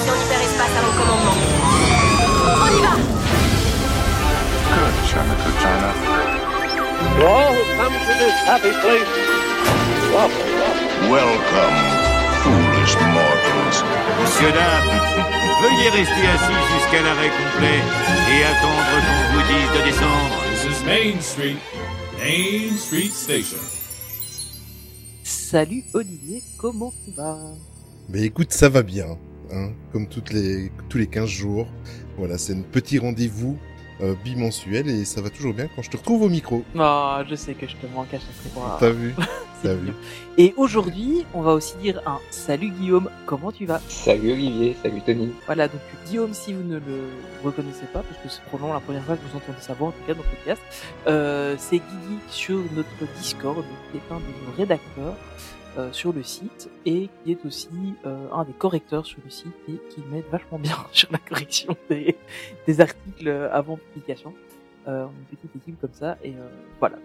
[0.00, 1.38] station hyperespace à mon commandement.
[2.62, 2.94] On y va
[4.70, 5.90] Good, China, good China.
[7.18, 9.10] Welcome to this happy place.
[11.10, 11.76] Welcome,
[12.42, 13.78] foolish mortals.
[14.20, 15.00] Monsieur, dames,
[15.62, 17.80] veuillez rester assis jusqu'à l'arrêt complet
[18.30, 20.36] et attendre qu'on vous dise de descendre.
[20.50, 21.60] This is Main Street,
[22.18, 23.58] Main Street Station.
[25.24, 27.38] Salut Olivier, comment tu vas?
[28.08, 29.16] Mais écoute, ça va bien,
[29.52, 31.66] hein, comme toutes les, tous les 15 jours.
[32.16, 33.58] Voilà, c'est un petit rendez-vous
[34.02, 36.64] euh, bimensuel et ça va toujours bien quand je te retrouve au micro.
[36.74, 38.76] Oh, je sais que je te manque à chaque fois.
[38.80, 39.14] T'as vu
[39.62, 39.92] T'as vu.
[40.38, 43.78] Et aujourd'hui, on va aussi dire un salut Guillaume, comment tu vas?
[43.88, 45.32] Salut Olivier, salut Tony.
[45.44, 47.10] Voilà, donc Guillaume, si vous ne le
[47.44, 49.90] reconnaissez pas, parce que c'est probablement la première fois que vous entendez sa voix, en
[49.90, 50.62] tout cas dans le podcast,
[51.08, 53.62] euh, c'est Guigui sur notre Discord,
[53.92, 55.16] qui est un de nos rédacteurs
[55.78, 57.68] euh, sur le site, et qui est aussi
[58.06, 61.76] euh, un des correcteurs sur le site, et qui m'aide vachement bien sur la correction
[61.88, 62.16] des,
[62.66, 64.34] des articles avant publication.
[64.88, 66.96] Euh, on est une petite équipe comme ça, et euh, voilà.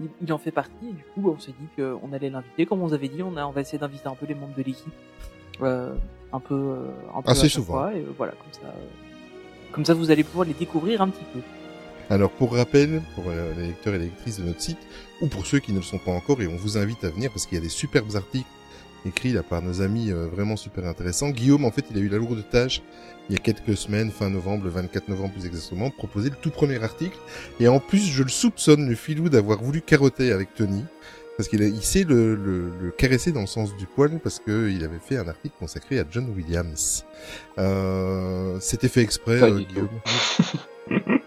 [0.00, 2.66] Il, il en fait partie, et du coup, on s'est dit qu'on allait l'inviter.
[2.66, 4.54] Comme on vous avait dit, on, a, on va essayer d'inviter un peu les membres
[4.56, 4.92] de l'équipe.
[5.60, 5.92] Euh,
[6.32, 7.72] un peu, euh, un peu Assez à souvent.
[7.74, 8.86] fois, et voilà, comme ça, euh,
[9.72, 11.40] comme ça, vous allez pouvoir les découvrir un petit peu.
[12.10, 13.24] Alors pour rappel, pour
[13.56, 14.78] les lecteurs et les lectrices de notre site,
[15.20, 17.30] ou pour ceux qui ne le sont pas encore, et on vous invite à venir
[17.30, 18.46] parce qu'il y a des superbes articles
[19.06, 21.30] écrits là par nos amis euh, vraiment super intéressants.
[21.30, 22.82] Guillaume, en fait, il a eu la lourde tâche
[23.30, 26.36] il y a quelques semaines, fin novembre, le 24 novembre plus exactement, de proposer le
[26.36, 27.16] tout premier article.
[27.60, 30.84] Et en plus, je le soupçonne, le filou, d'avoir voulu carotter avec Tony.
[31.36, 34.40] Parce qu'il a- il sait le, le, le caresser dans le sens du poil parce
[34.40, 37.04] que il avait fait un article consacré à John Williams.
[37.58, 39.60] Euh, C'était fait exprès, euh.
[39.60, 41.17] Guillaume.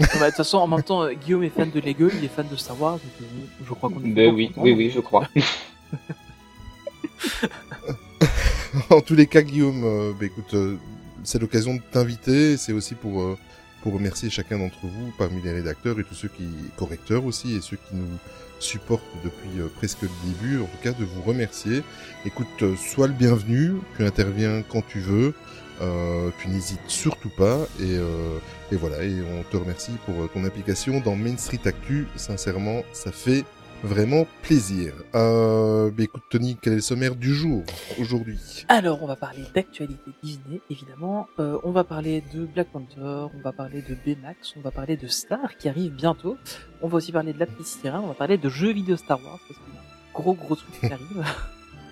[0.00, 2.46] Bah, De toute façon, en même temps, Guillaume est fan de Lego, il est fan
[2.50, 3.24] de Star Wars, donc euh,
[3.66, 4.08] je crois qu'on est.
[4.08, 5.28] Ben oui, oui, oui, je crois.
[8.90, 10.76] en tous les cas, Guillaume, euh, bah, écoute, euh,
[11.22, 12.56] c'est l'occasion de t'inviter.
[12.56, 13.36] C'est aussi pour euh,
[13.82, 16.44] pour remercier chacun d'entre vous, parmi les rédacteurs et tous ceux qui
[16.76, 18.18] correcteurs aussi et ceux qui nous
[18.58, 20.60] supportent depuis euh, presque le début.
[20.60, 21.82] En tout cas, de vous remercier.
[22.26, 23.74] Écoute, euh, sois le bienvenu.
[23.96, 25.34] Tu interviens quand tu veux.
[25.80, 28.38] Euh, tu n'hésites surtout pas et, euh,
[28.70, 32.82] et voilà et on te remercie pour euh, ton implication dans Main Street Actu sincèrement
[32.92, 33.44] ça fait
[33.82, 37.62] vraiment plaisir euh, bah, écoute Tony quel est le sommaire du jour
[37.98, 38.64] aujourd'hui?
[38.68, 41.28] Alors, on va parler d'actualité Disney, évidemment.
[41.38, 44.96] Euh, on va parler de Black Panther, on va parler de Baymax, on va parler
[44.96, 46.36] de Star qui arrive bientôt.
[46.82, 49.18] On va aussi parler de la petite sirène, on va parler de jeux vidéo Star
[49.24, 51.24] Wars parce qu'il y a un gros gros truc qui arrive.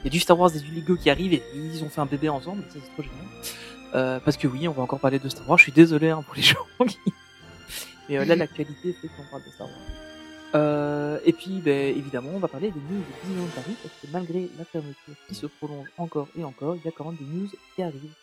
[0.01, 2.01] Il y a du Star Wars et du Lego qui arrive et ils ont fait
[2.01, 3.27] un bébé ensemble, c'est trop génial.
[3.95, 5.59] Euh, parce que oui, on va encore parler de Star Wars.
[5.59, 6.99] Je suis désolé hein, pour les gens qui.
[8.09, 9.77] Mais euh, là, l'actualité fait qu'on parle de Star Wars.
[10.55, 14.07] Euh, et puis, ben, évidemment, on va parler des news de Disneyland Paris parce que
[14.13, 17.25] malgré la fermeture qui se prolonge encore et encore, il y a quand même des
[17.25, 18.15] news qui arrivent.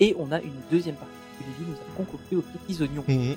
[0.00, 3.04] Et on a une deuxième partie que Lily nous a concoctée aux petits oignons.
[3.06, 3.36] Mhm.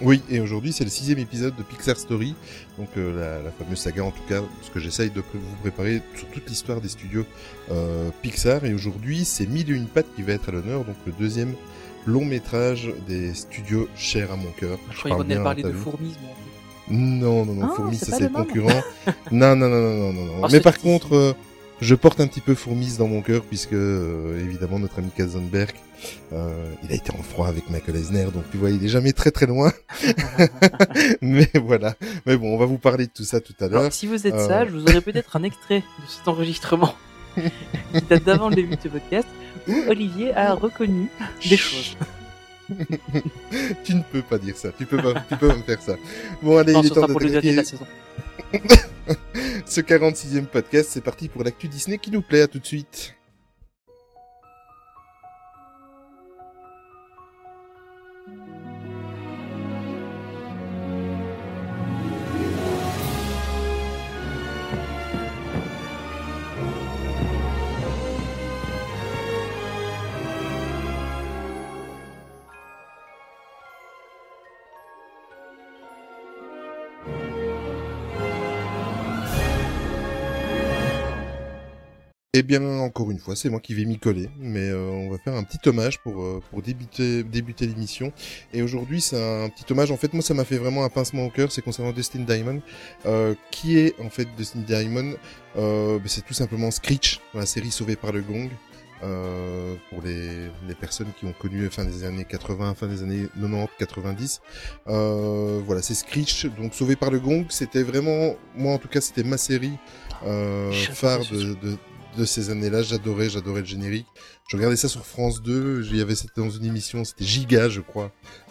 [0.00, 2.34] Oui, et aujourd'hui c'est le sixième épisode de Pixar Story,
[2.78, 6.02] donc euh, la, la fameuse saga en tout cas, ce que j'essaye de vous préparer
[6.16, 7.24] sur toute l'histoire des studios
[7.70, 8.64] euh, Pixar.
[8.64, 11.54] Et aujourd'hui c'est Mille et une pattes qui va être à l'honneur, donc le deuxième
[12.06, 14.78] long métrage des studios chers à mon cœur.
[14.90, 15.90] Je croyais qu'on allait parler de fait.
[16.88, 18.82] Non, non, non, Ah, Fourmis, c'est ça c'est concurrent.
[19.30, 20.48] non, non, non, non, non, non, non.
[20.50, 21.32] Mais par contre, euh,
[21.80, 25.74] je porte un petit peu Fourmis dans mon cœur puisque euh, évidemment notre ami Katzenberg,
[26.32, 29.12] euh, il a été en froid avec Michael Eisner, donc tu vois, il est jamais
[29.12, 29.72] très très loin.
[31.22, 31.94] Mais voilà.
[32.26, 33.92] Mais bon, on va vous parler de tout ça tout à l'heure.
[33.92, 34.48] Si vous êtes Euh.
[34.48, 36.94] sage, vous aurez peut-être un extrait de cet enregistrement
[37.36, 39.28] qui date d'avant le début de ce podcast
[39.68, 41.08] où Olivier a reconnu
[41.48, 41.96] des choses.
[43.84, 44.70] tu ne peux pas dire ça.
[44.76, 45.96] Tu peux pas, tu peux pas me faire ça.
[46.42, 47.62] Bon, allez, Non, il est temps d'attaquer
[49.66, 50.90] ce 46e podcast.
[50.92, 52.42] C'est parti pour l'actu Disney qui nous plaît.
[52.42, 53.14] À tout de suite.
[82.34, 85.18] Eh bien, encore une fois, c'est moi qui vais m'y coller, mais euh, on va
[85.18, 88.10] faire un petit hommage pour euh, pour débuter débuter l'émission.
[88.54, 89.90] Et aujourd'hui, c'est un petit hommage.
[89.90, 91.52] En fait, moi, ça m'a fait vraiment un pincement au cœur.
[91.52, 92.62] C'est concernant Dustin Diamond,
[93.04, 95.12] euh, qui est en fait Dustin Diamond.
[95.58, 98.48] Euh, ben, c'est tout simplement Screech dans la série Sauvé par le Gong.
[99.02, 103.26] Euh, pour les, les personnes qui ont connu fin des années 80, fin des années
[103.40, 104.40] 90, 90.
[104.86, 107.44] Euh, voilà, c'est Screech, donc Sauvé par le Gong.
[107.48, 109.72] C'était vraiment, moi en tout cas, c'était ma série
[110.24, 111.76] euh, phare de,
[112.16, 112.82] de ces années-là.
[112.82, 114.06] J'adorais, j'adorais le générique.
[114.48, 115.86] Je regardais ça sur France 2.
[115.90, 118.10] Il y avait c'était dans une émission, c'était Giga, je crois.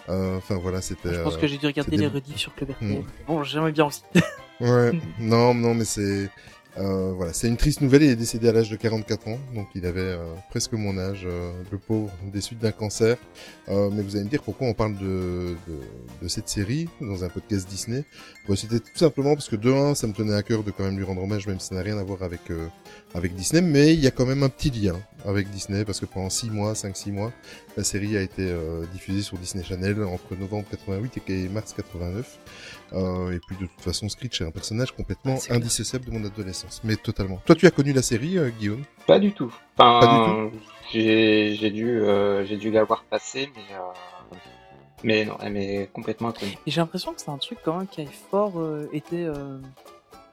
[0.09, 1.13] Euh, Enfin voilà, c'était.
[1.13, 2.99] Je pense euh, que j'ai dû regarder les rediffs sur Club RTL.
[2.99, 3.03] Mm.
[3.27, 4.01] Bon, j'aimerais bien aussi.
[4.59, 6.29] Ouais, non, non, mais c'est
[6.77, 8.03] euh, voilà, c'est une triste nouvelle.
[8.03, 11.23] Il est décédé à l'âge de 44 ans, donc il avait euh, presque mon âge,
[11.25, 13.17] euh, le pauvre, des suites d'un cancer.
[13.67, 15.55] Euh, mais vous allez me dire pourquoi on parle de,
[16.27, 18.05] cette série dans un podcast Disney?
[18.47, 20.83] Bon, C'était tout simplement parce que de un, ça me tenait à cœur de quand
[20.83, 22.41] même lui rendre hommage, même si ça n'a rien à voir avec
[23.13, 24.95] avec Disney, mais il y a quand même un petit lien
[25.25, 27.33] avec Disney parce que pendant 6 mois, 5-6 mois,
[27.75, 28.53] la série a été
[28.93, 32.39] diffusée sur Disney Channel entre novembre 88 et mars 89.
[32.93, 36.25] Euh, et puis de toute façon, Screech est un personnage complètement Ah, indissociable de mon
[36.25, 36.81] adolescence.
[36.83, 37.41] Mais totalement.
[37.45, 38.83] Toi, tu as connu la série, euh, Guillaume?
[39.07, 39.53] Pas du tout.
[39.77, 40.57] Enfin, Pas
[40.91, 44.37] j'ai j'ai dû euh, j'ai dû la voir passer, mais euh,
[45.03, 46.57] mais non, elle m'est complètement inconnue.
[46.67, 49.57] Et j'ai l'impression que c'est un truc quand même qui a fort euh, été euh,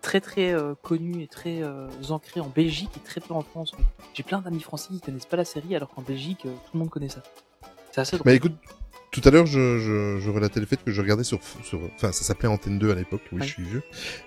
[0.02, 3.72] très très euh, connu et très euh, ancré en Belgique et très peu en France.
[4.14, 6.80] J'ai plein d'amis français qui connaissent pas la série alors qu'en Belgique euh, tout le
[6.80, 7.22] monde connaît ça.
[7.92, 8.24] C'est assez drôle.
[8.26, 8.52] Bah écoute,
[9.10, 12.12] tout à l'heure, je, je, je relatais le fait que je regardais sur, sur enfin,
[12.12, 13.22] ça s'appelait Antenne 2 à l'époque.
[13.32, 13.46] Oui, Ouais.
[13.46, 13.82] je suis vieux.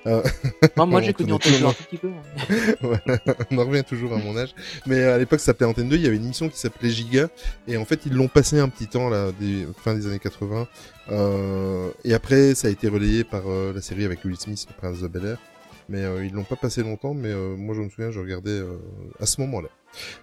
[0.07, 0.24] Euh,
[0.78, 1.75] Moi, moi j'ai connu le tête un monde.
[1.75, 2.10] tout petit peu.
[2.10, 2.75] hein.
[2.83, 3.19] Ouais,
[3.51, 4.56] on en revient toujours à mon âge.
[4.88, 5.95] Mais à l'époque, ça s'appelait Antenne 2.
[5.98, 7.30] Il y avait une émission qui s'appelait Giga.
[7.68, 10.68] Et en fait, ils l'ont passé un petit temps, là, des, fin des années 80.
[11.12, 14.74] Euh, et après, ça a été relayé par euh, la série avec Will Smith, le
[14.75, 15.38] prince de Bel Air.
[15.89, 17.13] Mais euh, ils l'ont pas passé longtemps.
[17.13, 18.77] Mais euh, moi, je me souviens, je regardais euh,
[19.19, 19.68] à ce moment-là.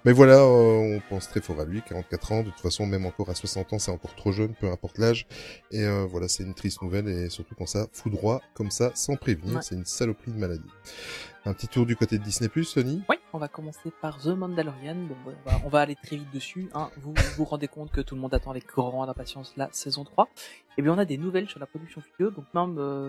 [0.05, 2.43] Mais voilà, euh, on pense très fort à lui, 44 ans.
[2.43, 5.27] De toute façon, même encore à 60 ans, c'est encore trop jeune, peu importe l'âge.
[5.71, 7.09] Et euh, voilà, c'est une triste nouvelle.
[7.09, 9.63] Et surtout quand ça foudroie comme ça, sans prévenir, Ouais.
[9.63, 10.71] c'est une saloperie de maladie.
[11.45, 13.03] Un petit tour du côté de Disney+, Sony?
[13.09, 14.97] Oui, on va commencer par The Mandalorian.
[15.09, 16.69] Bon, on, va, on va aller très vite dessus.
[16.75, 16.91] Hein.
[17.01, 20.05] Vous vous vous rendez compte que tout le monde attend avec grande impatience la saison
[20.05, 20.29] 3.
[20.77, 22.31] Et bien, on a des nouvelles sur la production vidéo.
[22.31, 23.09] Donc, même, euh,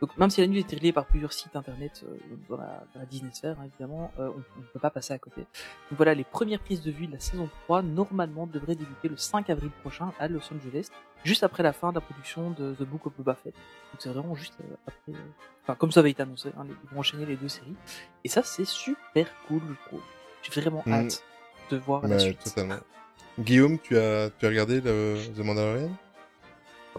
[0.00, 2.16] donc, même si la news est relayée par plusieurs sites internet euh,
[2.48, 5.18] dans, la, dans la Disney Sphere, hein, évidemment, euh, on ne peut pas passer à
[5.18, 5.40] côté.
[5.42, 9.16] Donc voilà, les premières prises de vue de la saison 3, normalement, devraient débuter le
[9.16, 10.88] 5 avril prochain à Los Angeles,
[11.24, 13.54] juste après la fin de la production de The Book of Boba Fett.
[13.54, 15.12] Donc, c'est vraiment juste euh, après...
[15.12, 15.22] euh,
[15.66, 17.74] Enfin, comme ça avait été annoncé, hein, ils vont enchaîner les deux séries.
[18.22, 20.00] Et ça, c'est super cool, je trouve.
[20.42, 20.92] J'ai vraiment Mm.
[20.92, 21.22] hâte
[21.70, 22.44] de voir la Bah, suite.
[22.44, 22.76] totalement.
[23.40, 25.90] Guillaume, tu as, tu as regardé le, The Mandalorian?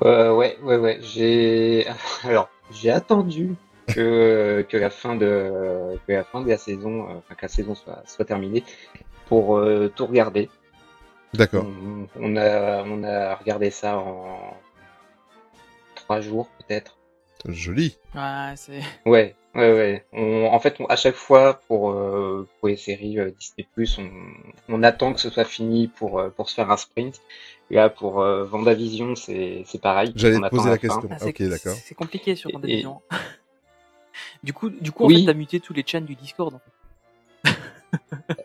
[0.01, 0.99] Euh, ouais, ouais, ouais.
[1.01, 1.85] J'ai
[2.23, 3.55] alors j'ai attendu
[3.87, 7.47] que que la fin de que la fin de la saison, euh, enfin que la
[7.47, 8.63] saison soit soit terminée
[9.27, 10.49] pour euh, tout regarder.
[11.33, 11.65] D'accord.
[11.65, 14.57] On, on a on a regardé ça en
[15.95, 16.97] trois jours peut-être.
[17.47, 17.97] Joli.
[18.15, 18.79] Ouais, c'est.
[19.05, 20.05] Ouais, ouais, ouais.
[20.13, 23.67] On, en fait, on- à chaque fois pour euh, pour les séries euh, Disney+,
[23.99, 24.09] on,
[24.73, 27.21] on attend que ce soit fini pour euh, pour se faire un sprint.
[27.71, 30.11] Et là, pour euh, Vendavision, c'est c'est pareil.
[30.15, 31.07] J'allais te poser la question.
[31.11, 31.75] Ah, c'est- ok, d'accord.
[31.83, 33.01] C'est compliqué sur Et- Vendavision.
[34.43, 35.19] du coup, du coup, en Oui.
[35.21, 36.53] fait, t'as muté tous les chats du Discord.
[36.53, 36.71] En fait.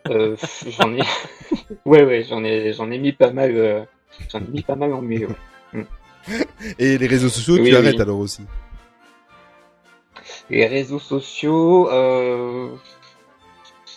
[0.09, 0.35] Euh,
[0.67, 1.01] j'en ai,
[1.85, 3.83] ouais, ouais, j'en ai, j'en ai mis pas mal, euh,
[4.29, 5.27] j'en ai mis pas mal en ouais.
[6.79, 7.75] Et les réseaux sociaux, Oui, tu oui.
[7.75, 8.43] arrêtes alors aussi.
[10.51, 12.69] Les réseaux sociaux, euh,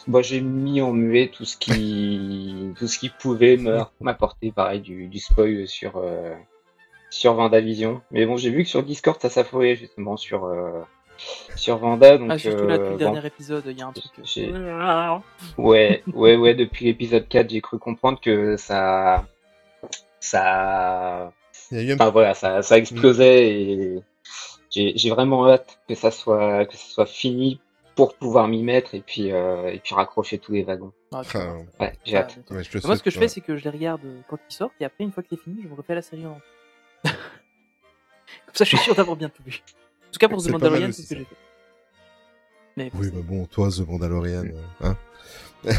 [0.06, 4.80] bah, j'ai mis en muet tout ce qui, tout ce qui pouvait me- m'apporter, pareil,
[4.80, 6.34] du, du spoil sur, euh,
[7.10, 8.00] sur Vendavision.
[8.10, 10.80] Mais bon, j'ai vu que sur Discord, ça s'affolait justement sur, euh,
[11.56, 13.86] sur Vanda, donc, Ah, surtout là, depuis euh, le bon, dernier épisode, il y a
[13.86, 14.12] un truc.
[15.58, 19.24] Ouais, ouais, ouais, depuis l'épisode 4, j'ai cru comprendre que ça,
[20.20, 21.32] ça,
[21.70, 24.02] Il y a eu un enfin voilà, ça, ça explosait et
[24.74, 27.60] j'ai, j'ai vraiment hâte que ça soit, que ça soit fini
[27.94, 30.92] pour pouvoir m'y mettre et puis, euh, et puis raccrocher tous les wagons.
[31.12, 31.22] Ah,
[31.78, 32.38] Ouais, j'ai hâte.
[32.50, 34.54] ouais, je Moi, ce que je fais, c'est que je les regarde euh, quand ils
[34.54, 36.42] sortent, et après, une fois que c'est fini, je me refais la série en entier.
[37.04, 39.62] Comme ça, je suis sûr d'avoir bien tout vu.
[40.08, 41.36] En tout cas, pour The Mandalorian, c'est ce que j'ai fait.
[42.76, 44.52] Mais Oui, mais bon, toi, The Mandalorian, euh,
[44.82, 44.96] hein.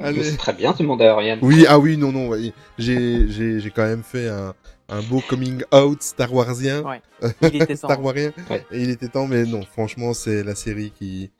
[0.00, 0.24] Allez.
[0.24, 1.38] C'est très bien, à Ariane.
[1.42, 2.30] Oui, ah oui, non, non,
[2.78, 4.54] j'ai quand même fait un,
[4.90, 6.82] un beau coming out Star Warsien.
[6.82, 7.00] Ouais.
[7.42, 7.88] Il était temps.
[7.88, 8.32] Star Warien.
[8.50, 8.64] Ouais.
[8.72, 11.30] Et il était temps, mais non, franchement, c'est la série qui,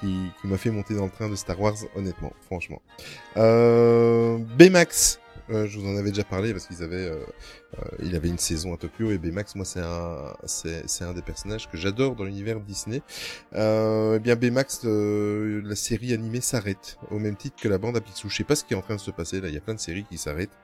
[0.00, 2.82] qui, qui m'a fait monter dans le train de Star Wars, honnêtement, franchement.
[3.36, 5.20] Euh, Baymax,
[5.50, 7.26] euh, je vous en avais déjà parlé parce qu'ils avaient, euh, euh,
[8.02, 11.68] il avait une saison à Tokyo et Baymax, moi, c'est un, c'est, un des personnages
[11.68, 13.02] que j'adore dans l'univers Disney.
[13.54, 17.96] Euh, eh bien, Baymax, euh, la série animée s'arrête au même titre que la bande
[17.96, 18.28] à Picsou.
[18.28, 19.48] Je sais pas ce qui est en train de se passer là.
[19.48, 20.56] Il y a plein de séries qui s'arrêtent,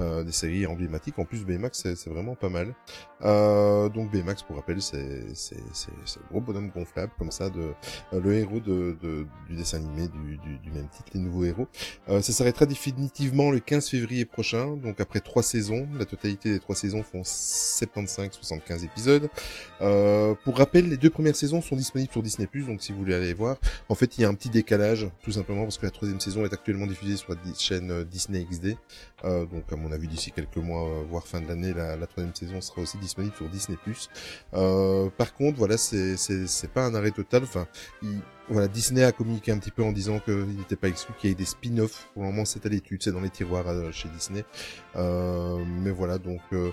[0.00, 1.18] euh, des séries emblématiques.
[1.18, 2.74] En plus, Baymax, c'est, vraiment pas mal.
[3.22, 7.72] Euh, donc Baymax, pour rappel, c'est c'est c'est c'est gros bonhomme gonflable comme ça de
[8.12, 11.44] euh, le héros de, de du dessin animé du, du, du même titre, les nouveaux
[11.44, 11.68] héros.
[12.08, 15.88] Euh, ça s'arrêtera définitivement le 15 février prochain, donc après trois saisons.
[15.98, 19.28] La totalité des trois saisons font 75-75 épisodes.
[19.80, 23.14] Euh, pour rappel, les deux premières saisons sont disponibles sur Disney+, donc si vous voulez
[23.14, 23.56] aller voir.
[23.88, 26.44] En fait, il y a un petit décalage, tout simplement parce que la troisième saison
[26.44, 28.76] est actuellement diffusée sur la chaîne euh, Disney XD.
[29.24, 32.34] Euh, donc à mon avis, d'ici quelques mois, euh, voire fin de l'année, la, troisième
[32.34, 33.76] saison sera aussi disponible sur Disney+.
[34.54, 37.42] Euh, par contre, voilà, c'est pas un arrêt total.
[37.44, 37.66] Enfin,
[38.02, 41.30] il, voilà, Disney a communiqué un petit peu en disant qu'il n'était pas exclu qu'il
[41.30, 42.08] y ait des spin-offs.
[42.14, 44.44] Pour le moment, c'est à l'étude, c'est dans les tiroirs euh, chez Disney.
[44.96, 46.70] Euh, mais voilà, donc euh,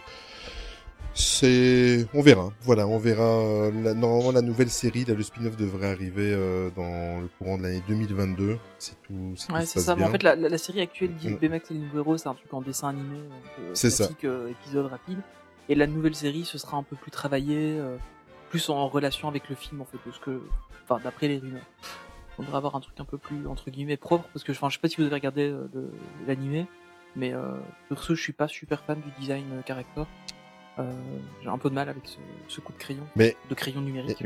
[1.13, 2.51] c'est, on verra.
[2.61, 3.23] Voilà, on verra.
[3.23, 3.93] Euh, la...
[3.93, 7.83] Normalement, la nouvelle série, là, le spin-off devrait arriver euh, dans le courant de l'année
[7.87, 8.57] 2022.
[8.79, 9.33] C'est tout.
[9.35, 9.95] Si ouais, c'est ça.
[9.95, 11.29] Mais en fait, la, la, la série actuelle dit.
[11.29, 13.19] Baymax et les nouveaux héros, c'est un truc en dessin animé,
[13.73, 14.09] c'est ça.
[14.49, 15.19] épisode rapide.
[15.69, 17.79] Et la nouvelle série, ce sera un peu plus travaillé
[18.49, 20.41] plus en relation avec le film en fait, parce que,
[20.87, 21.65] enfin d'après les rumeurs,
[22.37, 24.75] on devrait avoir un truc un peu plus entre guillemets propre, parce que enfin je
[24.75, 25.67] sais pas si vous avez regardé euh,
[26.27, 26.65] l'animé,
[27.15, 27.53] mais euh,
[27.95, 30.03] ce je suis pas super fan du design euh, character.
[30.79, 30.91] Euh,
[31.41, 32.17] j'ai un peu de mal avec ce,
[32.47, 33.35] ce coup de crayon, mais...
[33.49, 34.23] de crayon numérique.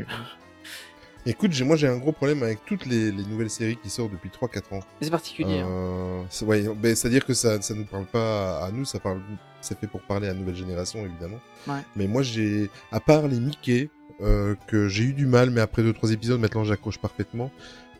[1.24, 4.30] Écoute, moi j'ai un gros problème avec toutes les, les, nouvelles séries qui sortent depuis
[4.30, 4.80] 3-4 ans.
[5.00, 5.60] C'est particulier.
[5.60, 5.68] Hein.
[5.68, 6.44] Euh, hein.
[6.46, 9.20] Ouais, ben, c'est-à-dire que ça ça nous parle pas à nous, ça parle,
[9.60, 11.38] c'est fait pour parler à la nouvelle génération évidemment.
[11.68, 11.80] Ouais.
[11.94, 13.88] Mais moi j'ai, à part les Mickey,
[14.20, 17.52] euh, que j'ai eu du mal, mais après deux trois épisodes, maintenant j'accroche parfaitement.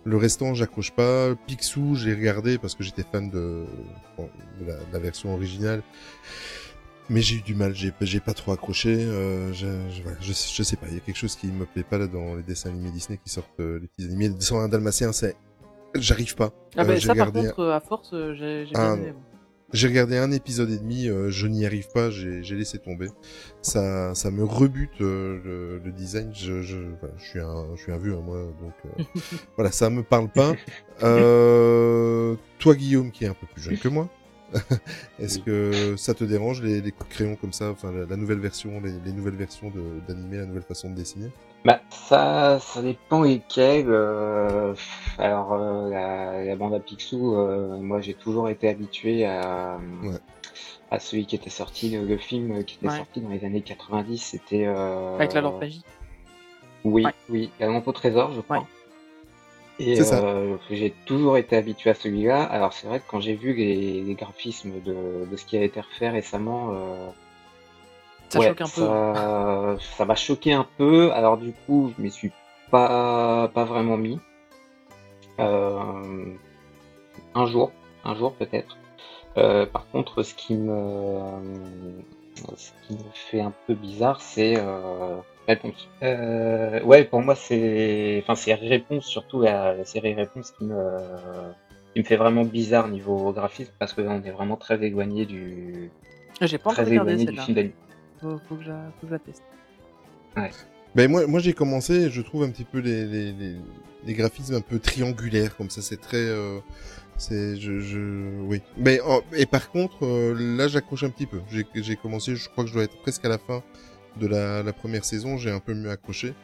[0.05, 1.37] Le restant, j'accroche pas.
[1.47, 3.65] Picsou, j'ai regardé parce que j'étais fan de,
[4.17, 4.29] bon,
[4.61, 5.81] de, la, de, la, version originale.
[7.11, 8.95] Mais j'ai eu du mal, j'ai, j'ai pas trop accroché.
[8.95, 11.83] Euh, je, je, je, je, sais pas, il y a quelque chose qui me plaît
[11.83, 14.31] pas là dans les dessins animés Disney qui sortent, euh, les petits animés.
[14.39, 15.37] Sans un dalmatien, c'est,
[15.95, 16.53] j'arrive pas.
[16.77, 17.43] Ah bah, ça regardé...
[17.43, 19.15] par contre, à force, euh, j'ai, j'ai ah, bien.
[19.73, 23.09] J'ai regardé un épisode et demi, euh, je n'y arrive pas, j'ai laissé tomber.
[23.63, 26.31] Ça, ça me rebute euh, le, le, design.
[26.35, 26.77] Je, je,
[27.17, 29.03] je suis un, je suis un vieux hein, moi, donc euh,
[29.57, 30.53] voilà, ça me parle pas.
[32.59, 34.11] toi, Guillaume, qui est un peu plus jeune que moi,
[35.19, 38.17] est-ce que ça te dérange les, les coups de crayon comme ça, enfin la, la
[38.17, 39.73] nouvelle version, les, les nouvelles versions
[40.07, 41.31] d'animé, la nouvelle façon de dessiner?
[41.65, 43.87] Bah, ça, ça dépend lesquels.
[43.89, 44.75] Euh,
[45.19, 50.19] alors, euh, la, la, bande à Picsou, euh, moi j'ai toujours été habitué à, ouais.
[50.91, 52.97] à celui qui était sorti, le, le film qui était ouais.
[52.97, 54.67] sorti dans les années 90, c'était.
[54.67, 55.87] Euh, Avec la lampe magique?
[56.85, 57.13] Oui, ouais.
[57.29, 58.67] oui, la lampe au trésor, je crois.
[59.79, 62.43] Et euh, j'ai toujours été habitué à celui-là.
[62.45, 65.63] Alors, c'est vrai que quand j'ai vu les, les graphismes de, de, ce qui a
[65.63, 67.09] été refait récemment, euh,
[68.29, 69.81] ça ouais, choque un peu.
[69.97, 71.13] Ça m'a choqué un peu.
[71.13, 72.33] Alors du coup, je m'y suis
[72.71, 74.19] pas pas vraiment mis.
[75.39, 76.35] Euh,
[77.35, 77.73] un jour,
[78.05, 78.77] un jour peut-être.
[79.39, 81.19] Euh, par contre, ce qui me
[82.57, 85.17] ce qui me fait un peu bizarre, c'est euh,
[85.49, 85.89] réponse.
[86.03, 90.75] Euh, ouais, pour moi, c'est enfin c'est réponse surtout la, la série réponse qui me
[91.93, 95.27] qui me fait vraiment bizarre niveau graphisme parce que là, on est vraiment très éloigné
[95.27, 95.91] du
[96.41, 97.73] j'ai pas très éloigné du film d'anime
[98.23, 99.43] faut, faut, que je la, faut que je la teste.
[100.37, 100.51] Ouais.
[100.95, 103.57] Ben moi, moi j'ai commencé, je trouve un petit peu les, les, les,
[104.07, 106.17] les graphismes un peu triangulaires, comme ça, c'est très...
[106.19, 106.59] Euh,
[107.17, 107.57] c'est...
[107.57, 108.41] Je, je...
[108.43, 108.63] Oui.
[108.77, 111.41] Mais, oh, et par contre, euh, là j'accroche un petit peu.
[111.75, 113.63] J'ai commencé, je crois que je dois être presque à la fin
[114.17, 116.35] de la, la première saison, j'ai un peu mieux accroché.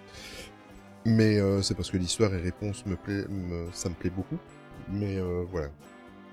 [1.04, 4.38] Mais euh, c'est parce que l'histoire et réponse me plaît, me, ça me plaît beaucoup.
[4.90, 5.68] Mais euh, voilà.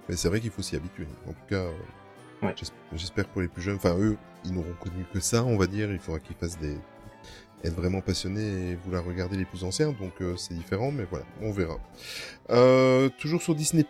[0.09, 1.07] Mais c'est vrai qu'il faut s'y habituer.
[1.27, 1.65] En tout cas,
[2.41, 2.53] Ouais.
[2.93, 5.91] J'espère pour les plus jeunes, enfin eux, ils n'auront connu que ça, on va dire.
[5.91, 6.77] Il faudra qu'ils fassent des
[7.65, 11.25] être vraiment passionnés et vouloir regarder les plus anciens, donc euh, c'est différent, mais voilà,
[11.41, 11.77] on verra.
[12.51, 13.83] Euh, toujours sur Disney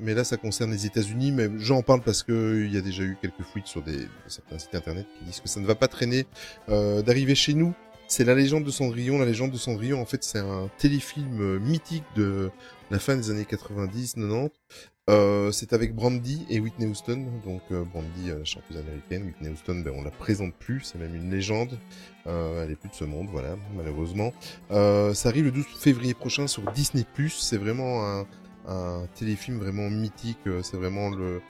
[0.00, 3.02] mais là ça concerne les États-Unis, mais j'en parle parce que il y a déjà
[3.02, 3.82] eu quelques fuites sur
[4.28, 6.26] certains sites internet qui disent que ça ne va pas traîner
[6.68, 7.74] euh, d'arriver chez nous.
[8.08, 9.18] C'est la légende de Cendrillon.
[9.18, 12.50] La légende de Cendrillon, en fait, c'est un téléfilm euh, mythique de
[12.90, 14.20] la fin des années 90-90
[15.10, 17.26] euh, c'est avec Brandy et Whitney Houston.
[17.44, 20.98] Donc euh, Brandy, euh, la chanteuse américaine, Whitney Houston, ben, on la présente plus, c'est
[20.98, 21.78] même une légende.
[22.28, 24.32] Euh, elle est plus de ce monde, voilà, malheureusement.
[24.70, 27.04] Ça arrive le 12 février prochain sur Disney+.
[27.28, 28.26] C'est vraiment un,
[28.68, 30.38] un, téléfilm vraiment mythique.
[30.62, 31.40] C'est vraiment le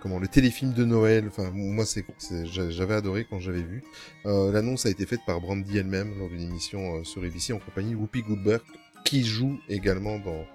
[0.00, 1.26] comment le téléfilm de Noël.
[1.28, 2.06] Enfin, moi, c'est
[2.46, 3.84] j'avais adoré quand j'avais vu.
[4.24, 8.22] L'annonce a été faite par Brandy elle-même lors d'une émission sur ABC en compagnie Whoopi
[8.22, 8.62] Goldberg,
[9.04, 10.46] qui joue également dans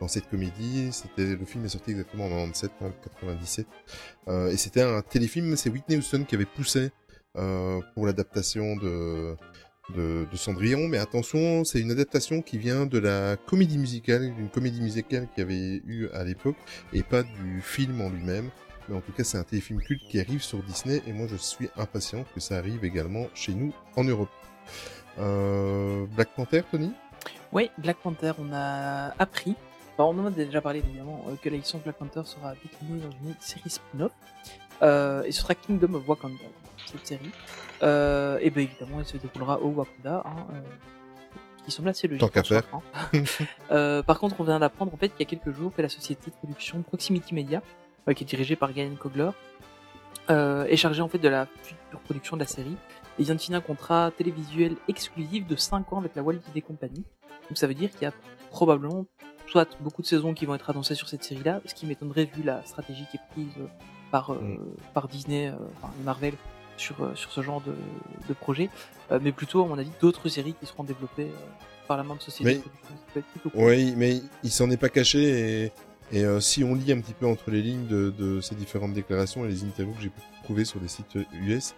[0.00, 0.90] dans cette comédie.
[0.92, 2.70] C'était le film est sorti exactement en 97,
[3.02, 3.66] 97,
[4.28, 5.56] euh, et c'était un téléfilm.
[5.56, 6.90] C'est Whitney Houston qui avait poussé
[7.36, 9.36] euh, pour l'adaptation de,
[9.94, 10.88] de, de Cendrillon.
[10.88, 15.42] Mais attention, c'est une adaptation qui vient de la comédie musicale, d'une comédie musicale qu'il
[15.42, 16.56] y avait eu à l'époque,
[16.92, 18.50] et pas du film en lui-même.
[18.88, 21.36] Mais en tout cas, c'est un téléfilm culte qui arrive sur Disney, et moi je
[21.36, 24.30] suis impatient que ça arrive également chez nous en Europe.
[25.18, 26.92] Euh, Black Panther, Tony?
[27.52, 29.56] Oui, Black Panther, on a appris
[30.04, 33.10] on en a déjà parlé évidemment euh, que la licence Black Panther sera déclinée dans
[33.26, 34.12] une série spin-off
[34.82, 36.36] Euh, et ce sera Kingdom of Wakanda,
[36.84, 37.30] cette série.
[37.82, 40.46] Euh, et bien évidemment, elle se déroulera au Wakanda, hein,
[41.64, 42.20] qui semble assez logique.
[42.20, 42.62] Tant qu'à faire.
[42.74, 44.02] hein.
[44.06, 46.30] Par contre, on vient d'apprendre en fait qu'il y a quelques jours que la société
[46.30, 47.62] de production Proximity Media,
[48.14, 49.30] qui est dirigée par Galen Kogler,
[50.28, 52.76] est chargée en fait de la future production de la série
[53.18, 56.60] et vient de signer un contrat télévisuel exclusif de 5 ans avec la Walt Disney
[56.60, 57.02] Company.
[57.48, 58.12] Donc ça veut dire qu'il y a
[58.50, 59.06] probablement
[59.46, 62.42] soit beaucoup de saisons qui vont être annoncées sur cette série-là, ce qui m'étonnerait vu
[62.42, 63.66] la stratégie qui est prise euh,
[64.10, 64.58] par euh, Mm.
[64.94, 66.34] par Disney, euh, enfin Marvel
[66.76, 67.74] sur sur ce genre de,
[68.28, 68.68] de projet,
[69.12, 71.30] Euh, mais plutôt à mon avis d'autres séries qui seront développées
[71.86, 72.60] par la même société.
[73.14, 73.22] Mais-.
[73.54, 75.20] Oui, mais il s'en est pas caché
[75.66, 75.72] et,
[76.12, 78.92] et euh, si on lit un petit peu entre les lignes de, de ces différentes
[78.94, 81.74] déclarations et les interviews que j'ai pu trouver sur des sites US,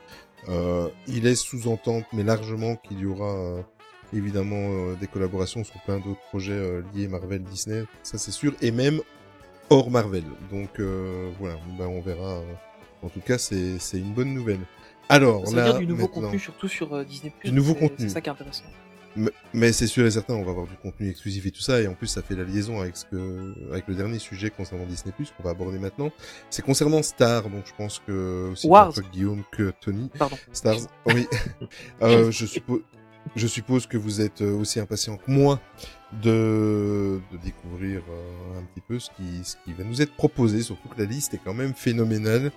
[0.48, 3.62] euh, il laisse sous-entendre, mais largement, qu'il y aura euh,
[4.12, 8.54] évidemment euh, des collaborations sur plein d'autres projets euh, liés Marvel, Disney, ça c'est sûr,
[8.62, 9.00] et même
[9.70, 10.24] hors Marvel.
[10.50, 12.40] Donc euh, voilà, ben, on verra.
[13.02, 14.60] En tout cas, c'est c'est une bonne nouvelle.
[15.08, 17.32] Alors Ça veut là, dire du nouveau maintenant- contenu, surtout sur Disney+.
[17.44, 17.96] Du nouveau contenu.
[17.98, 18.64] C'est ça qui est intéressant.
[19.16, 21.80] mais, mais c'est sûr et certain, on va avoir du contenu exclusif et tout ça,
[21.80, 24.84] et en plus ça fait la liaison avec ce que, avec le dernier sujet concernant
[24.84, 26.10] Disney Plus qu'on va aborder maintenant.
[26.50, 28.92] C'est concernant Star, donc je pense que aussi Wars.
[29.12, 30.10] Guillaume que Tony.
[30.18, 30.36] Pardon.
[30.52, 31.26] Stars, oui.
[32.02, 32.80] euh, je suppose,
[33.36, 35.60] je suppose que vous êtes euh, aussi impatient que moi
[36.22, 40.62] de, de découvrir euh, un petit peu ce qui, ce qui va nous être proposé,
[40.62, 42.50] surtout que la liste est quand même phénoménale.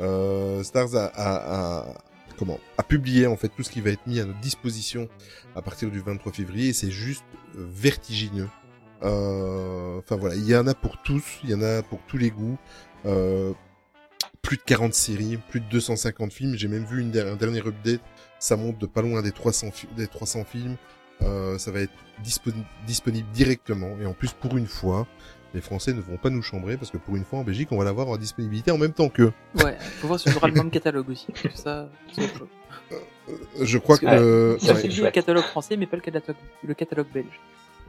[0.00, 1.98] Euh, Stars a, a, a-
[2.38, 5.08] comment, a publié en fait tout ce qui va être mis à notre disposition
[5.56, 7.24] à partir du 23 février et c'est juste
[7.56, 8.48] euh, vertigineux.
[9.00, 12.30] Enfin voilà, il y en a pour tous, il y en a pour tous les
[12.30, 12.58] goûts.
[13.06, 13.52] Euh,
[14.42, 16.56] plus de 40 séries, plus de 250 films.
[16.56, 18.00] J'ai même vu une, un dernier update,
[18.38, 20.76] ça monte de pas loin des 300, fi- des 300 films.
[21.22, 21.92] Euh, ça va être
[22.22, 25.06] disponi- disponible directement et en plus pour une fois,
[25.54, 27.78] les Français ne vont pas nous chambrer parce que pour une fois en Belgique, on
[27.78, 29.32] va l'avoir en disponibilité en même temps que.
[29.64, 31.26] Ouais, faut voir si on aura le même catalogue aussi.
[31.54, 32.48] Ça, c'est autre chose.
[32.92, 34.22] Euh, Je crois Parce que, que.
[34.22, 34.82] euh, ça, ouais.
[34.88, 37.40] le catalogue français, mais pas le catalogue, le catalogue belge.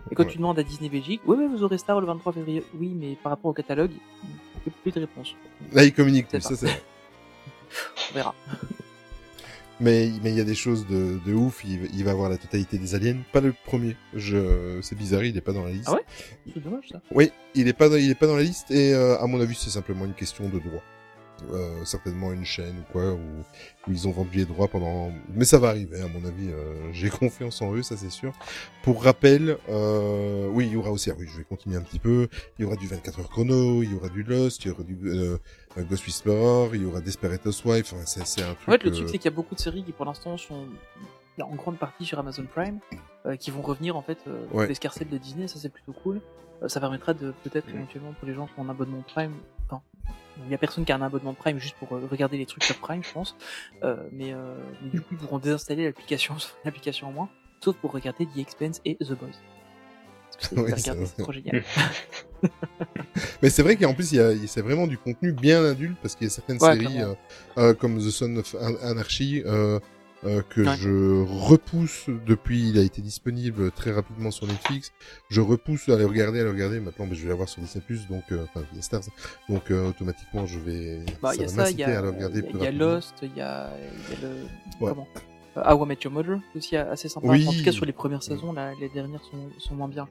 [0.09, 0.29] Et quand Ouais.
[0.31, 2.63] tu demandes à Disney Belgique, ouais, ouais, vous aurez Star le 23 février.
[2.79, 4.29] Oui, mais par rapport au catalogue, il
[4.71, 5.35] n'y a plus de réponse.
[5.73, 6.81] Là, ils communiquent plus, ça c'est.
[8.11, 8.33] On verra.
[9.79, 11.63] Mais mais il y a des choses de, de ouf.
[11.63, 13.95] Il, il va avoir la totalité des aliens, pas le premier.
[14.13, 15.87] Je, c'est bizarre, il est pas dans la liste.
[15.87, 16.05] Ah ouais
[16.53, 17.01] C'est dommage ça.
[17.11, 19.39] Oui, il est pas dans, il est pas dans la liste et euh, à mon
[19.39, 20.83] avis c'est simplement une question de droit.
[21.53, 23.19] Euh, certainement une chaîne ou quoi où,
[23.87, 26.91] où ils ont vendu les droits pendant mais ça va arriver à mon avis euh,
[26.91, 28.33] j'ai confiance en eux ça c'est sûr
[28.83, 31.99] pour rappel euh, oui il y aura aussi ah oui je vais continuer un petit
[31.99, 34.71] peu il y aura du 24 heures chrono il y aura du Lost il y
[34.71, 34.97] aura du
[35.79, 38.83] euh, euh, Ghost Whisperer il y aura Desperate Housewives enfin, c'est un truc En fait,
[38.83, 40.67] le euh, truc, c'est qu'il y a beaucoup de séries qui, pour l'instant, sont
[41.41, 42.79] en grande partie sur Amazon Prime,
[43.25, 44.67] euh, qui vont revenir, en fait, euh, Ouais.
[44.67, 46.21] l'escarcelle de Disney, ça c'est plutôt cool.
[46.61, 49.33] Euh, ça permettra de, peut-être, éventuellement, pour les gens qui ont un abonnement Prime,
[49.65, 49.81] enfin,
[50.45, 52.63] il y a personne qui a un abonnement Prime juste pour euh, regarder les trucs
[52.63, 53.35] sur Prime, je pense,
[53.83, 57.29] euh, mais, euh, mais du coup, ils pourront désinstaller l'application, l'application en moins,
[57.61, 59.29] sauf pour regarder The Expense et The Boys.
[60.41, 61.63] C'est trop génial.
[63.41, 64.15] Mais c'est vrai qu'en plus,
[64.47, 67.13] c'est vraiment du contenu bien adulte parce qu'il y a certaines Ouais, séries euh,
[67.57, 69.79] euh, comme The Son of An- Anarchy euh,
[70.25, 70.75] euh, que Ouais.
[70.77, 72.69] je repousse depuis.
[72.69, 74.91] Il a été disponible très rapidement sur Netflix.
[75.29, 76.79] Je repousse à le regarder, à le regarder.
[76.79, 79.03] Maintenant, ben, je vais l'avoir sur Disney donc euh, enfin via Stars.
[79.49, 80.99] Donc euh, automatiquement, je vais.
[81.21, 82.65] Bah, il y a va ça, il y m'inciter a, à le regarder il y
[82.67, 82.77] a- plus.
[82.77, 83.69] Lost, il y a,
[84.11, 84.35] y a le,
[84.81, 84.91] Ouais.
[84.91, 85.07] comment,
[85.55, 87.27] How I Met Your Mother, aussi assez sympa.
[87.27, 87.45] Oui.
[87.47, 90.07] En tout cas, sur les premières saisons, là, les dernières sont, sont moins bien.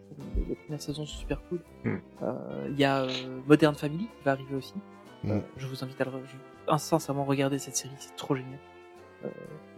[0.48, 1.60] Les, premières saisons sont super cool.
[1.84, 1.96] Mm.
[2.22, 4.74] Euh, il y a euh, Modern Family qui va arriver aussi.
[5.24, 5.30] Mm.
[5.30, 8.58] Euh, je vous invite à le, je- sincèrement regarder cette série, c'est trop génial.
[9.24, 9.28] Euh,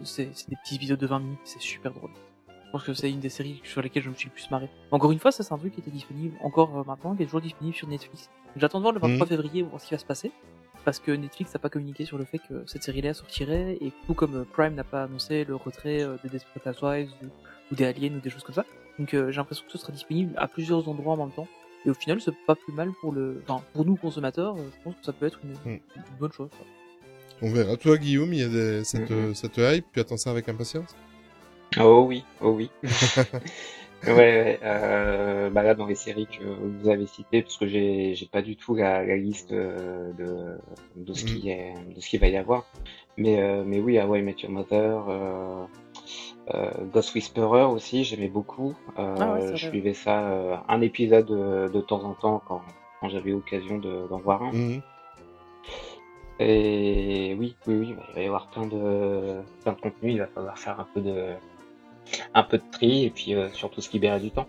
[0.03, 2.11] c'est des petites vidéos de 20 minutes, c'est super drôle.
[2.47, 4.69] Je pense que c'est une des séries sur lesquelles je me suis le plus marré.
[4.91, 7.25] Encore une fois, ça c'est un truc qui était disponible encore euh, maintenant, qui est
[7.25, 8.29] toujours disponible sur Netflix.
[8.55, 9.29] J'attends de voir le 23 Mhm.
[9.29, 10.31] février voir ce qui va se passer.
[10.83, 14.13] Parce que Netflix n'a pas communiqué sur le fait que cette série-là sortirait, et tout
[14.15, 17.27] comme euh, Prime n'a pas annoncé le retrait euh, des Desperate Housewives ou,
[17.71, 18.65] ou des Aliens ou des choses comme ça.
[18.97, 21.47] Donc euh, j'ai l'impression que ce sera disponible à plusieurs endroits en même temps.
[21.85, 24.55] Et au final, c'est pas plus mal pour le, enfin, pour nous consommateurs.
[24.57, 25.79] Je pense que ça peut être une, Mm.
[25.95, 26.49] une bonne chose.
[26.49, 26.65] quoi.
[27.43, 27.75] On verra.
[27.77, 28.83] Toi, Guillaume, il y a des...
[28.83, 29.13] ça, te...
[29.13, 29.33] Mhm.
[29.35, 30.95] ça te hype Tu attends ça avec impatience?
[31.79, 32.69] Oh oui, oh oui.
[34.07, 38.15] ouais, ouais, euh, bah là dans les séries que vous avez citées, parce que j'ai
[38.15, 40.57] j'ai pas du tout la, la liste euh, de
[40.95, 42.65] de ce qui est de ce qu'il va y avoir,
[43.17, 45.65] mais euh, mais oui, How I Met Your Mother, euh,
[46.53, 48.75] euh, Ghost Whisperer aussi, j'aimais beaucoup.
[48.97, 52.61] Euh, Ah ouais, je suivais ça un épisode de, de temps en temps quand
[52.99, 54.51] quand j'avais l'occasion de- d'en voir un.
[54.51, 54.81] Mhm.
[56.39, 60.11] Et oui, oui, oui, il va y avoir plein de, plein de contenu.
[60.11, 61.33] Il va falloir faire un peu de,
[62.33, 64.47] un peu de tri et puis euh, surtout se libérer du temps.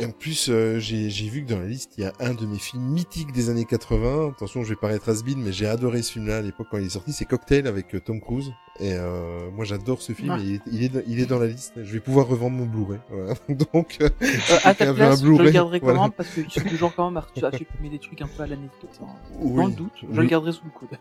[0.00, 2.34] Et en plus, euh, j'ai j'ai vu que dans la liste, il y a un
[2.34, 4.28] de mes films mythiques des années 80.
[4.36, 6.90] Attention, je vais paraître has mais j'ai adoré ce film-là à l'époque quand il est
[6.90, 7.14] sorti.
[7.14, 8.52] C'est Cocktail avec euh, Tom Cruise.
[8.80, 10.32] Et euh, moi, j'adore ce film.
[10.32, 10.38] Ah.
[10.40, 11.72] et il, est, il, est, dans- il est dans la liste.
[11.82, 12.98] Je vais pouvoir revendre mon Blu-ray.
[13.08, 13.32] Voilà.
[13.72, 15.96] Donc, euh, Euh, à ta place, un je le garderai voilà.
[16.00, 16.10] comment?
[16.10, 18.90] Parce qu'ils sont toujours quand même à à supprimer des trucs un peu à l'anecdote.
[19.00, 19.06] hein.
[19.40, 19.64] Dans oui.
[19.68, 20.16] le doute, je Oui.
[20.16, 20.98] le garderai sous le coude.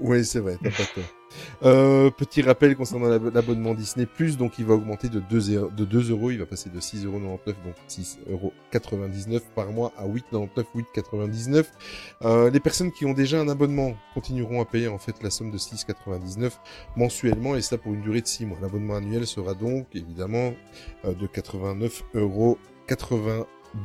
[0.00, 1.04] Oui, c'est vrai, t'as pas tort.
[1.64, 4.06] Euh, petit rappel concernant l'ab- l'abonnement Disney+,
[4.38, 7.06] donc il va augmenter de 2, zéro- de 2 euros, il va passer de 6,99
[7.06, 11.66] euros, donc 6,99€ par mois à 8,99€, 8,99€.
[12.22, 15.50] Euh, les personnes qui ont déjà un abonnement continueront à payer en fait la somme
[15.50, 16.52] de 6,99€
[16.96, 18.58] mensuellement, et ça pour une durée de 6 mois.
[18.62, 20.54] L'abonnement annuel sera donc évidemment
[21.04, 22.02] euh, de 89,99€.
[22.14, 22.58] euros.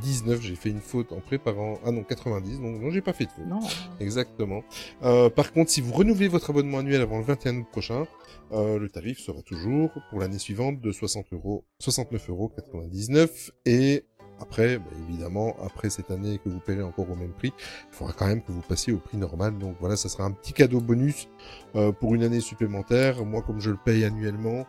[0.02, 1.80] 19, j'ai fait une faute en préparant.
[1.86, 3.45] Ah non, 90, donc non, j'ai pas fait de faute.
[3.47, 3.60] Non.
[3.99, 4.63] Exactement.
[5.04, 8.06] Euh, par contre, si vous renouvelez votre abonnement annuel avant le 21 août prochain,
[8.52, 14.06] euh, le tarif sera toujours pour l'année suivante de 60 euros, 69 euros 99 et
[14.41, 18.13] après, bah, évidemment, après cette année que vous paierez encore au même prix, il faudra
[18.13, 19.58] quand même que vous passiez au prix normal.
[19.58, 21.28] Donc voilà, ça sera un petit cadeau bonus
[21.75, 23.25] euh, pour une année supplémentaire.
[23.25, 24.65] Moi, comme je le paye annuellement,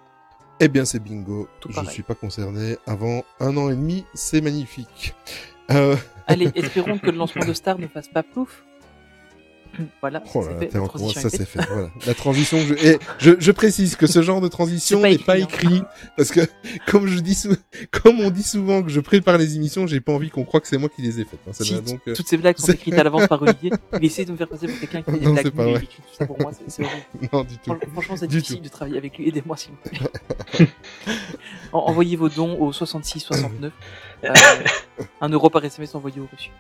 [0.61, 1.49] eh bien c'est bingo.
[1.61, 1.91] Tout je pareil.
[1.91, 4.05] suis pas concerné avant un an et demi.
[4.15, 5.15] C'est magnifique.
[5.71, 5.97] Euh,
[6.27, 8.65] Allez, espérons que le lancement de Star ne fasse pas plouf.
[10.01, 11.61] Voilà, Oh là fait, transition ça est c'est fait.
[11.69, 11.91] Voilà.
[12.07, 12.75] La transition, je...
[12.75, 15.39] Et je, je précise que ce genre de transition n'est pas hein.
[15.45, 15.83] écrit
[16.17, 16.41] parce que
[16.87, 17.55] comme je dis sou-
[17.91, 20.69] comme on dit souvent que je prépare les émissions, j'ai pas envie qu'on croie que
[20.69, 21.41] c'est moi qui les ai faites.
[21.49, 21.53] hein.
[21.53, 22.01] Ça Si, va donc.
[22.09, 23.71] euh, Toutes ces blagues sont écrites à l'avance par Olivier.
[24.01, 25.83] Il essaie de me faire passer pour quelqu'un qui fait des Non, blagues pas vrai.
[25.83, 26.53] écrit pour moi.
[26.67, 26.83] c'est-.
[27.33, 27.65] Non du tout.
[27.75, 28.63] Fran- Franchement, c'est difficile tout.
[28.65, 29.29] de travailler avec lui.
[29.29, 29.91] Aidez-moi, s'il vous
[30.57, 30.69] plaît.
[31.73, 33.73] En- Envoyez vos dons au 66 69.
[34.25, 34.29] Euh,
[35.21, 36.51] un euro par SMS envoyé au reçu.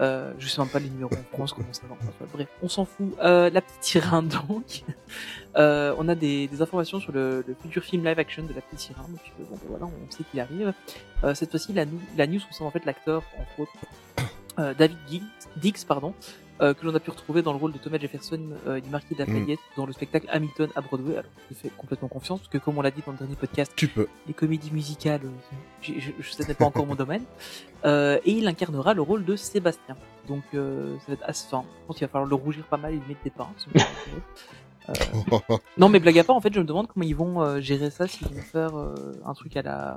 [0.00, 1.94] Euh, je sais même pas les numéros en France, comment ça va.
[2.00, 3.14] Enfin, bref, on s'en fout.
[3.20, 4.84] Euh, la petite sirène, donc.
[5.56, 8.62] Euh, on a des, des informations sur le, le futur film live action de la
[8.62, 9.04] petite sirène.
[9.08, 10.72] Donc, euh, bon, voilà, on sait qu'il arrive.
[11.24, 11.84] Euh, cette fois-ci, la,
[12.16, 13.72] la news concerne en fait l'acteur, entre autres,
[14.58, 15.22] euh, David
[15.56, 16.14] Diggs pardon,
[16.60, 19.14] euh, que l'on a pu retrouver dans le rôle de Thomas Jefferson euh, du Marquis
[19.14, 21.12] de Lafayette dans le spectacle Hamilton à Broadway.
[21.16, 23.72] Alors, je fais complètement confiance, parce que comme on l'a dit dans le dernier podcast,
[23.74, 24.06] Tu peux.
[24.26, 25.28] les comédies musicales, euh,
[25.80, 27.24] je, je, ce n'est pas encore mon domaine.
[27.84, 29.96] Euh, et il incarnera le rôle de Sébastien.
[30.28, 30.58] Donc ça
[31.08, 31.64] va être assez fin.
[31.80, 33.32] Je pense qu'il va falloir le rougir pas mal et lui mettre des.
[34.88, 34.92] Euh,
[35.78, 38.06] non mais blague à part, en fait je me demande comment ils vont gérer ça,
[38.08, 38.70] s'ils vont faire
[39.24, 39.94] un truc à la...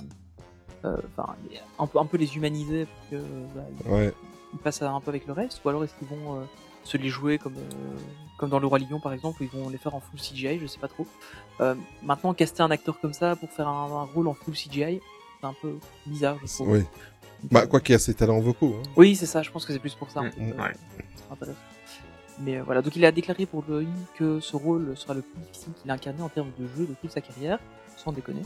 [0.83, 1.35] Enfin,
[1.79, 3.23] un, peu, un peu les humaniser pour que
[3.55, 4.13] bah, ils- ouais.
[4.53, 6.43] Ils passent un peu avec le reste, ou alors est-ce qu'ils vont euh,
[6.83, 7.97] se les jouer comme euh,
[8.37, 10.59] comme dans le roi lion par exemple, où ils vont les faire en full CGI,
[10.59, 11.07] je sais pas trop.
[11.61, 14.99] Euh, maintenant, caster un acteur comme ça pour faire un, un rôle en full CGI,
[15.41, 16.69] c'est un peu bizarre, je trouve.
[16.69, 16.83] Oui.
[17.51, 18.75] Bah quoi qu'il y a ses talents vocaux.
[18.79, 18.83] Hein.
[18.95, 20.21] Oui, c'est ça, je pense que c'est plus pour ça.
[20.21, 21.53] en Mm, fait, mm, euh, ouais.
[22.39, 25.39] Mais euh, voilà, donc il a déclaré pour lui que ce rôle sera le plus
[25.41, 27.59] difficile qu'il a incarné en termes de jeu de toute sa carrière,
[27.97, 28.41] sans déconner.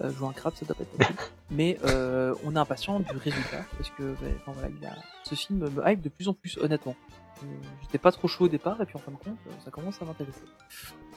[0.00, 1.16] Euh, jouer un crabe, ça doit pas être facile.
[1.50, 4.94] Mais euh, on est impatient du résultat, parce que enfin, voilà, il a...
[5.24, 6.96] ce film me hype de plus en plus, honnêtement.
[7.42, 7.46] Euh,
[7.82, 10.00] J'étais pas trop chaud au départ, et puis en fin de compte, euh, ça commence
[10.00, 10.40] à m'intéresser.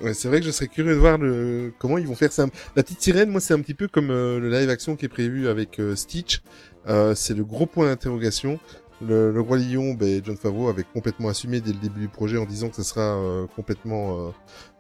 [0.02, 2.48] Ouais, c'est vrai que je serais curieux de voir le comment ils vont faire ça.
[2.76, 5.10] La petite sirène, moi, c'est un petit peu comme euh, le live action qui est
[5.10, 6.42] prévu avec euh, Stitch.
[6.88, 8.60] Euh, c'est le gros point d'interrogation.
[9.02, 12.38] Le, le roi lion, ben, John Favreau avait complètement assumé dès le début du projet
[12.38, 14.32] en disant que ça sera euh, complètement euh,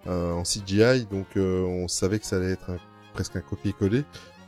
[0.07, 2.77] euh, en CGI, donc euh, on savait que ça allait être un-
[3.15, 4.03] presque un copier-coller.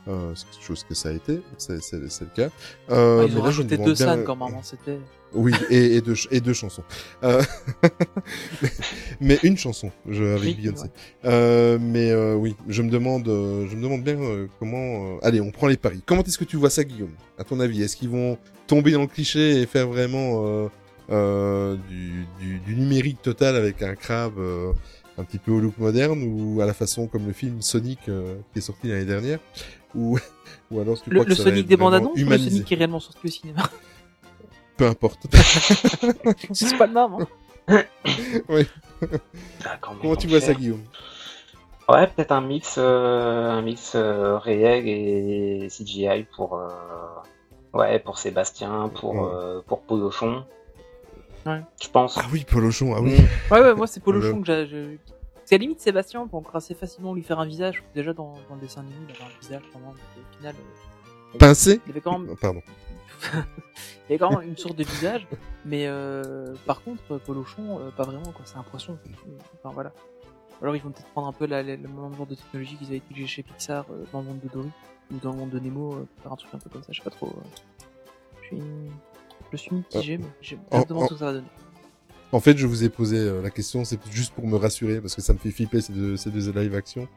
[0.06, 2.48] Euh, chose que ça a été, c'est le cas.
[2.90, 4.98] Euh, Ouais, mais ont là, rajouté deux bien- scènes quand même, c'était...
[5.34, 6.82] Oui, et, et deux et deux chansons.
[7.22, 7.42] Euh,
[9.20, 10.84] mais, une chanson, je, avec Oui, Beyoncé.
[10.84, 10.90] ouais.
[11.26, 15.16] Euh, mais euh, oui, je me demande, euh, je me demande bien euh, comment.
[15.16, 16.02] euh, Allez, on prend les paris.
[16.06, 17.12] Comment est-ce que tu vois ça, Guillaume?
[17.38, 20.68] À ton avis, est-ce qu'ils vont tomber dans le cliché et faire vraiment euh,
[21.10, 24.72] euh, du, du, du numérique total avec un crabe euh,
[25.18, 28.36] un petit peu au look moderne ou à la façon comme le film Sonic euh,
[28.52, 29.40] qui est sorti l'année dernière
[29.94, 30.18] ou
[30.70, 32.64] ou alors tu Le, crois que le ça Sonic des bandes annonces ou le Sonic
[32.64, 33.62] qui est réellement sorti au cinéma?
[34.76, 35.26] Peu importe.
[36.52, 37.26] C'est pas le même, hein
[39.64, 40.54] Ah, même, Comment tu vois ça.
[40.54, 40.82] Guillaume?
[41.88, 46.68] Ouais, peut-être un mix, euh, un mix euh, réel et CGI pour, euh,
[47.72, 49.30] ouais, pour Sébastien, pour, Ouais.
[49.32, 50.44] euh, pour Polochon.
[51.48, 51.62] Ouais.
[51.82, 52.18] Je pense.
[52.18, 53.16] Ah oui, Polochon, ah oui.
[53.50, 54.66] Ouais, ouais, moi c'est Polochon que j'ai.
[54.66, 54.98] j'ai-
[55.44, 57.82] C'est à la limite Sébastien, on peut encore assez facilement lui faire un visage.
[57.94, 61.90] Déjà dans, dans le dessin animé, il avait un visage Au final, euh, Pincé il
[61.90, 62.60] avait quand même, Oh, Pardon.
[63.32, 63.38] il
[64.10, 65.26] avait quand même une sorte de visage.
[65.64, 68.42] Mais euh, par contre, Polochon, euh, pas vraiment, quoi.
[68.44, 68.98] C'est un poisson.
[69.62, 69.92] Enfin voilà.
[70.60, 72.88] Alors ils vont peut-être prendre un peu la, la- le même genre de technologie qu'ils
[72.88, 74.70] avaient utilisé chez Pixar euh, dans le monde de Dory
[75.12, 76.88] ou dans le monde de Nemo, euh, pour faire un truc un peu comme ça.
[76.92, 77.28] Je sais pas trop.
[78.52, 78.58] euh.
[79.52, 81.32] Je suis, je suis mitigé, mais je En- me demande en- ce que ça va
[81.34, 81.46] donner.
[82.30, 85.14] En fait, je vous ai posé euh, la question, c'est juste pour me rassurer, parce
[85.14, 87.08] que ça me fait flipper ces deux, ces deux live action.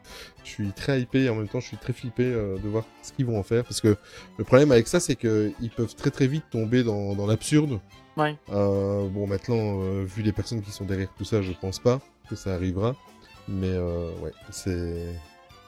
[0.42, 2.84] Je suis très hypé et en même temps, je suis très flippé euh, de voir
[3.02, 3.94] ce qu'ils vont en faire, parce que
[4.38, 7.78] le problème avec ça, c'est que ils peuvent très très vite tomber dans, dans l'absurde.
[8.16, 8.38] Ouais.
[8.50, 12.00] Euh, bon, maintenant, euh, vu les personnes qui sont derrière tout ça, je pense pas
[12.30, 12.96] que ça arrivera.
[13.48, 15.08] Mais euh, ouais, c'est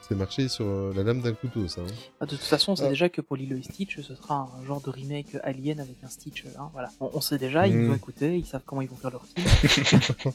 [0.08, 1.80] c'est marché sur euh, la lame d'un couteau, ça.
[1.80, 1.84] hein.
[2.20, 2.90] Ah, de toute façon, on sait Ah.
[2.90, 6.08] déjà que pour Lilo et Stitch, ce sera un genre de remake Alien avec un
[6.08, 6.44] Stitch.
[6.58, 6.90] Hein, voilà.
[7.00, 7.86] On, on sait déjà, ils Mm.
[7.86, 9.46] nous ont écouté, ils savent comment ils vont faire leur film.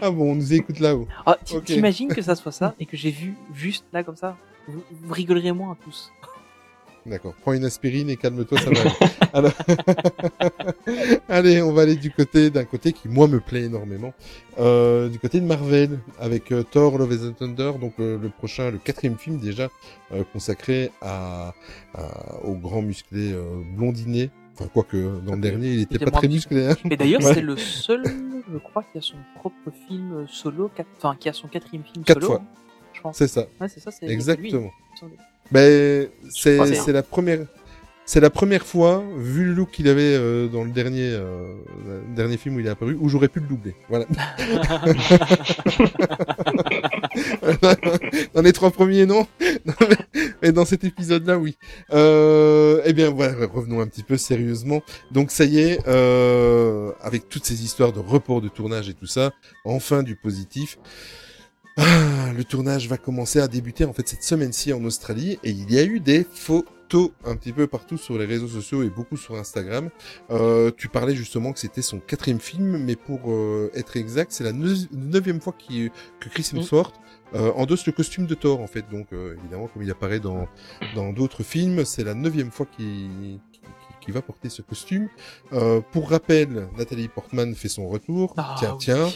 [0.00, 1.08] Ah bon, on nous écoute là-haut.
[1.26, 1.36] Ah.
[1.64, 4.36] T'imagines que ça soit ça et que j'ai vu juste là comme ça?
[4.68, 6.10] Vous, vous rigolerez moins tous.
[7.06, 7.34] D'accord.
[7.42, 8.80] Prends une aspirine et calme-toi, ça va.
[8.80, 8.90] aller.
[9.34, 9.52] Alors...
[11.28, 14.14] Allez, on va aller du côté d'un côté qui moi me plaît énormément,
[14.58, 18.70] euh, du côté de Marvel avec euh, Thor: Love and Thunder, donc euh, le prochain,
[18.70, 19.68] le quatrième film déjà
[20.12, 21.52] euh, consacré à,
[21.94, 23.42] à- au grand musclé euh,
[23.76, 24.30] blondinet.
[24.54, 26.68] Enfin, quoique dans le dernier, il était était pas très musclé.
[26.68, 27.34] Hein Et d'ailleurs, Ouais.
[27.34, 28.02] c'est le seul,
[28.52, 32.04] je crois, qui a son propre film solo, quatre- enfin, qui a son quatrième film
[32.04, 32.34] Quatre solo.
[32.34, 32.42] fois.
[32.44, 32.58] hein,
[32.92, 33.16] je pense.
[33.16, 33.46] C'est ça.
[33.60, 34.52] Ouais, c'est ça, c'est il lui,
[35.50, 37.40] Ben, c'est c'est la première
[38.06, 41.54] c'est la première fois vu le look qu'il avait euh, dans le dernier euh,
[41.86, 43.74] le dernier film où il est apparu où j'aurais pu le doubler.
[43.88, 44.04] Voilà.
[48.34, 49.26] dans les trois premiers non,
[50.42, 51.56] mais dans cet épisode-là oui.
[51.92, 54.82] Euh, eh bien voilà, revenons un petit peu sérieusement.
[55.10, 59.06] Donc ça y est, euh, avec toutes ces histoires de report de tournage et tout
[59.06, 59.32] ça,
[59.64, 60.78] enfin du positif.
[61.76, 65.72] Ah, le tournage va commencer à débuter en fait cette semaine-ci en Australie et il
[65.72, 69.16] y a eu des photos un petit peu partout sur les réseaux sociaux et beaucoup
[69.16, 69.90] sur Instagram.
[70.30, 74.44] Euh, tu parlais justement que c'était son quatrième film, mais pour euh, être exact, c'est
[74.44, 75.88] la neuvième fois que
[76.28, 76.94] Chris Hemsworth
[77.34, 78.84] euh, endosse le costume de Thor en fait.
[78.92, 80.46] Donc euh, évidemment, comme il apparaît dans
[80.94, 83.40] dans d'autres films, c'est la neuvième fois qu'il
[84.08, 85.08] va porter ce costume.
[85.52, 88.34] Euh, pour rappel, Nathalie Portman fait son retour.
[88.36, 88.78] Ah, tiens, oui.
[88.78, 89.08] tiens.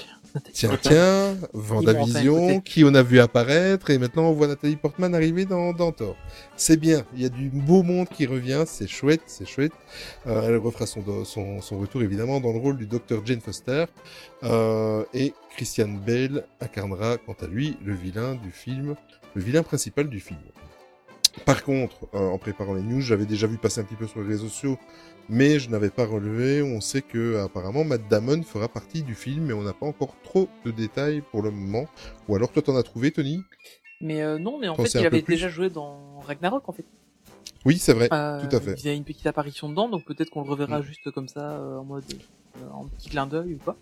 [0.52, 5.44] Tiens, tiens, Vendavision, qui on a vu apparaître, et maintenant on voit Nathalie Portman arriver
[5.44, 6.16] dans, dans Thor.
[6.56, 9.72] C'est bien, il y a du beau monde qui revient, c'est chouette, c'est chouette.
[10.26, 13.86] Euh, elle refera son, son retour évidemment dans le rôle du docteur Jane Foster,
[14.44, 18.94] euh, et Christian Bale incarnera quant à lui le vilain du film,
[19.34, 20.38] le vilain principal du film.
[21.44, 24.20] Par contre, euh, en préparant les news, j'avais déjà vu passer un petit peu sur
[24.20, 24.78] les réseaux sociaux,
[25.28, 26.62] mais je n'avais pas relevé.
[26.62, 30.14] On sait que apparemment Matt Damon fera partie du film, mais on n'a pas encore
[30.22, 31.86] trop de détails pour le moment.
[32.28, 33.42] Ou alors toi t'en as trouvé, Tony?
[34.00, 36.84] Mais euh, non, mais en fait, il avait déjà joué dans Ragnarok, en fait.
[37.64, 38.74] Oui, c'est vrai, Euh, tout à fait.
[38.78, 40.82] Il y a une petite apparition dedans, donc peut-être qu'on le reverra Mm.
[40.84, 42.04] juste comme ça, euh, en mode,
[42.62, 43.76] euh, en petit clin d'œil ou quoi.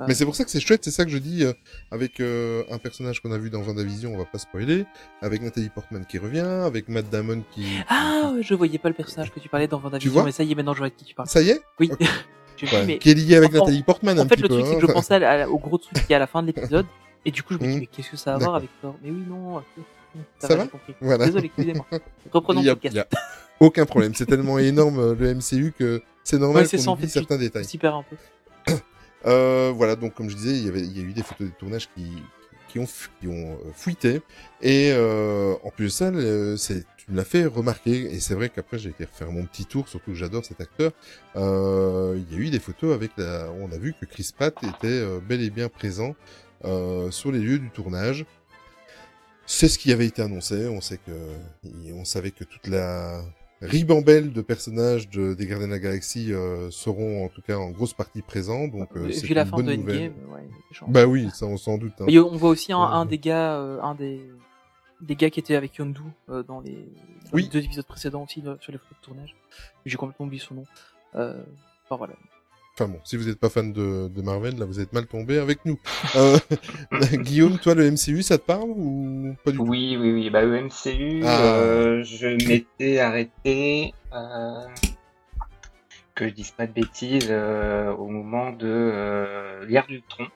[0.00, 1.52] Euh, Mais c'est pour ça que c'est chouette, c'est ça que je dis, euh,
[1.92, 4.86] avec euh, un personnage qu'on a vu dans Vendavision, on va pas spoiler,
[5.22, 7.66] avec Nathalie Portman qui revient, avec Matt Damon qui...
[7.88, 10.50] Ah, ouais, je voyais pas le personnage que tu parlais dans Vendavision, mais ça y
[10.50, 11.28] est, maintenant je vois de qui tu parles.
[11.28, 12.06] Ça y est Oui, vu,
[12.72, 14.54] Ouais, mais Qui est lié avec Nathalie Portman un en fait, petit le peu.
[14.54, 14.80] truc, c'est hein.
[14.80, 16.86] que je pensais à la- au gros truc qui est à la fin de l'épisode,
[17.24, 17.80] et du coup, je me dis, Mm.
[17.80, 19.64] mais qu'est-ce que ça a à voir avec Thor Mais oui, non, ok,
[20.38, 20.70] ça, Ça va, va.
[21.00, 21.26] Voilà.
[21.26, 21.86] Désolé, excusez-moi.
[22.32, 22.94] Reprenons le podcast.
[22.96, 23.06] y a
[23.60, 27.08] aucun problème, c'est tellement énorme euh, le MCU que c'est normal Ouais, qu'on oublie fait,
[27.08, 27.66] certains détails.
[27.70, 28.16] Je perds un peu.
[29.26, 31.48] Euh, voilà, donc comme je disais, il y avait, il y a eu des photos
[31.48, 32.06] de tournage qui,
[32.68, 32.86] qui ont,
[33.20, 34.20] qui ont euh.
[34.60, 36.10] Et euh, en plus de ça,
[36.56, 38.12] c'est, tu me l'as fait remarquer.
[38.12, 40.92] Et c'est vrai qu'après, j'ai été refaire mon petit tour, surtout que j'adore cet acteur.
[41.36, 44.54] Euh, il y a eu des photos avec la, on a vu que Chris Pratt
[44.62, 46.14] était euh, bel et bien présent
[46.64, 48.24] euh, sur les lieux du tournage.
[49.46, 50.66] C'est ce qui avait été annoncé.
[50.68, 51.12] On sait que,
[51.92, 53.22] on savait que toute la
[53.60, 57.70] ribambelle de personnages de, des Gardiens de la Galaxie euh, seront en tout cas en
[57.70, 58.68] grosse partie présents.
[58.68, 59.72] Donc euh, c'est Vu la une fin bonne de.
[59.72, 60.48] Endgame, ouais.
[60.88, 61.94] Bah oui, ça on s'en doute.
[62.00, 62.06] hein.
[62.08, 62.84] Et on voit aussi un, Ouais.
[62.92, 64.20] un des gars, euh, un des,
[65.00, 67.44] des gars qui était avec Yondu euh, dans, les, dans Oui.
[67.44, 69.34] les deux épisodes précédents aussi sur les photos de tournage.
[69.86, 70.64] J'ai complètement oublié son nom.
[71.14, 72.14] Enfin voilà.
[72.76, 75.38] Enfin bon, si vous n'êtes pas fan de, de Marvel, là vous êtes mal tombé
[75.38, 75.78] avec nous.
[76.16, 76.36] Euh,
[77.12, 79.64] Guillaume, toi le MCU, ça te parle ou pas du tout?
[79.64, 80.28] Oui, oui, oui.
[80.30, 81.54] Bah, le MCU, Ah.
[81.56, 84.66] euh, je m'étais arrêté, euh,
[86.16, 90.26] que je dise pas de bêtises, euh, au moment de euh, l'ère d'Ultron.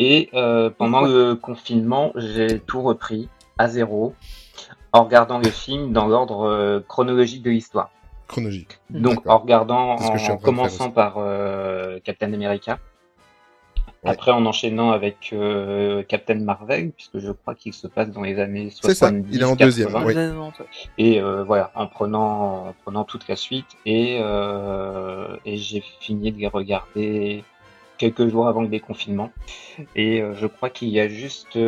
[0.00, 4.12] Et euh, pendant le confinement, j'ai tout repris à zéro,
[4.92, 7.92] en regardant le film dans l'ordre chronologique de l'histoire.
[8.28, 8.78] Chronologique.
[8.90, 12.78] Donc en regardant, en, commençant par euh, Captain America,
[14.04, 14.10] Ouais.
[14.12, 18.38] après en enchaînant avec euh, Captain Marvel, puisque je crois qu'il se passe dans les
[18.38, 18.80] années 70.
[18.80, 20.06] C'est ça, il est en deuxième, 80.
[20.06, 20.14] Oui.
[20.14, 20.66] Ouais, non, toi.
[20.98, 26.38] Et euh, voilà, en prenant, en prenant toute la suite, et, et j'ai fini de
[26.38, 27.42] les regarder
[27.96, 29.32] quelques jours avant le déconfinement.
[29.96, 31.58] Et je crois qu'il y a juste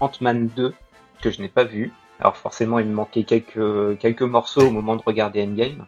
[0.00, 0.74] Ant-Man 2
[1.22, 1.92] que je n'ai pas vu.
[2.18, 5.86] Alors forcément, il me manquait quelques, quelques morceaux au moment de regarder Endgame.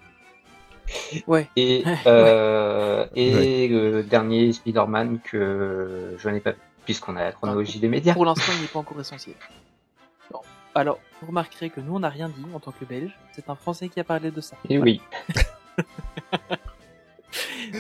[1.27, 1.48] Ouais.
[1.57, 7.79] Et, euh, et le dernier Spider-Man que je n'ai pas vu, puisqu'on a la chronologie
[7.79, 8.14] des médias.
[8.14, 9.37] Pour l'instant, il n'est pas encore essentiel.
[10.31, 10.40] Bon.
[10.74, 13.16] Alors, vous remarquerez que nous, on n'a rien dit en tant que Belge.
[13.33, 14.57] C'est un Français qui a parlé de ça.
[14.68, 15.01] Et oui.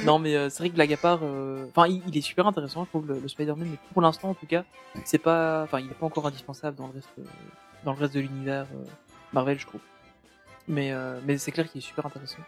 [0.04, 2.46] non, mais euh, c'est vrai que blague à part, euh, enfin, il, il est super
[2.46, 4.64] intéressant, je trouve, le, le Spider-Man, mais pour l'instant, en tout cas,
[5.04, 7.22] c'est pas, enfin, il n'est pas encore indispensable dans le reste, euh,
[7.84, 8.84] dans le reste de l'univers euh,
[9.32, 9.80] Marvel, je trouve.
[10.66, 12.38] Mais, euh, mais c'est clair qu'il est super intéressant.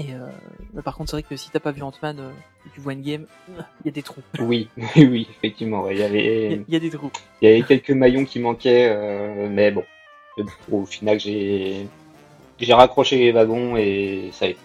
[0.00, 0.26] Et euh,
[0.72, 2.30] mais par contre, c'est vrai que si t'as pas vu Ant-Man euh,
[2.64, 4.22] et que tu vois une game, il y a des trous.
[4.38, 5.90] Oui, oui, effectivement.
[5.90, 7.10] Il y y, avait, il y a des trous.
[7.42, 9.84] il y avait quelques maillons qui manquaient, euh, mais bon.
[10.72, 11.86] Au final, j'ai,
[12.58, 14.60] j'ai raccroché les wagons et ça a été.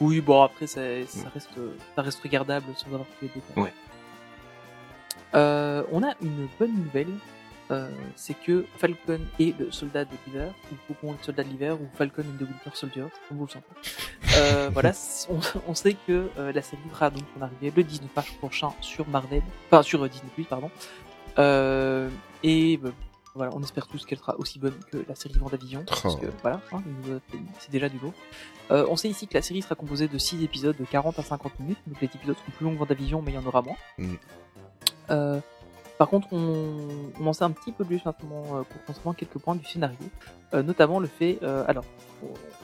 [0.00, 1.50] Oui, bon après ça, ça reste
[1.96, 3.64] ça reste regardable sans avoir tous les détails.
[3.64, 3.72] Ouais.
[5.34, 7.12] Euh, on a une bonne nouvelle,
[7.70, 11.48] euh, c'est que Falcon et le soldat de l'hiver, ou Faucon et le soldat de
[11.48, 13.66] l'hiver, ou Falcon and the Winter Soldier, comme vous le sentez.
[14.36, 14.92] Euh, voilà,
[15.30, 18.72] on, on sait que euh, la série fera donc son arrivée le 19 mars prochain
[18.80, 20.70] sur Marvel, enfin sur euh, Disney+, pardon.
[21.38, 22.08] Euh,
[22.42, 22.80] et
[23.34, 26.60] voilà, on espère tous qu'elle sera aussi bonne que la série Vendavision, parce que voilà,
[26.72, 26.82] hein,
[27.60, 28.12] c'est déjà du lourd.
[28.70, 31.22] Euh, on sait ici que la série sera composée de 6 épisodes de 40 à
[31.22, 33.62] 50 minutes, donc les épisodes seront plus longs que Vendavision, mais il y en aura
[33.62, 33.76] moins.
[33.96, 34.14] Mm.
[35.10, 35.40] Euh,
[35.98, 39.38] par contre, on, on en sait un petit peu plus maintenant euh, pour concernant quelques
[39.38, 39.96] points du scénario,
[40.54, 41.84] euh, notamment le fait, euh, alors,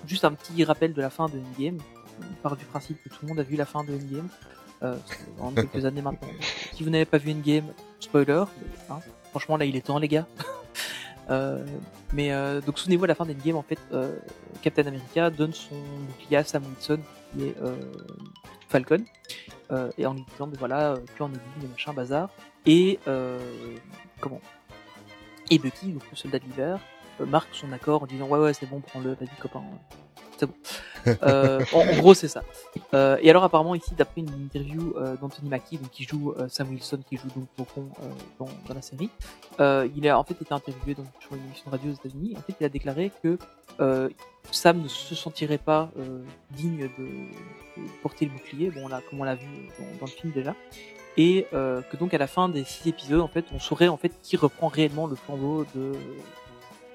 [0.06, 1.78] juste un petit rappel de la fin de Endgame.
[2.20, 4.28] On part du principe que tout le monde a vu la fin de Endgame.
[4.82, 4.96] Euh,
[5.40, 6.28] en quelques années maintenant.
[6.72, 7.66] Si vous n'avez pas vu Endgame,
[8.00, 8.44] spoiler.
[8.90, 8.98] hein,
[9.30, 10.26] franchement, là, il est temps, les gars.
[11.30, 11.64] Euh,
[12.12, 14.14] mais euh, donc souvenez-vous à la fin d'Endgame en fait euh,
[14.60, 15.74] Captain America donne son
[16.06, 17.00] bouclier à Sam Wilson
[17.32, 17.74] qui est euh,
[18.68, 19.02] Falcon
[19.72, 22.28] euh, et en lui disant mais voilà tu en es dit machin bazar
[22.66, 23.38] et euh,
[24.20, 24.40] comment?
[25.50, 26.79] Et Bucky donc le soldat de l'hiver
[27.20, 29.62] euh, marque son accord en disant ouais ouais c'est bon prends-le vas-y copain
[30.38, 30.55] c'est bon
[31.22, 32.42] euh, en, en gros c'est ça
[32.94, 36.48] euh, et alors apparemment ici d'après une interview euh, d'Anthony Mackie donc qui joue euh,
[36.48, 38.07] Sam Wilson qui joue donc Faucon euh,
[38.38, 39.11] dans, dans la série
[39.61, 42.35] euh, il a en fait été interviewé sur une émission de radio aux États-Unis.
[42.37, 43.38] En fait, il a déclaré que
[43.81, 44.09] euh,
[44.50, 47.05] Sam ne se sentirait pas euh, digne de,
[47.81, 48.70] de porter le bouclier.
[48.70, 49.46] Bon, là, comme on l'a vu
[49.79, 50.55] dans, dans le film déjà,
[51.16, 53.96] et euh, que donc à la fin des six épisodes, en fait, on saurait en
[53.96, 55.92] fait qui reprend réellement le flambeau de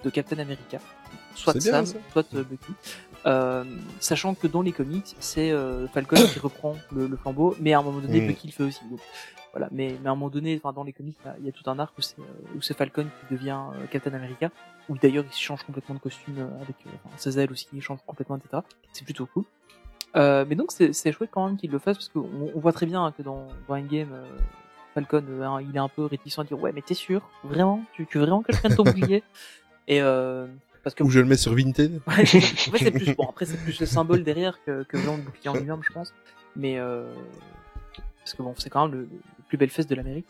[0.04, 0.80] de Captain America,
[1.36, 2.72] soit bien, Sam, soit euh, Bucky.
[3.26, 3.66] Euh,
[4.00, 7.80] sachant que dans les comics, c'est euh, Falcon qui reprend le, le flambeau, mais à
[7.80, 8.28] un moment donné, Mm.
[8.28, 8.80] Bucky le fait aussi.
[8.90, 9.00] Donc,
[9.52, 11.46] voilà, mais, mais à un moment donné, enfin dans les comics, il y a- il
[11.48, 13.60] y a tout un arc où c'est euh, où c'est Falcon qui devient
[13.92, 14.52] Captain America,
[14.88, 18.38] où d'ailleurs il change complètement de costume avec enfin, ses ailes aussi, il change complètement,
[18.38, 18.62] etc.
[18.94, 19.44] C'est plutôt cool.
[20.16, 22.86] Euh, mais donc c'est chouette quand même qu'il le fasse parce qu'on on voit très
[22.86, 24.26] bien hein, que dans, dans Endgame, euh,
[24.96, 27.84] Falcon, euh, hein, il est un peu réticent à dire ouais mais t'es sûr, vraiment,
[27.94, 29.24] tu, tu veux vraiment que je prenne ton bouclier?
[29.88, 30.48] Et euh,
[30.84, 32.02] parce que Ou je le mets sur Vinted.
[32.08, 33.26] Ouais, en fait, c'est plus bon.
[33.30, 36.14] Après, c'est plus le symbole derrière que, que vraiment le bouclier en lui-même, je pense.
[36.56, 37.12] Mais euh,
[38.20, 40.28] parce que bon, c'est quand même le, le plus belle fesse de l'Amérique.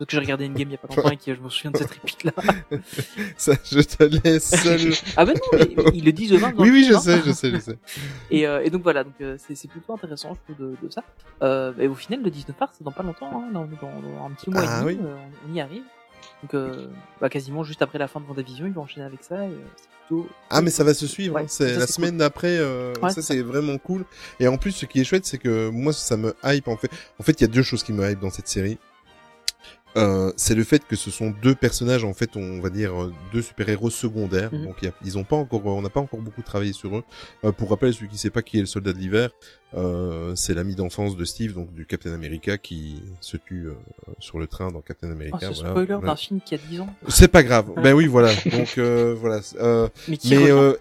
[0.00, 1.70] Donc j'ai regardé une game il y a pas longtemps et que je me souviens
[1.70, 2.32] de cette réplique là.
[3.36, 4.92] Ça, je te laisse seul.
[5.16, 6.54] ah ben non, mais, mais ils le disent eux-mêmes.
[6.58, 7.00] oui, oui, je hein.
[7.00, 7.78] sais, je sais, je sais.
[8.30, 11.04] Et, euh, et donc voilà, donc euh, c'est plutôt intéressant je trouve de, de ça.
[11.42, 14.24] Euh, et au final, le 19 mars, c'est dans pas longtemps, hein, dans, dans- dans
[14.26, 15.06] un petit mois Ah et demi, oui.
[15.06, 15.16] euh,
[15.48, 15.82] on y arrive.
[16.42, 16.64] Donc
[17.20, 19.44] bah, quasiment juste après la fin de Vendavision, ils vont enchaîner avec ça.
[19.46, 20.28] Et, c'est plutôt.
[20.48, 21.34] Ah, mais ça va se suivre.
[21.34, 21.46] Ouais, hein.
[21.48, 22.58] C'est la semaine d'après.
[23.02, 23.20] Ouais, ça.
[23.20, 24.04] c'est vraiment cool.
[24.38, 26.90] Et en plus, ce qui est chouette, c'est que moi, ça me hype en fait.
[27.18, 28.78] En fait, il y a deux choses qui me hype dans cette série.
[29.96, 33.12] Euh, c'est le fait que ce sont deux personnages en fait on va dire euh,
[33.32, 34.64] deux super héros secondaires Mhm.
[34.66, 36.96] donc il y a- ils ont pas encore on n'a pas encore beaucoup travaillé sur
[36.96, 37.02] eux
[37.44, 39.30] Euh, pour rappel celui qui sait pas qui est le soldat de l'hiver
[39.74, 43.74] euh, c'est l'ami d'enfance de Steve donc du Captain America qui se tue euh,
[44.20, 45.70] sur le train dans Captain Oh, America ce voilà.
[45.70, 46.06] spoiler Voilà.
[46.06, 46.94] d'un film qui a 10 ans.
[47.08, 50.50] c'est pas grave ben oui voilà donc euh, voilà euh, Mais qui mais revient.
[50.52, 50.74] euh,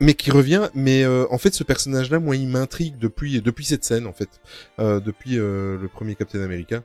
[0.00, 3.64] mais qui revient mais euh, en fait ce personnage là moi il m'intrigue depuis depuis
[3.64, 4.30] cette scène en fait
[4.80, 6.82] euh, depuis euh, le premier Captain America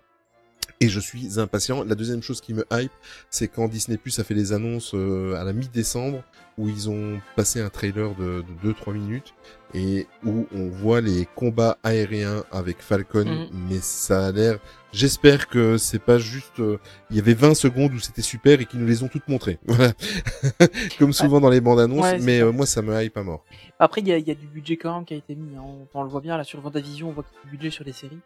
[0.82, 1.84] et je suis impatient.
[1.84, 2.92] La deuxième chose qui me hype,
[3.30, 6.24] c'est quand Disney Plus a fait les annonces euh, à la mi-décembre,
[6.58, 9.34] où ils ont passé un trailer de, de 2-3 minutes,
[9.74, 13.48] et où on voit les combats aériens avec Falcon, Mhm.
[13.70, 14.60] mais ça a l'air...
[14.94, 16.60] J'espère que c'est pas juste...
[16.62, 16.78] euh,
[17.10, 19.60] Il y avait 20 secondes où c'était super et qu'ils nous les ont toutes montrées.
[19.68, 19.92] Voilà.
[21.00, 23.44] Comme souvent dans les bandes annonces, Ouais, mais euh, moi ça me hype à mort.
[23.80, 25.56] Après, il y a, y a du budget quand même qui a été mis.
[25.58, 25.62] hein.
[25.66, 27.70] On, on le voit bien là sur Vendavision, on voit qu'il y a du budget
[27.72, 28.20] sur les séries.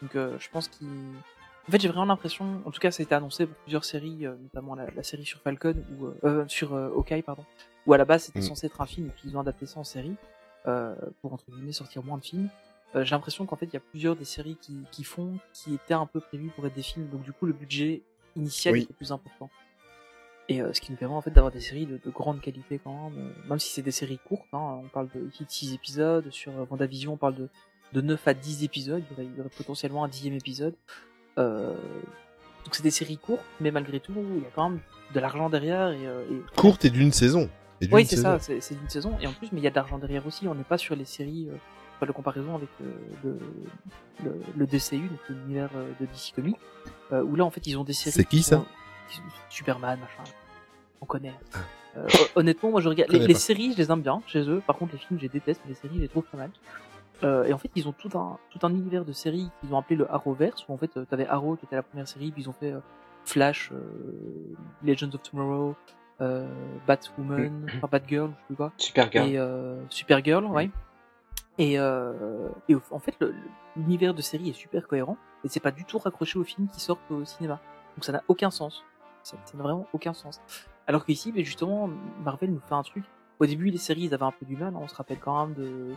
[0.00, 0.88] Donc euh, je pense qu'il.
[1.66, 4.26] En fait, j'ai vraiment l'impression, en tout cas, ça a été annoncé pour plusieurs séries,
[4.26, 7.44] euh, notamment la, la série sur Falcon ou euh, euh, sur euh, Hawkeye, pardon,
[7.86, 8.42] où à la base c'était Mm.
[8.42, 10.14] censé être un film et puis ils ont adapté ça en série
[10.66, 12.48] euh, pour entre guillemets sortir moins de films.
[12.94, 15.94] J'ai l'impression qu'en fait, il y a plusieurs des séries qui, qui font, qui étaient
[15.94, 17.08] un peu prévues pour être des films.
[17.08, 18.02] Donc du coup, le budget
[18.36, 18.82] initial Oui.
[18.82, 19.50] était plus important.
[20.48, 23.10] Et ce qui nous permet en fait d'avoir des séries de, de grande qualité quand
[23.10, 24.46] même, même si c'est des séries courtes.
[24.52, 27.48] Hein, on parle de 6 épisodes, sur Vendavision on parle de,
[27.94, 30.74] de 9 à 10 épisodes, il y aurait, il y aurait potentiellement un dixième épisode.
[31.38, 31.72] Euh,
[32.64, 34.80] donc c'est des séries courtes, mais malgré tout, il y a quand même
[35.14, 35.88] de l'argent derrière.
[35.90, 36.56] Et, euh, et...
[36.56, 37.48] Courte et d'une saison.
[37.80, 38.28] Et d'une Oui, c'est saison.
[38.30, 39.16] ça, c'est c'est d'une saison.
[39.20, 40.46] Et en plus, mais il y a de l'argent derrière aussi.
[40.48, 41.56] On n'est pas sur les séries, euh,
[42.00, 42.84] pas de comparaison avec euh,
[43.24, 43.38] le,
[44.24, 46.56] le, le DCU, donc l'univers euh, de DC Comics,
[47.12, 48.12] euh, où là, en fait, ils ont des séries.
[48.12, 48.66] C'est qui, ça sont-
[49.10, 50.30] qui sont- Superman, machin.
[51.00, 51.34] On connaît.
[51.98, 53.12] Euh, honnêtement, moi, je regarde.
[53.12, 54.62] Les, les séries, je les aime bien chez eux.
[54.66, 55.60] Par contre, les films, je les déteste.
[55.64, 56.50] mais Les séries, je les trouve pas mal.
[57.24, 59.78] Euh, et en fait, ils ont tout un, tout un univers de séries qu'ils ont
[59.78, 62.42] appelé le Arrowverse, où en fait, tu t'avais Arrow qui était la première série, puis
[62.42, 62.80] ils ont fait euh,
[63.24, 63.78] Flash, euh,
[64.82, 65.74] Legends of Tomorrow,
[66.20, 66.46] euh,
[66.86, 69.28] Batwoman, enfin Batgirl, je sais quoi, Supergirl.
[69.28, 70.70] et euh, Supergirl, ouais.
[71.56, 73.16] Et, euh, et en fait,
[73.76, 76.80] l'univers de série est super cohérent, et c'est pas du tout raccroché aux films qui
[76.80, 77.60] sortent au cinéma.
[77.96, 78.84] Donc ça n'a aucun sens.
[79.22, 80.40] Ça n'a vraiment aucun sens.
[80.86, 81.88] Alors qu'ici, mais justement,
[82.22, 83.04] Marvel nous fait un truc.
[83.38, 84.74] Au début, les séries, ils avaient un peu du mal.
[84.74, 84.80] hein.
[84.82, 85.92] On se rappelle quand même de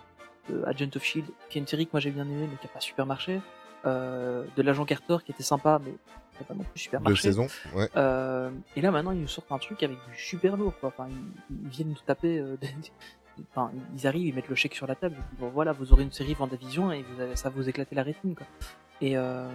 [0.65, 2.69] Agent of Shield, qui est une série que moi j'ai bien aimée, mais qui a
[2.69, 3.39] pas super marché.
[3.85, 7.11] Euh, de l'agent Carter, qui était sympa, mais qui a pas non plus super Deux
[7.11, 7.23] marché.
[7.29, 7.47] saisons.
[7.75, 7.87] Ouais.
[7.95, 10.89] Euh, et là maintenant ils nous sortent un truc avec du super lourd quoi.
[10.89, 12.39] Enfin ils, ils viennent nous taper.
[12.39, 12.69] euh, des-
[13.51, 15.15] Enfin ils arrivent, ils mettent le chèque sur la table.
[15.17, 17.69] Ils disent, bon voilà vous aurez une série Vendavision et vous avez, ça va vous
[17.69, 18.47] éclater la rétine quoi.
[18.99, 19.47] Et, euh,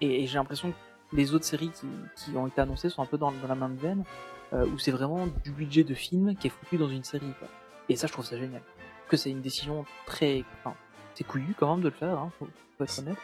[0.00, 3.06] et, et j'ai l'impression que les autres séries qui, qui ont été annoncées sont un
[3.06, 4.02] peu dans, dans la même veine
[4.54, 7.48] euh, où c'est vraiment du budget de film qui est foutu dans une série quoi.
[7.90, 8.62] Et ça je trouve ça génial.
[9.12, 10.74] Que c'est une décision très, enfin
[11.14, 12.48] c'est couillu quand même de le faire, hein, faut,
[12.82, 13.18] être honnête.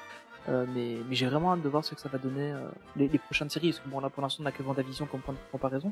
[0.51, 3.19] Euh, mais j'ai vraiment hâte de voir ce que ça va donner euh, les, les
[3.19, 3.71] prochaines séries.
[3.71, 5.91] Parce que bon, là pour l'instant, on n'a que Vendavision comme point de comparaison.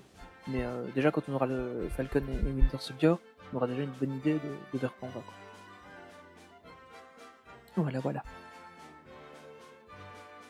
[0.49, 3.15] Mais euh, déjà, quand on aura le Falcon et, et Winter Soldier,
[3.55, 4.41] on aura déjà une bonne idée de,
[4.75, 5.25] de vers quoi on va.
[5.25, 5.35] quoi.
[7.77, 8.23] Voilà, voilà.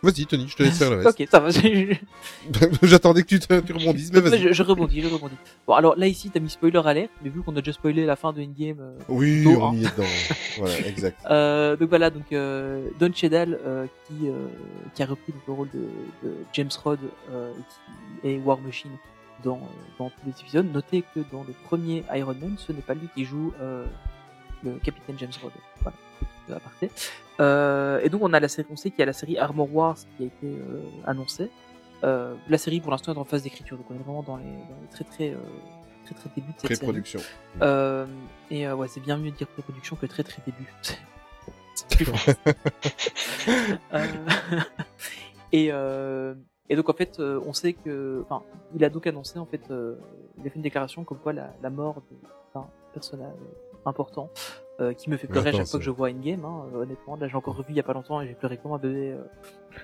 [0.03, 1.21] Vas-y, Tony, je te laisse faire le reste.
[1.21, 1.49] ok, ça va.
[2.83, 4.41] J'attendais que tu, te, tu rebondisses, mais vas-y.
[4.41, 5.35] je- je rebondis, je rebondis.
[5.67, 8.15] Bon, alors là, ici, t'as mis spoiler alert, mais vu qu'on a déjà spoilé la
[8.17, 9.75] fin de Endgame, euh, Oui, on hein.
[9.75, 10.09] y est dedans.
[10.59, 11.19] voilà, exact.
[11.31, 14.29] Euh, donc voilà, donc euh, Don Cheadle euh, qui
[14.95, 16.99] qui a repris donc, le rôle de, de James Rod
[18.23, 18.91] est War Machine
[19.45, 19.61] dans
[19.99, 20.67] dans tous les épisodes.
[20.73, 23.53] Notez que dans le premier Iron Man, ce n'est pas lui qui joue
[24.63, 25.53] le capitaine James Rod.
[25.83, 25.97] Voilà,
[26.55, 26.91] aparté.
[27.41, 29.75] Euh, et donc on a la série, on sait qu'il y a la série Armor
[29.75, 31.51] Wars qui a été euh, annoncée.
[32.05, 34.45] Euh, la série pour l'instant est en phase d'écriture, donc on est vraiment dans les,
[34.45, 35.35] dans les très très
[36.05, 36.79] très très début de cette série.
[36.79, 37.21] Pré-production.
[38.51, 40.73] Et ouais, c'est bien mieux de dire pré-production que très très début.
[41.75, 42.07] C'est plus
[45.53, 48.43] et, et donc en fait, on sait que, enfin,
[48.75, 51.69] il a donc annoncé en fait, il a fait une déclaration comme quoi la, la
[51.69, 52.03] mort
[52.55, 53.35] d'un personnage
[53.85, 54.31] important
[54.81, 56.45] euh, qui me fait pleurer à chaque fois que je vois Endgame.
[56.45, 58.57] Hein, euh, honnêtement, là j'ai encore revu il y a pas longtemps et j'ai pleuré
[58.59, 59.23] comme un bébé euh,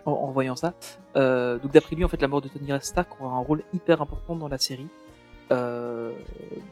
[0.07, 0.75] en, en voyant ça.
[1.17, 4.03] Euh, donc d'après lui, en fait, la mort de Tony Stark aura un rôle hyper
[4.03, 4.89] important dans la série.
[5.51, 6.13] Euh,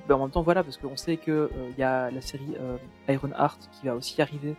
[0.09, 2.57] ben, en même temps, voilà, parce qu'on sait que euh, il y a la série
[2.61, 4.55] euh, Iron Heart qui va aussi arriver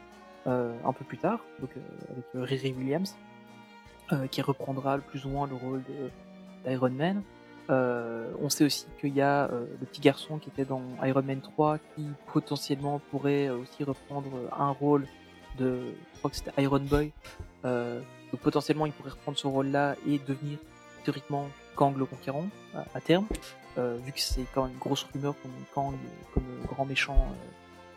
[0.47, 1.79] euh, un peu plus tard, donc euh,
[2.11, 3.15] avec Riri Williams,
[4.11, 7.23] euh, qui reprendra plus ou moins le rôle de d'Iron Man.
[7.71, 11.21] Euh, on sait aussi qu'il y a euh, le petit garçon qui était dans Iron
[11.21, 15.07] Man 3 qui potentiellement pourrait euh, aussi reprendre un rôle
[15.57, 15.79] de,
[16.13, 17.11] je crois que c'était Iron Boy.
[17.63, 20.57] Donc potentiellement il pourrait reprendre ce rôle-là et devenir
[21.03, 23.27] théoriquement Kang le Conquérant à, à terme,
[23.77, 25.95] vu que c'est quand même une grosse rumeur comme Kang
[26.33, 27.27] comme grand méchant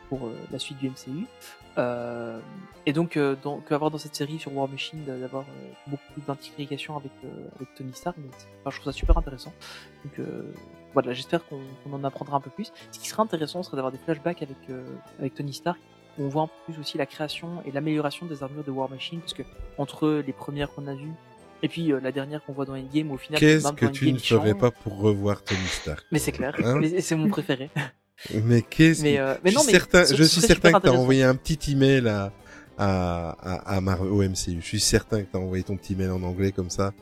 [0.09, 1.27] pour euh, la suite du MCU.
[1.77, 2.39] Euh,
[2.87, 5.45] et donc, euh, dans, qu'avoir dans cette série sur War Machine d'a- d'avoir
[5.89, 7.11] beaucoup d'intégration avec,
[7.57, 8.17] avec Tony Stark,
[8.61, 9.53] enfin, je trouve ça super intéressant.
[10.05, 10.53] Donc euh,
[10.93, 11.61] voilà, j'espère qu'on
[11.93, 12.73] en apprendra un peu plus.
[12.93, 14.57] Ce qui serait intéressant serait d'avoir des flashbacks avec,
[15.19, 15.79] avec Tony Stark,
[16.19, 18.89] où on voit un peu plus aussi la création et l'amélioration des armures de War
[18.89, 19.43] Machine, parce que
[19.79, 21.11] entre les premières qu'on a vues
[21.65, 24.19] et puis euh, la dernière qu'on voit dans Endgame, au final, Qu'est-ce que tu ne
[24.19, 26.81] ferais pas pour revoir Tony Stark Mais c'est clair, Hein?
[27.01, 27.71] C'est mon préféré.
[28.45, 29.21] Mais qu'est-ce Mais, que...
[29.21, 30.87] euh, mais je non, suis mais certain, ce- je ce suis serait certain super que
[30.89, 32.33] t'as envoyé un petit email à,
[32.79, 34.59] à, à, à Mar- au MCU.
[34.61, 36.93] Je suis certain que t'as envoyé ton petit mail en anglais comme ça.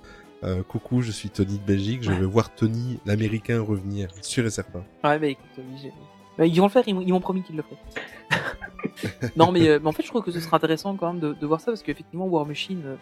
[0.44, 2.18] Euh, coucou, je suis Tony de Belgique, je Ouais.
[2.18, 4.08] veux voir Tony, l'américain, revenir.
[4.22, 4.82] Sûr et certain.
[5.04, 5.92] Ouais, mais écoute, oui, j'ai-
[6.36, 9.30] bah, ils vont le faire, ils m'ont- promis qu'ils le feraient.
[9.36, 11.34] non, mais, euh, mais en fait, je trouve que ce serait intéressant quand même de,
[11.34, 12.96] de voir ça parce qu'effectivement, War Machine, euh,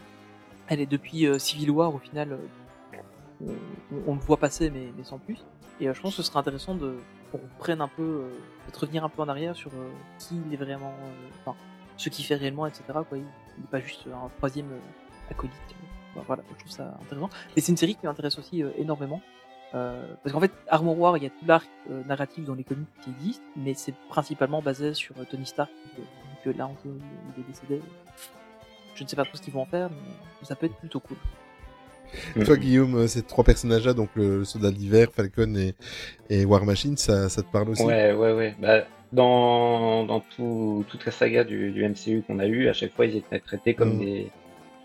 [0.68, 2.36] elle est depuis Civil War au final,
[4.06, 5.44] on, le voit passer, mais, sans plus.
[5.80, 6.96] Et euh, je pense que ce serait intéressant de
[7.30, 8.30] qu'on prenne un peu, euh,
[8.72, 11.56] de revenir un peu en arrière sur euh, qui il est vraiment, euh, enfin,
[11.96, 12.84] ce qu'il fait réellement, etc.
[13.12, 14.68] Il n'est pas juste un troisième
[15.30, 15.54] acolyte.
[16.26, 17.30] Voilà, je trouve ça intéressant.
[17.56, 19.20] Et c'est une série qui m'intéresse aussi énormément.
[19.72, 21.68] Parce qu'en fait, Armor War, il y a tout l'arc
[22.06, 25.70] narratif dans les comics qui existe, mais c'est principalement basé sur Tony Stark,
[26.42, 27.80] que là, on il est décédé.
[28.96, 30.98] Je ne sais pas trop ce qu'ils vont en faire, mais ça peut être plutôt
[30.98, 31.16] cool.
[32.44, 35.74] Toi, Guillaume, euh, ces trois personnages-là, donc le soldat d'hiver, Falcon et,
[36.28, 37.82] et War Machine, ça, ça te parle aussi?
[37.84, 38.54] Ouais, ouais, ouais.
[38.60, 42.94] Bah, dans dans tout, toute la saga du, du MCU qu'on a eu, à chaque
[42.94, 44.00] fois, ils étaient traités comme Mm.
[44.00, 44.26] des,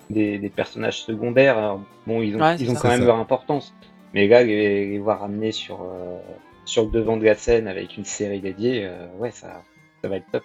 [0.09, 1.57] des, des personnages secondaires.
[1.57, 2.79] Alors, bon, ils ont, Ouais, ils ont ça.
[2.81, 3.05] quand même ça.
[3.05, 3.73] leur importance.
[4.13, 6.17] Mais là, les, les voir amener sur, euh,
[6.65, 9.61] sur le devant de la scène avec une série dédiée, euh, ouais, ça,
[10.01, 10.43] ça va être top.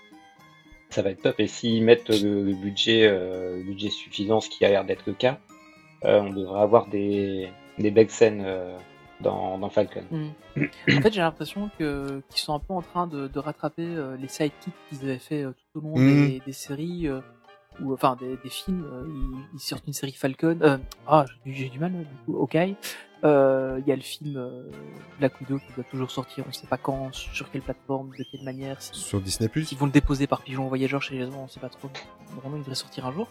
[0.90, 1.38] Ça va être top.
[1.38, 5.04] Et s'ils mettent le, le budget, euh, le budget suffisant, ce qui a l'air d'être
[5.06, 5.38] le cas,
[6.02, 7.48] on devrait avoir des,
[7.78, 8.76] des belles scènes euh,
[9.20, 10.02] dans, dans Falcon.
[10.10, 10.28] Hmm.
[10.96, 14.16] En fait, j'ai l'impression que qu'ils sont un peu en train de, de rattraper euh,
[14.16, 16.26] les sidekicks qu'ils avaient fait euh, tout au long Mhm.
[16.28, 17.20] des, des séries euh,
[17.82, 18.84] ou enfin des, des films.
[18.90, 20.58] euh, ils, ils sortent une série Falcon.
[20.62, 22.36] Euh, ah, j'ai du mal du coup.
[22.38, 22.56] Ok.
[23.22, 24.62] Euh, Il y a le film euh,
[25.18, 26.44] Black Widow qui doit toujours sortir.
[26.48, 28.80] On sait pas quand, sur quelle plateforme, de quelle manière.
[28.80, 29.50] Si, Sur Disney+.
[29.54, 31.90] Ils vont le déposer par pigeon voyageur chez les gens, on sait pas trop.
[32.40, 33.28] Vraiment, il devrait sortir un jour.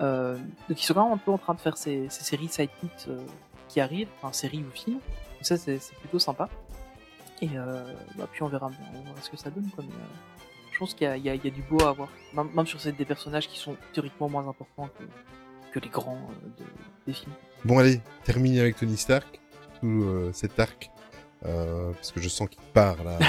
[0.00, 0.36] Euh,
[0.68, 3.08] donc ils sont quand même un peu en train de faire ces, ces séries sidekicks
[3.08, 3.20] euh,
[3.68, 4.96] qui arrivent, enfin séries ou films.
[4.98, 6.48] Donc ça c'est plutôt sympa.
[7.40, 7.82] Et euh,
[8.16, 9.68] bah, puis on verra, on verra ce que ça donne.
[9.74, 9.84] Quoi.
[9.86, 12.08] Mais, euh, je pense qu'il y, y y a du beau à avoir.
[12.34, 15.04] Même, même sur ces- des personnages qui sont théoriquement moins importants que,
[15.72, 16.64] que les grands euh, de-
[17.06, 17.32] des films.
[17.64, 19.40] Bon, allez, termine avec Tony Stark,
[19.80, 20.90] tout euh, cet arc,
[21.44, 23.18] euh, parce que je sens qu'il part, là.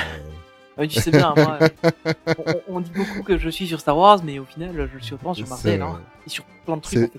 [0.77, 0.83] euh.
[0.83, 4.23] Ah, tu sais bien, moi, euh, on, dit beaucoup que je suis sur Star Wars,
[4.23, 7.11] mais au final je le suis autant sur Marvel hein, et sur plein de trucs.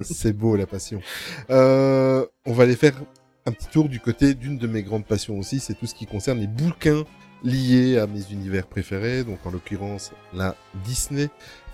[0.00, 1.00] c'est beau la passion.
[1.50, 2.94] Euh, on va aller faire
[3.46, 6.06] un petit tour du côté d'une de mes grandes passions aussi, c'est tout ce qui
[6.06, 7.04] concerne les bouquins
[7.44, 10.54] liés à mes univers préférés, donc en l'occurrence la
[10.84, 11.28] Disney.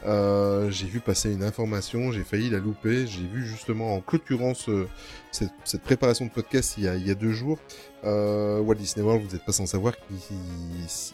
[0.06, 4.54] Euh, j'ai vu passer une information, j'ai failli la louper, j'ai vu justement en clôturant
[4.54, 4.86] ce-
[5.32, 7.58] cette, préparation de podcast il y a, il y a deux jours,
[8.04, 10.16] euh, Walt Disney World, vous n'êtes pas sans savoir qu'ils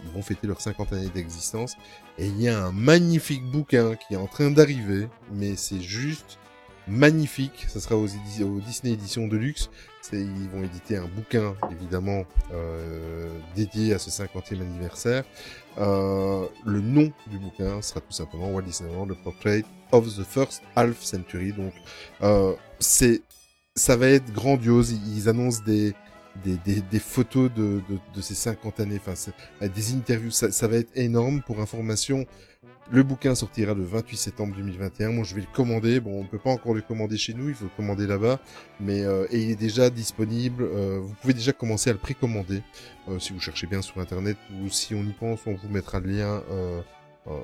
[0.05, 1.77] ils vont fêter leurs 50 années d'existence,
[2.19, 6.39] et il y a un magnifique bouquin qui est en train d'arriver, mais c'est juste
[6.87, 7.65] magnifique.
[7.69, 9.71] Ça sera aux, aux Disney Éditions Deluxe.
[10.03, 13.27] C'est, ils vont éditer un bouquin, évidemment, euh,
[13.57, 15.25] dédié à ce 50e anniversaire.
[15.79, 20.25] Euh, le nom du bouquin sera tout simplement Walt Disney World, The Portrait of the
[20.25, 21.53] First Half Century.
[21.53, 21.73] Donc,
[22.23, 23.23] euh, c'est,
[23.75, 24.93] ça va être grandiose.
[24.93, 25.95] Ils annoncent des,
[26.45, 29.33] des, des, des photos de, de, de ces 50 années, enfin,
[29.67, 30.31] des interviews.
[30.31, 31.43] Ça, ça va être énorme.
[31.43, 32.25] Pour information,
[32.91, 35.11] le bouquin sortira le 28 septembre 2021.
[35.11, 36.01] Moi, je vais le commander.
[36.01, 37.49] Bon, on peut pas encore le commander chez nous.
[37.49, 38.41] Il faut le commander là-bas.
[38.81, 40.65] Mais, euh, il est déjà disponible.
[40.65, 42.63] Euh, vous pouvez déjà commencer à le précommander.
[43.09, 46.01] Euh, si vous cherchez bien sur Internet ou si on y pense, on vous mettra
[46.01, 46.81] le lien, euh,
[47.27, 47.41] euh,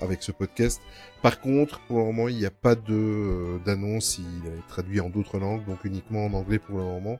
[0.00, 0.80] avec ce podcast.
[1.22, 4.18] Par contre, pour le moment, il n'y a pas de d'annonce.
[4.18, 7.18] Il est traduit en d'autres langues, donc uniquement en anglais pour le moment.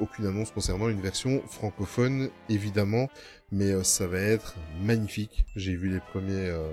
[0.00, 3.08] Aucune annonce concernant une version francophone, évidemment,
[3.52, 5.44] mais euh, ça va être magnifique.
[5.54, 6.70] J'ai vu les premiers euh,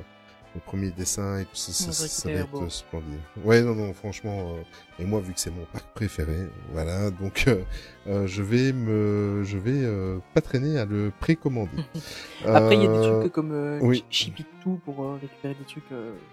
[0.56, 2.64] les premiers dessins et tout ça, ça, ça va être beau.
[2.64, 3.20] euh, splendide.
[3.44, 4.56] Ouais, non, non, franchement.
[4.56, 4.62] euh,
[4.98, 7.62] et moi, vu que c'est mon parc préféré, voilà, donc euh,
[8.08, 11.78] euh, je vais me, je vais euh, pas traîner à le précommander.
[12.48, 14.04] Après, il y a des trucs comme euh, oui.
[14.10, 15.84] Ship It To pour récupérer des trucs.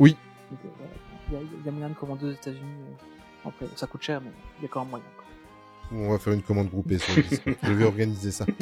[0.01, 0.17] Oui.
[0.51, 2.63] Il y, a- il y a moyen de commander aux États-Unis.
[3.45, 5.05] Après, ça coûte cher, mais il y a quand même moyen.
[5.17, 5.25] quoi.
[5.99, 7.23] On va faire une commande groupée sur le.
[7.63, 8.47] Je vais organiser ça.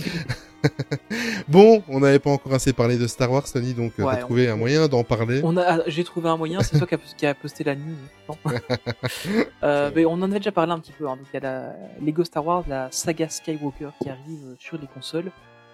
[1.48, 4.18] bon, on n'avait pas encore assez parlé de Star Wars, Tony, donc euh, Ouais, t'as
[4.22, 5.40] on- trouvé un moyen d'en parler.
[5.44, 6.60] On a, ah, j'ai trouvé un moyen.
[6.62, 7.94] C'est toi qui a, qui a posté la news.
[8.28, 8.36] non
[9.62, 11.08] euh, mais on en avait déjà parlé un petit peu.
[11.08, 11.16] Hein.
[11.16, 14.86] Donc il y a la Lego Star Wars, la saga Skywalker qui arrive sur les
[14.86, 15.30] consoles.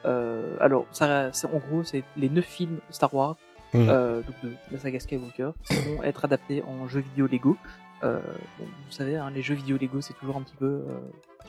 [0.06, 3.36] Euh, alors, ça, en gros, c'est les neuf films Star Wars,
[3.74, 7.56] euh, donc de la saga Skywalker, qui vont être adaptés en jeux vidéo Lego.
[8.02, 8.18] Euh,
[8.58, 10.80] bon, vous savez, hein, les jeux vidéo Lego, c'est toujours un petit peu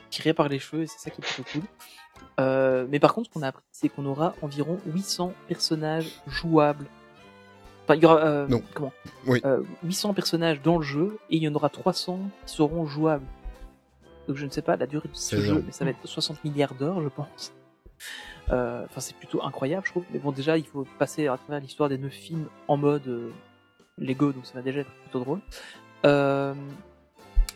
[0.10, 1.62] tiré par les cheveux, et c'est ça qui est plutôt cool.
[2.40, 6.86] Euh, mais par contre, ce qu'on a appris, c'est qu'on aura environ 800 personnages jouables.
[7.84, 8.62] Enfin, il y aura, euh, Non.
[8.74, 8.94] comment
[9.28, 9.42] Oui.
[9.46, 13.26] Euh, 800 personnages dans le jeu, et il y en aura 300 qui seront jouables.
[14.28, 16.44] Donc je ne sais pas la durée de ce jeu, mais ça va être 60
[16.44, 17.54] milliards d'heures, je pense.
[18.52, 20.04] Euh, Enfin, c'est plutôt incroyable, je trouve.
[20.12, 23.32] Mais bon, déjà, il faut passer à travers l'histoire des neuf films en mode euh,
[23.98, 25.40] Lego, donc ça va déjà être plutôt drôle.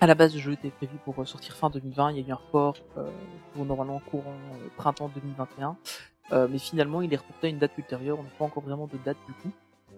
[0.05, 2.11] À la base, le jeu était prévu pour euh, sortir fin 2020.
[2.11, 3.09] Il y a eu un report euh,
[3.55, 5.75] pour normalement courant euh, printemps 2021.
[6.31, 8.19] Euh, mais finalement, il est reporté à une date ultérieure.
[8.19, 9.51] On n'a pas encore vraiment de date du coup.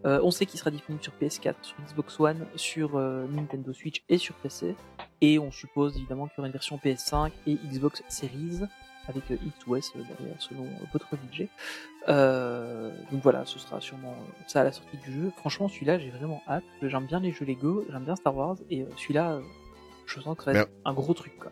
[0.06, 4.34] On sait qu'il sera disponible sur PS4, sur Xbox One, sur Nintendo Switch et sur
[4.36, 4.78] PC.
[5.20, 8.62] Et on suppose évidemment qu'il y aura une version PS5 et Xbox Series
[9.10, 9.38] avec euh,
[9.68, 11.50] derrière selon votre budget.
[12.08, 14.16] Donc voilà, ce sera sûrement
[14.48, 15.34] ça à la sortie du jeu.
[15.36, 16.64] Franchement, celui-là, j'ai vraiment hâte.
[16.82, 19.42] J'aime bien les jeux Lego, j'aime bien Star Wars et celui-là,
[20.08, 21.34] je sens que ça va être un gros truc.
[21.40, 21.52] Quoi.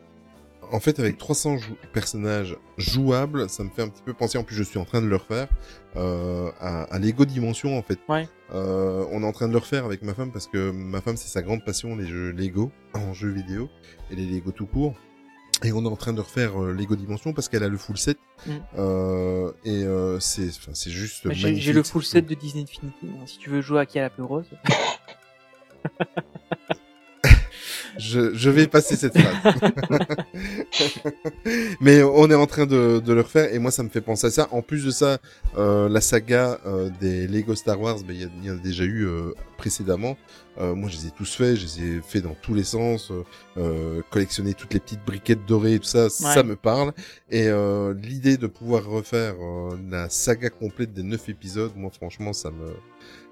[0.71, 4.37] en fait, avec 300 jou- personnages jouables, ça me fait un petit peu penser.
[4.37, 5.47] En plus, je suis en train de le refaire
[5.95, 7.99] euh, à, à Lego Dimension, en fait.
[8.09, 8.27] Ouais.
[8.53, 11.17] Euh, on est en train de le refaire avec ma femme parce que ma femme,
[11.17, 13.69] c'est sa grande passion, les jeux Lego en jeux vidéo
[14.11, 14.93] et les Lego tout court.
[15.63, 17.97] Et on est en train de refaire euh, Lego Dimension parce qu'elle a le full
[17.97, 18.17] set.
[18.45, 18.51] Mm.
[18.77, 22.97] Euh, et euh, c'est, enfin, c'est juste j'ai le full set de Disney Infinity.
[23.05, 23.23] hein.
[23.25, 24.45] Si tu veux jouer à qui a la plus rose.
[27.97, 29.55] Je, je vais passer cette phrase.
[31.81, 34.27] Mais on est en train de, de le refaire et moi ça me fait penser
[34.27, 34.47] à ça.
[34.51, 35.17] En plus de ça,
[35.57, 38.55] euh, la saga euh, des Lego Star Wars, ben, il y, a- il y en
[38.55, 40.17] a déjà eu euh, précédemment.
[40.59, 43.11] Euh, moi je les ai tous faits, je les ai faits dans tous les sens,
[43.57, 46.93] euh, collectionner toutes les petites briquettes dorées et tout ça, ça me parle.
[47.29, 52.33] Et euh, l'idée de pouvoir refaire euh, la saga complète des neuf épisodes, moi franchement
[52.33, 52.67] ça me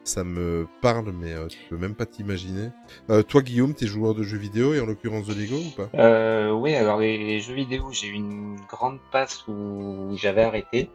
[0.04, 2.70] ça me parle, mais euh, tu peux même pas t'imaginer.
[3.10, 5.90] Euh, toi, Guillaume, t'es joueur de jeux vidéo et en l'occurrence de Lego ou pas?
[5.98, 10.90] Euh, oui, alors les, jeux vidéo, j'ai eu une grande passe où j'avais arrêté.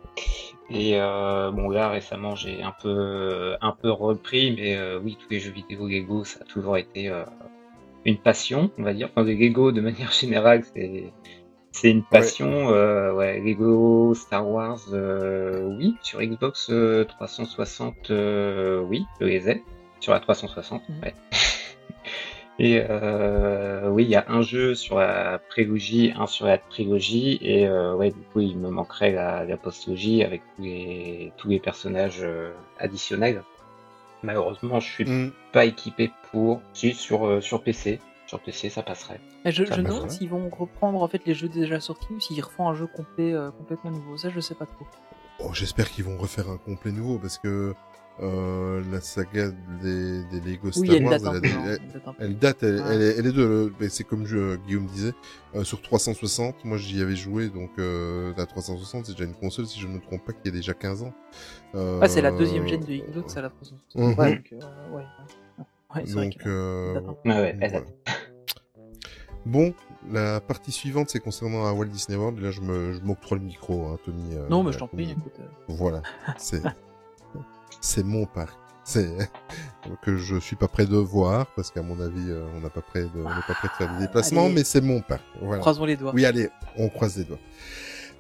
[0.71, 5.31] Et euh, bon là récemment j'ai un peu un peu repris, mais euh, oui tous
[5.31, 7.25] les jeux vidéo Lego ça a toujours été euh,
[8.05, 9.09] une passion, on va dire.
[9.11, 11.11] Enfin les Lego de manière générale c'est
[11.73, 12.71] c'est une passion.
[12.71, 19.49] Euh, ouais Lego Star Wars euh, oui sur Xbox euh, 360 euh, oui je les
[19.51, 19.64] ai
[20.01, 21.01] sur la 360 Mhm.
[21.03, 21.14] ouais.
[22.61, 27.39] Et euh, oui, il y a un jeu sur la prélogie, un sur la trilogie,
[27.41, 31.49] et euh, ouais, du coup, il me manquerait la, la postlogie avec tous les, tous
[31.49, 32.51] les personnages euh,
[32.81, 33.45] additionnels.
[34.25, 35.29] Malheureusement, je suis Hmm.
[35.53, 36.61] pas équipé pour.
[36.73, 39.20] Si sur euh, sur PC, sur PC, ça passerait.
[39.45, 42.20] Mais je je passe, demande s'ils vont reprendre en fait les jeux déjà sortis ou
[42.20, 44.16] s'ils refont un jeu complet euh, complètement nouveau.
[44.16, 44.87] Ça, je sais pas trop.
[45.41, 47.74] Oh, J'espère qu'ils vont refaire un complet nouveau parce que
[48.20, 49.51] euh, la saga
[49.81, 52.62] des, des Lego Star Oui, elle Wars, date elle, hein, elle- elle date elle date,
[52.64, 52.95] elle, Ouais.
[52.97, 55.14] elle est, elle est de, mais c'est comme je, Guillaume disait,
[55.55, 56.64] euh, sur 360.
[56.64, 59.93] Moi, j'y avais joué, donc euh, la 360, c'est déjà une console, si je ne
[59.95, 61.14] me trompe pas, qui a déjà 15 ans.
[61.76, 63.95] Euh, Ouais, c'est la deuxième gêne de Xbox, c'est la 360.
[63.95, 64.18] Mhm.
[64.18, 65.05] Ouais, donc, euh, ouais,
[65.95, 66.05] ouais.
[66.05, 67.01] Donc, que- euh.
[67.24, 67.84] Ouais, ouais.
[69.47, 69.72] Bon,
[70.11, 72.39] la partie suivante, c'est concernant à Walt Disney World.
[72.41, 74.34] Là, je me, je m'octroie le micro, hein, Tony.
[74.34, 75.05] euh, Non, mais je t'en Tony.
[75.05, 75.32] prie, écoute.
[75.41, 76.03] euh, Voilà,
[76.39, 76.62] c'est
[77.80, 78.59] c'est mon parc.
[78.84, 79.09] C'est
[80.03, 82.80] que je suis pas prêt de voir parce qu'à mon avis, euh, on n'a pas
[82.82, 84.55] prêt de, on n'est pas prêt de faire des déplacements, allez.
[84.55, 85.22] mais c'est mon parc.
[85.41, 85.61] Voilà.
[85.61, 86.12] Croisons les doigts.
[86.14, 87.39] Oui, allez, on croise les doigts.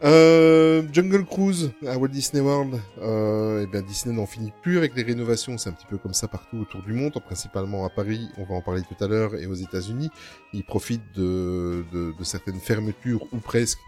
[0.04, 2.80] Euh, Jungle Cruise à Walt Disney World.
[3.00, 5.58] Euh, eh bien, Disney n'en finit plus avec les rénovations.
[5.58, 8.28] C'est un petit peu comme ça partout autour du monde, principalement à Paris.
[8.38, 10.10] On va en parler tout à l'heure et aux États-Unis.
[10.52, 13.80] Ils profitent de, de, de certaines fermetures ou presque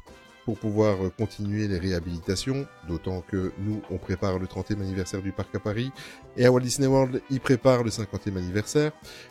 [0.51, 5.31] pour pouvoir euh, continuer les réhabilitations, d'autant que nous, on prépare le 30e anniversaire du
[5.31, 5.93] parc à Paris,
[6.37, 8.91] et à Walt Disney World, ils préparent le 50e anniversaire.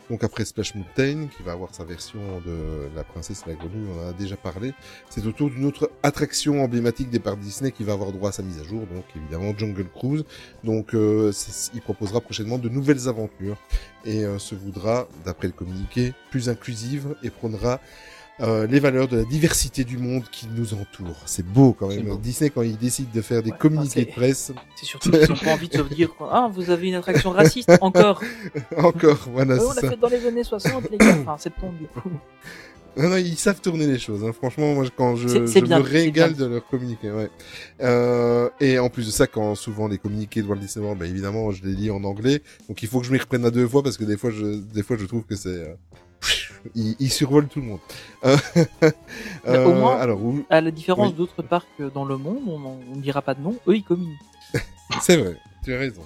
[0.10, 3.90] Donc après Splash Mountain, qui va avoir sa version de la princesse et la grenouille,
[3.94, 4.74] on en a déjà parlé,
[5.10, 8.44] c'est autour d'une autre attraction emblématique des parcs Disney qui va avoir droit à sa
[8.44, 10.24] mise à jour, donc évidemment Jungle Cruise.
[10.64, 11.34] Donc euh,
[11.74, 13.58] il proposera prochainement de nouvelles aventures,
[14.06, 17.82] et euh, se voudra, d'après le communiqué, plus inclusive et prônera
[18.42, 21.16] euh, les valeurs de la diversité du monde qui nous entoure.
[21.26, 22.06] C'est beau quand même.
[22.08, 22.18] beau.
[22.18, 25.36] Disney, quand il décide de faire des Ouais, communiqués de presse, C'est surtout qu'ils ont
[25.36, 26.30] pas envie de se dire quoi.
[26.32, 28.22] Ah, vous avez une attraction raciste encore.
[28.78, 31.18] encore, voilà, Ouais, on l'a fait dans les années 60, les gars.
[31.22, 32.10] Enfin, 70 du coup.
[32.98, 34.24] Non, non, ils savent tourner les choses.
[34.26, 34.34] Hein.
[34.34, 37.12] Franchement, moi, quand je, C'est- c'est je bien, me c'est régale de leur communiquer.
[37.12, 37.30] Ouais.
[37.82, 41.06] Euh, et en plus de ça, quand souvent les communiqués de Walt Disney World, bah,
[41.08, 42.42] évidemment, je les lis en anglais.
[42.68, 44.58] Donc il faut que je m'y reprenne à deux fois parce que des fois, je,
[44.74, 45.74] des fois, je trouve que c'est, euh,
[46.76, 47.80] ils, ils survolent tout le monde.
[48.26, 48.38] Euh,
[49.66, 51.14] au moins- alors, où- À la différence Oui.
[51.14, 54.18] d'autres parcs dans le monde, on ne dira pas de nom, eux ils communiquent.
[55.02, 55.36] c'est vrai.
[55.64, 56.02] Tu as raison.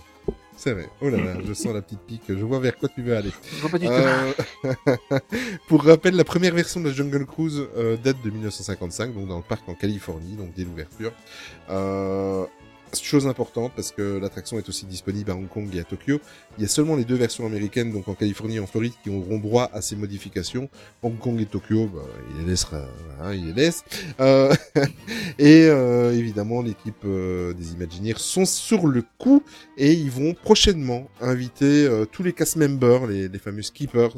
[0.55, 0.87] C'est vrai.
[1.01, 2.21] Oh là là, je sens la petite pique.
[2.29, 3.31] Je vois vers quoi tu veux aller.
[3.51, 3.91] Je vois pas du tout.
[3.91, 4.31] Euh,
[5.67, 9.37] Pour rappel, la première version de la Jungle Cruise euh, date de 1955, donc dans
[9.37, 11.11] le parc en Californie, donc dès l'ouverture.
[11.69, 12.45] Euh,
[13.01, 16.19] chose importante parce que l'attraction est aussi disponible à Hong Kong et à Tokyo.
[16.57, 19.09] Il y a seulement les deux versions américaines, donc en Californie et en Floride, qui
[19.09, 20.69] auront droit à ces modifications.
[21.01, 22.85] Hong Kong et Tokyo, bah, il les laissera,
[23.21, 23.83] hein, il les laisse.
[24.19, 24.53] Euh,
[25.39, 29.43] et euh, évidemment, l'équipe euh, des Imagineers sont sur le coup
[29.77, 34.09] et ils vont prochainement inviter euh, tous les cast members, les, les fameux skippers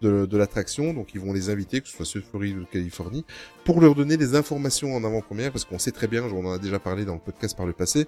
[0.00, 0.92] de, de l'attraction.
[0.92, 3.24] Donc ils vont les inviter, que ce soit ceux de Floride ou de Californie,
[3.64, 6.58] pour leur donner des informations en avant-première, parce qu'on sait très bien, on en a
[6.58, 8.06] déjà parlé dans le podcast par le passé,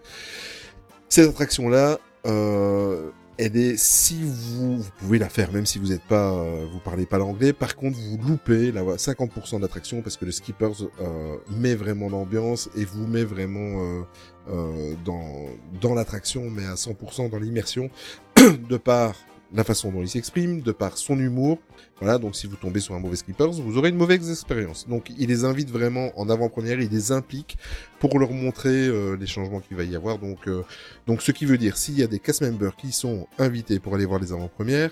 [1.08, 6.02] cette attraction-là, euh, elle est, si vous, vous pouvez la faire, même si vous n'êtes
[6.02, 7.52] pas, euh, vous parlez pas l'anglais.
[7.52, 12.08] Par contre, vous loupez la 50% de l'attraction parce que le Skippers euh, met vraiment
[12.08, 14.02] l'ambiance et vous met vraiment euh,
[14.50, 15.46] euh, dans
[15.80, 17.90] dans l'attraction, mais à 100% dans l'immersion,
[18.36, 19.14] de par
[19.54, 21.58] la façon dont il s'exprime, de par son humour.
[22.00, 24.88] Voilà, donc si vous tombez sur un mauvais Skippers, vous aurez une mauvaise expérience.
[24.88, 27.56] Donc il les invite vraiment en avant-première, il les implique
[28.00, 30.18] pour leur montrer euh, les changements qu'il va y avoir.
[30.18, 30.64] Donc, euh,
[31.06, 33.94] donc ce qui veut dire, s'il y a des cast members qui sont invités pour
[33.94, 34.90] aller voir les avant-premières,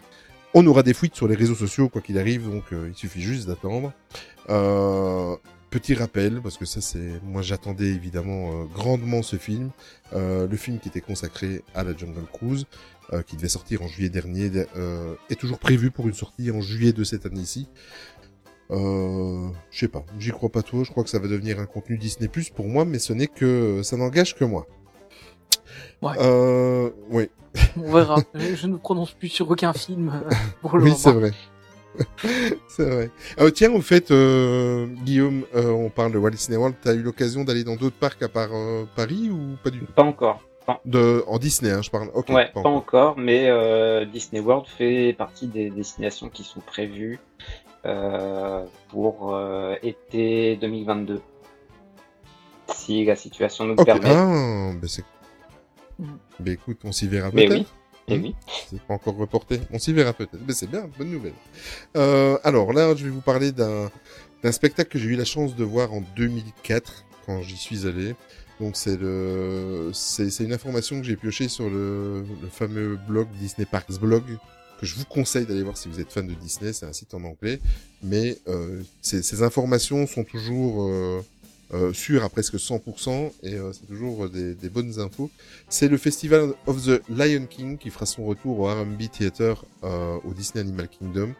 [0.54, 3.20] on aura des fuites sur les réseaux sociaux quoi qu'il arrive, donc euh, il suffit
[3.22, 3.92] juste d'attendre.
[5.70, 9.70] Petit rappel, parce que ça c'est, moi j'attendais évidemment grandement ce film,
[10.12, 12.66] le film qui était consacré à la Jungle Cruise,
[13.12, 16.60] euh, qui devait sortir en juillet dernier, euh, est toujours prévu pour une sortie en
[16.60, 17.68] juillet de cette année-ci.
[18.70, 21.66] Euh, je sais pas, j'y crois pas trop, je crois que ça va devenir un
[21.66, 24.66] contenu Disney Plus pour moi, mais ce n'est que, ça n'engage que moi.
[26.02, 26.14] Ouais.
[26.18, 27.28] Euh, oui,
[27.76, 28.16] On verra.
[28.34, 30.22] je, je ne me prononce plus sur aucun film
[30.60, 30.98] pour le oui, moment.
[31.02, 31.32] c'est vrai.
[32.68, 33.10] c'est vrai.
[33.40, 36.76] Euh, tiens, au fait, euh, Guillaume, euh, on parle de Walt Disney World.
[36.80, 39.92] T'as eu l'occasion d'aller dans d'autres parcs à part euh, Paris ou pas du tout?
[39.92, 40.40] Pas encore.
[40.74, 42.08] Pas- De en Disney, hein, je parle.
[42.28, 43.16] Ouais, pas pas encore.
[43.18, 47.18] mais euh, Disney World fait partie des destinations qui sont prévues
[47.86, 51.20] euh, pour euh, été 2022.
[52.74, 53.86] Si la situation nous le Ok.
[53.86, 54.10] permet.
[54.10, 55.04] Ah, ben c'est.
[55.98, 56.04] Mm.
[56.38, 57.58] Ben écoute, on s'y verra Mais peut-être.
[57.60, 57.66] oui.
[58.14, 58.22] Et Hmm.
[58.22, 58.34] oui.
[58.68, 59.60] C'est pas encore reporté.
[59.72, 60.38] On s'y verra peut-être.
[60.46, 61.34] Mais c'est bien, bonne nouvelle.
[61.96, 63.90] Euh, alors là, je vais vous parler d'un
[64.42, 68.14] d'un spectacle que j'ai eu la chance de voir en 2004 quand j'y suis allé.
[68.60, 73.98] Donc c'est le c'est une information que j'ai piochée sur le, fameux blog Disney Parks
[73.98, 74.22] Blog
[74.78, 76.72] que je vous conseille d'aller voir si vous êtes fan de Disney.
[76.72, 77.58] C'est un site en anglais,
[78.02, 80.84] mais euh, ces, ces informations sont toujours
[81.72, 85.30] euh, sûres à presque 100% et euh, c'est toujours des, des bonnes infos.
[85.68, 90.18] C'est le Festival of the Lion King qui fera son retour au R&B Theater euh,
[90.24, 91.34] au Disney Animal Kingdom.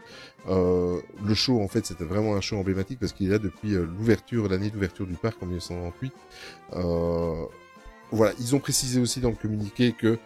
[0.49, 3.75] Euh, le show, en fait, c'était vraiment un show emblématique parce qu'il est là depuis
[3.75, 6.13] euh, l'ouverture, l'année d'ouverture du parc en 1998.
[6.75, 7.45] Euh,
[8.11, 10.19] voilà, ils ont précisé aussi dans le communiqué que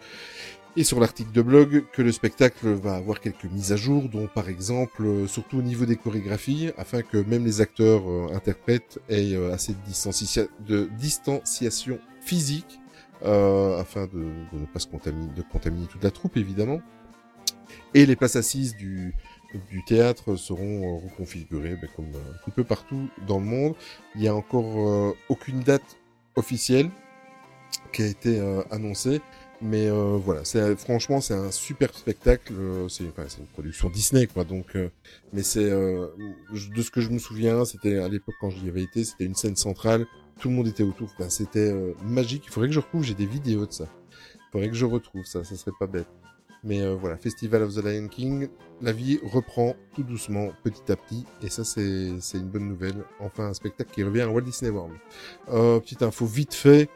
[0.77, 4.27] et sur l'article de blog que le spectacle va avoir quelques mises à jour, dont
[4.27, 8.99] par exemple, euh, surtout au niveau des chorégraphies, afin que même les acteurs euh, interprètes
[9.07, 12.79] aient euh, assez de, distancia- de distanciation physique
[13.23, 16.81] euh, afin de, ne pas se contaminer, de contaminer toute la troupe évidemment.
[17.93, 19.15] Et les places assises du,
[19.71, 23.75] du théâtre seront reconfigurées ben, comme un petit peu partout dans le monde.
[24.15, 25.97] Il n'y a encore aucune date
[26.35, 26.89] officielle
[27.93, 29.21] qui a été annoncée.
[29.67, 30.43] Mais euh, voilà,
[30.77, 32.53] franchement c'est un super spectacle.
[32.53, 34.43] euh, c'est enfin, une production Disney quoi.
[34.43, 34.89] Donc, euh,
[35.33, 36.07] mais c'est euh,
[36.53, 39.33] de ce que je me souviens, c'était à l'époque quand j'y avais été, c'était une
[39.33, 40.05] scène centrale.
[40.39, 41.09] Tout le monde était autour.
[41.17, 42.43] Enfin, c'était euh, magique.
[42.45, 43.03] Il faudrait que je retrouve.
[43.03, 43.87] J'ai des vidéos de ça.
[44.35, 45.43] Il faudrait que je retrouve ça.
[45.43, 46.07] Ça serait pas bête.
[46.63, 48.49] Mais euh, voilà, Festival of the Lion King,
[48.81, 53.03] la vie reprend tout doucement, petit à petit, et ça c'est une bonne nouvelle.
[53.19, 54.95] Enfin, un spectacle qui revient à Walt Disney World.
[55.81, 56.89] Petite info vite fait,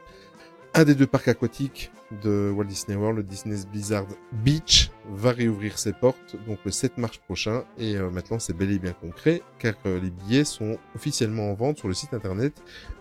[0.74, 1.91] un des deux parcs aquatiques
[2.24, 4.05] de Walt Disney World, le Disney's Blizzard
[4.43, 8.72] Beach, va réouvrir ses portes donc le 7 mars prochain, et euh, maintenant c'est bel
[8.72, 12.53] et bien concret, car euh, les billets sont officiellement en vente sur le site internet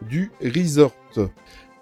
[0.02, 0.94] du resort.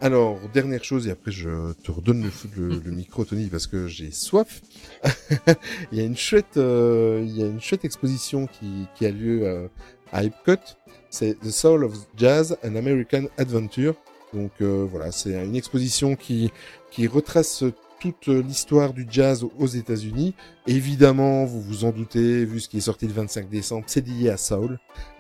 [0.01, 2.31] Alors, dernière chose, et après je te redonne le,
[2.69, 4.61] le- le micro, Tony, parce que j'ai soif.
[5.93, 9.11] il y a une chouette, euh, il y a une chouette exposition qui, qui a
[9.11, 9.69] lieu
[10.13, 10.61] à Epcot.
[11.09, 13.95] C'est The Soul of Jazz, an American Adventure.
[14.37, 16.53] Donc euh, voilà, c'est une exposition qui
[16.91, 17.65] qui retrace
[18.01, 20.35] toute l'histoire du jazz aux États-Unis.
[20.67, 24.29] Évidemment, vous vous en doutez, vu ce qui est sorti le 25 décembre, c'est lié
[24.31, 24.79] à Soul.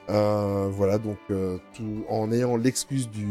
[0.08, 3.26] Euh, voilà, donc euh, tout, en ayant l'excuse du,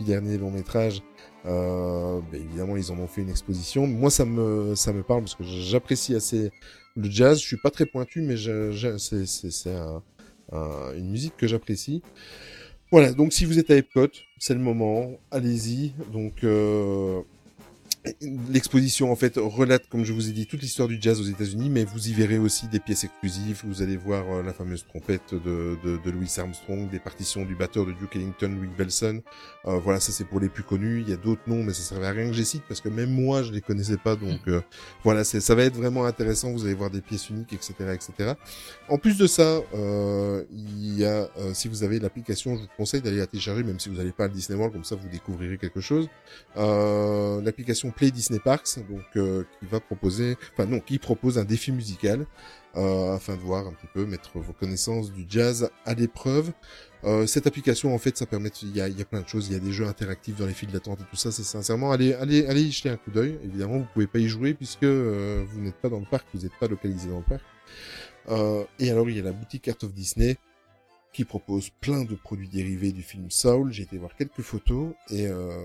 [0.00, 1.02] dernier long métrage,
[1.44, 3.86] ben, évidemment ils en ont fait une exposition.
[3.86, 6.50] Moi ça me ça me parle parce que j'apprécie assez
[6.96, 7.38] le jazz.
[7.40, 10.02] Je suis pas très pointu, mais c'est c'est c'est un-
[10.52, 12.02] un- une musique que j'apprécie.
[12.90, 14.08] Voilà, donc si vous êtes à Epcot,
[14.38, 15.92] c'est le moment, allez-y.
[16.12, 17.22] Donc euh,
[18.50, 21.70] L'exposition en fait relate, comme je vous ai dit, toute l'histoire du jazz aux États-Unis,
[21.70, 23.62] mais vous y verrez aussi des pièces exclusives.
[23.64, 27.54] Vous allez voir euh, la fameuse trompette de, de, de Louis Armstrong, des partitions du
[27.54, 29.22] batteur de Duke Ellington, Louis Belson.
[29.66, 31.00] Euh, voilà, ça c'est pour les plus connus.
[31.00, 32.90] Il y a d'autres noms, mais ça servait à rien que j'y cite parce que
[32.90, 34.16] même moi je les connaissais pas.
[34.16, 34.60] Donc euh,
[35.02, 36.52] voilà, ça va être vraiment intéressant.
[36.52, 38.34] Vous allez voir des pièces uniques, etc., etc.
[38.88, 42.68] En plus de ça, euh, il y a, euh, si vous avez l'application, je vous
[42.76, 45.08] conseille d'aller la télécharger, même si vous n'allez pas à Disney World, comme ça vous
[45.08, 46.08] découvrirez quelque chose.
[46.56, 51.44] Euh, l'application Play Disney Parks, donc euh, qui va proposer, enfin non, qui propose un
[51.44, 52.26] défi musical
[52.76, 56.52] euh, afin de voir un petit peu mettre vos connaissances du jazz à l'épreuve.
[57.04, 59.48] Euh, cette application, en fait, ça permet, il y a, y a plein de choses,
[59.48, 61.30] il y a des jeux interactifs dans les files d'attente et tout ça.
[61.30, 63.38] C'est sincèrement, allez, allez, allez y jeter un coup d'œil.
[63.44, 66.40] Évidemment, vous pouvez pas y jouer puisque euh, vous n'êtes pas dans le parc, vous
[66.40, 67.42] n'êtes pas localisé dans le parc.
[68.30, 70.38] Euh, et alors, il y a la boutique Art of Disney
[71.12, 73.72] qui propose plein de produits dérivés du film Soul.
[73.72, 75.62] J'ai été voir quelques photos et euh,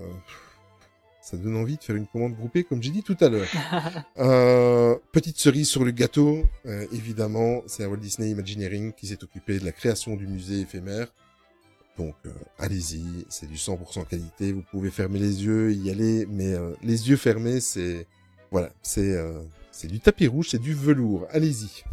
[1.22, 3.48] Ça donne envie de faire une commande groupée, comme j'ai dit tout à l'heure.
[4.18, 9.58] euh, petite cerise sur le gâteau, euh, évidemment, c'est Walt Disney Imagineering qui s'est occupé
[9.58, 11.08] de la création du musée éphémère.
[12.00, 14.52] Donc, euh, allez-y, c'est du 100% qualité.
[14.52, 18.06] Vous pouvez fermer les yeux, y aller, mais euh, les yeux fermés, c'est
[18.50, 21.26] voilà, c'est euh, c'est du tapis rouge, c'est du velours.
[21.30, 21.84] Allez-y.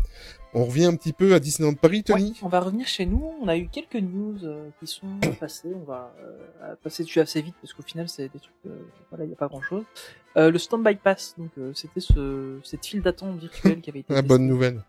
[0.57, 2.31] On revient un petit peu à Disneyland Paris, Tony.
[2.31, 3.31] Ouais, on va revenir chez nous.
[3.39, 5.05] On a eu quelques news euh, qui sont
[5.39, 5.71] passées.
[5.75, 8.55] On va euh, passer dessus assez vite parce qu'au final, c'est des trucs.
[8.65, 8.75] euh,
[9.11, 9.83] voilà, il n'y a pas grand-chose.
[10.35, 14.13] Le Standby Pass, donc c'était ce, cette file d'attente virtuelle qui avait été.
[14.13, 14.27] La testée.
[14.27, 14.83] bonne nouvelle.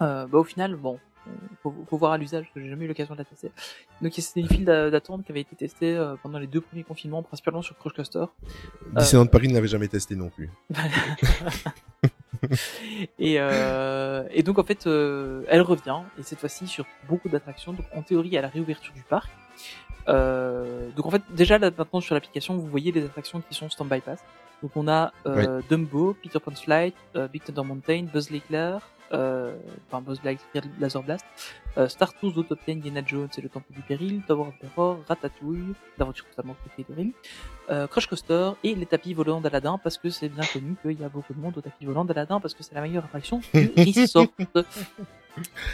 [0.00, 0.98] Bah, au final, bon,
[1.62, 3.50] faut, faut voir à l'usage j'ai jamais eu l'occasion de la tester.
[4.02, 6.84] Donc c'était une file d'a- d'attente qui avait été testée euh, pendant les deux premiers
[6.84, 8.24] confinements, principalement sur Crush Coaster.
[8.94, 10.50] Disneyland Paris ne l'avait jamais testé non plus.
[13.18, 17.72] et, euh, et donc en fait, euh, elle revient et cette fois-ci sur beaucoup d'attractions.
[17.72, 19.30] Donc en théorie à la réouverture du parc.
[20.08, 23.68] Euh, donc en fait déjà là maintenant sur l'application vous voyez les attractions qui sont
[23.68, 24.20] stand-by pass.
[24.62, 28.80] Donc on a euh, Dumbo, Peter Pan's Flight, euh, Big Thunder Mountain, Buzz Lightyear,
[29.12, 29.54] euh,
[29.86, 31.24] enfin Buzz Lightyear Laser Blast,
[31.78, 35.74] euh, Star Tours, Autoplane, Indiana Jones et le Temple du Péril, Tower of Terror, Ratatouille,
[35.98, 37.12] l'aventure totalement préférée
[37.70, 41.04] euh, Crush Coaster et les tapis volants d'Aladin parce que c'est bien connu qu'il y
[41.04, 43.70] a beaucoup de monde aux tapis volants d'Aladin parce que c'est la meilleure attraction du
[43.76, 44.26] resort.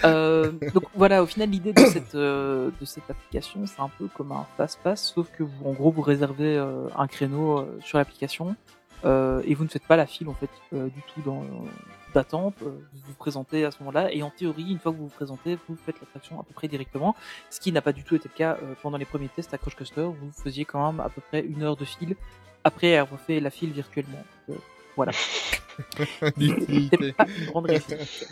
[0.04, 4.08] Euh, donc voilà, au final l'idée de cette euh, de cette application c'est un peu
[4.08, 8.56] comme un fast-pass sauf que vous, en gros vous réservez euh, un créneau sur l'application
[9.04, 11.44] euh, et vous ne faites pas la file en fait euh, du tout dans
[12.14, 12.54] d'attente.
[12.62, 15.14] euh, vous vous présentez à ce moment-là et en théorie une fois que vous vous
[15.14, 17.16] présentez vous faites l'attraction à peu près directement,
[17.50, 19.74] ce qui n'a pas du tout été le cas pendant les premiers tests à Crush
[19.76, 20.02] Coaster.
[20.02, 22.16] Vous faisiez quand même à peu près une heure de file
[22.64, 24.22] après avoir fait la file virtuellement.
[24.48, 24.58] Donc,
[24.96, 25.12] voilà.
[26.38, 28.28] C'était pas une grande réussite.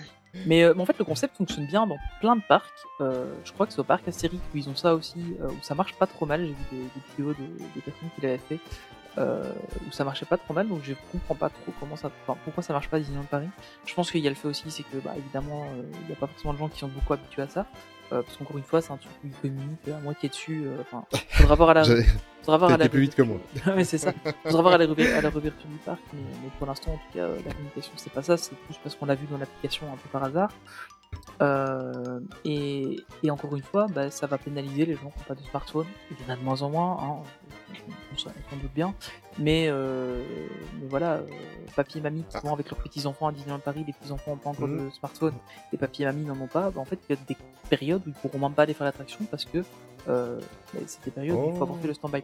[0.46, 2.70] Mais, euh, mais en fait, le concept fonctionne bien dans plein de parcs.
[3.00, 5.56] Euh, je crois que c'est au parc Astérix où ils ont ça aussi, euh, où
[5.62, 6.42] ça marche pas trop mal.
[6.42, 8.60] J'ai vu des, des vidéos de, de personnes qui l'avaient fait,
[9.18, 9.52] euh,
[9.86, 10.68] où ça marchait pas trop mal.
[10.68, 13.48] Donc je comprends pas trop comment ça, enfin, pourquoi ça marche pas Disneyland Paris.
[13.86, 16.12] Je pense qu'il y a le fait aussi, c'est que bah évidemment, euh, il y
[16.12, 17.66] a pas forcément de gens qui sont beaucoup habitués à ça.
[18.12, 20.64] Euh, parce qu'encore une fois, c'est un truc où ils communiquent à moitié dessus.
[20.66, 21.84] euh, Enfin, faudra voir à la,
[22.42, 23.38] faudra voir à la plus vite que moi.
[23.68, 24.12] ouais, c'est ça.
[24.44, 27.12] Faudra voir à la, à la réouverture du parc, mais, mais pour l'instant, en tout
[27.14, 29.86] cas, euh, la communication, c'est pas ça, c'est plus parce qu'on l'a vu dans l'application
[29.92, 30.50] un peu par hasard.
[31.40, 35.34] Euh, et, et encore une fois, bah, ça va pénaliser les gens qui n'ont pas
[35.34, 35.86] de smartphone.
[36.10, 37.22] Il y en a de moins en moins, hein,
[38.12, 38.94] on, s'en doute bien.
[39.38, 40.22] Mais, euh,
[40.80, 41.26] mais voilà, euh,
[41.76, 44.50] papy et mamie qui vont avec leurs petits-enfants à Disneyland Paris, les petits-enfants n'ont pas
[44.50, 45.34] encore de smartphone,
[45.72, 47.36] et papy et mamie n'en ont pas, bah, en fait, il y a des
[47.68, 49.58] périodes où ils pourront même pas aller faire l'attraction parce que
[50.08, 50.40] euh,
[50.74, 51.82] bah, c'est des périodes où il faut avoir Oh.
[51.82, 52.22] fait le stand-by.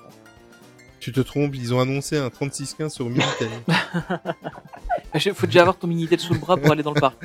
[0.99, 3.49] Tu te trompes, ils ont annoncé un 3615 sur Minitel.
[5.15, 7.17] Il faut déjà avoir ton Minitel sous le bras pour aller dans le parc.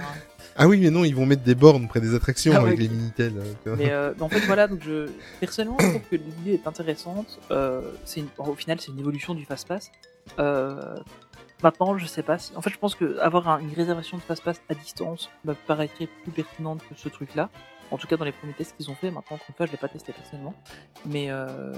[0.57, 2.87] Ah oui, mais non, ils vont mettre des bornes près des attractions Ah avec les
[2.89, 3.33] Minitel.
[3.67, 3.75] euh.
[3.77, 7.39] Mais, euh, mais en fait, voilà, donc je, personnellement, je trouve que l'idée est intéressante.
[7.51, 7.81] Euh,
[8.17, 9.91] une- au final, c'est une évolution du fast-pass.
[10.39, 10.95] Euh,
[11.63, 12.51] maintenant, je sais pas si.
[12.55, 16.07] En fait, je pense que avoir un- une réservation de fast-pass à distance me paraîtrait
[16.23, 17.49] plus pertinente que ce truc-là.
[17.91, 19.11] En tout cas, dans les premiers tests qu'ils ont fait.
[19.11, 20.53] Maintenant, encore une fois, je l'ai pas testé personnellement.
[21.05, 21.73] Mais euh,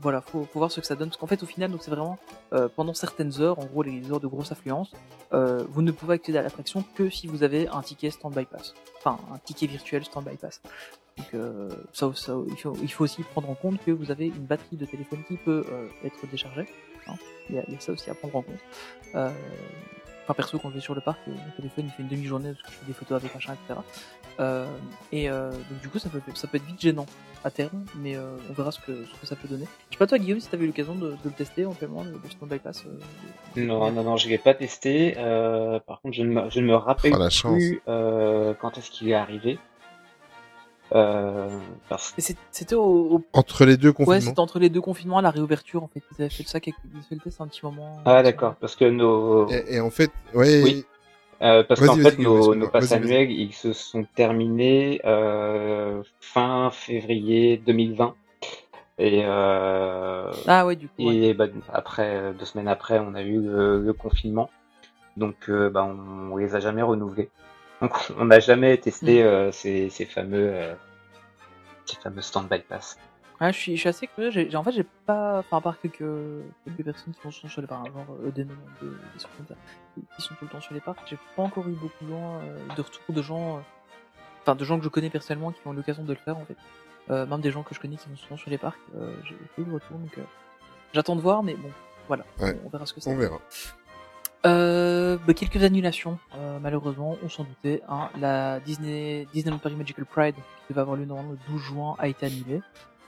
[0.00, 1.08] voilà, faut, faut voir ce que ça donne.
[1.08, 2.18] Parce qu'en fait, au final, c'est vraiment
[2.52, 4.92] euh, pendant certaines heures, en gros les heures de grosse affluence,
[5.32, 8.74] euh, vous ne pouvez accéder à l'attraction que si vous avez un ticket stand-by pass.
[8.98, 10.62] Enfin, un ticket virtuel stand-by pass.
[11.18, 11.42] Donc
[11.92, 12.10] ça,
[12.48, 15.66] il, faut, aussi prendre en compte que vous avez une batterie de téléphone qui peut
[16.04, 16.66] être déchargée.
[17.06, 17.14] hein.
[17.50, 19.34] Il, y a, ça aussi à prendre en compte.
[20.24, 22.62] Enfin perso quand je vais sur le parc, mon téléphone il fait une demi-journée parce
[22.62, 23.80] que je fais des photos avec machin, etc.
[24.40, 24.66] Euh,
[25.12, 27.06] et euh, donc du coup ça peut, ça peut être vite gênant
[27.44, 29.66] à terme, mais euh, on verra ce que, ce que ça peut donner.
[29.90, 32.12] Je sais pas toi Guillaume si t'avais eu l'occasion de, de le tester éventuellement, le,
[32.12, 32.84] le stand bypass.
[32.86, 35.14] Euh, Non, non, non, je l'ai pas testé.
[35.18, 38.90] Euh, par contre, je ne me, je ne me rappelle Oh, plus euh, quand est-ce
[38.90, 39.58] qu'il est arrivé.
[40.94, 41.48] Euh,
[41.88, 42.14] parce
[42.50, 42.82] c'était au,
[43.16, 44.20] au- Entre les deux ouais, confinements.
[44.20, 46.02] c'était entre les deux confinements à la réouverture en fait.
[46.18, 46.76] Ils avaient fait ça, quelques...
[46.84, 47.96] ils avaient fait le test un petit moment.
[48.04, 50.62] Ah d'accord, parce que nos, et, et en fait, ouais.
[50.62, 50.84] Oui.
[51.42, 58.14] Euh, parce qu'en fait nos, passes annuels ils se sont terminés euh, fin février 2020
[58.98, 61.08] et euh, Ah ouais du coup.
[61.08, 61.16] ouais.
[61.16, 64.50] et bah, après deux semaines après on a eu le, le confinement
[65.16, 67.30] donc euh, bah, on, on les a jamais renouvelés
[67.80, 69.26] donc on n'a jamais testé Mm.
[69.26, 70.74] euh, ces, ces fameux euh,
[71.86, 72.96] ces fameux stand-by pass.
[73.42, 74.30] Ouais, je suis, je suis assez curieux.
[74.30, 75.98] J'ai, en fait, j'ai pas, enfin, à part quelques,
[76.64, 78.50] quelques personnes qui sont sur les parcs, genre euh, des, des
[79.18, 79.54] trucs comme ça,
[79.94, 82.74] qui- sont tout le temps sur les parcs, j'ai pas encore eu beaucoup de euh,
[82.76, 83.60] de retours de gens, euh,
[84.42, 86.44] enfin, de gens que je connais personnellement qui ont eu l'occasion de le faire, en
[86.44, 86.56] fait.
[87.10, 89.34] Euh, même des gens que je connais qui vont souvent sur les parcs, euh, j'ai
[89.56, 90.16] peu de retours, donc,
[90.92, 91.70] j'attends de voir, mais bon,
[92.06, 92.24] voilà.
[92.38, 92.56] Ouais.
[92.64, 93.38] On verra ce que ça On verra.
[94.44, 97.80] Euh, bah, quelques annulations, euh, malheureusement, on s'en doutait.
[97.88, 98.08] Hein.
[98.20, 102.08] La Disney, Disneyland Paris Magical Pride, qui devait avoir lieu normalement le 12 juin, a
[102.08, 102.60] été annulée.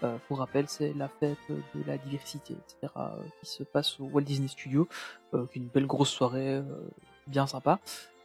[0.02, 3.08] Euh, pour rappel, c'est la fête de la diversité, etc., euh,
[3.40, 4.88] qui se passe au Walt Disney Studio,
[5.32, 6.62] euh, qui est une belle grosse soirée, euh,
[7.26, 7.78] bien sympa.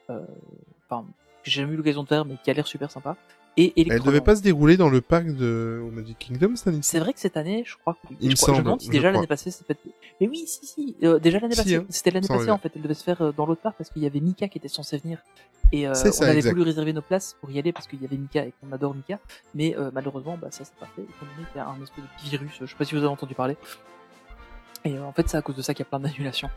[0.10, 1.06] Enfin,
[1.44, 3.16] que j'ai jamais eu l'occasion de faire, mais qui a l'air super sympa.
[3.58, 6.80] Et Elle devait pas se dérouler dans le parc de au Magic Kingdom cette année
[6.82, 8.14] C'est vrai que cette année, je crois que.
[8.22, 9.82] Il je, crois- me demande si déjà l'année passée, c'est peut-être.
[10.22, 10.96] Mais oui, si, si.
[11.04, 11.76] euh, déjà l'année Si, passée.
[11.76, 11.86] hein.
[11.90, 12.72] C'était l'année passée en fait.
[12.76, 14.68] Elle devait se faire euh, dans l'autre part parce qu'il y avait Mika qui était
[14.70, 15.20] censé venir.
[15.72, 16.52] Et euh, on avait exact.
[16.52, 18.96] voulu réserver nos places pour y aller parce qu'il y avait Mika et qu'on adore
[18.96, 19.20] Mika.
[19.54, 21.02] Mais euh, malheureusement, bah, ça s'est pas fait.
[21.02, 23.00] Étant donné qu'il y a un espèce de petit virus, je sais pas si vous
[23.00, 23.58] avez entendu parler.
[24.86, 26.50] Et euh, en fait, c'est à cause de ça qu'il y a plein d'annulations.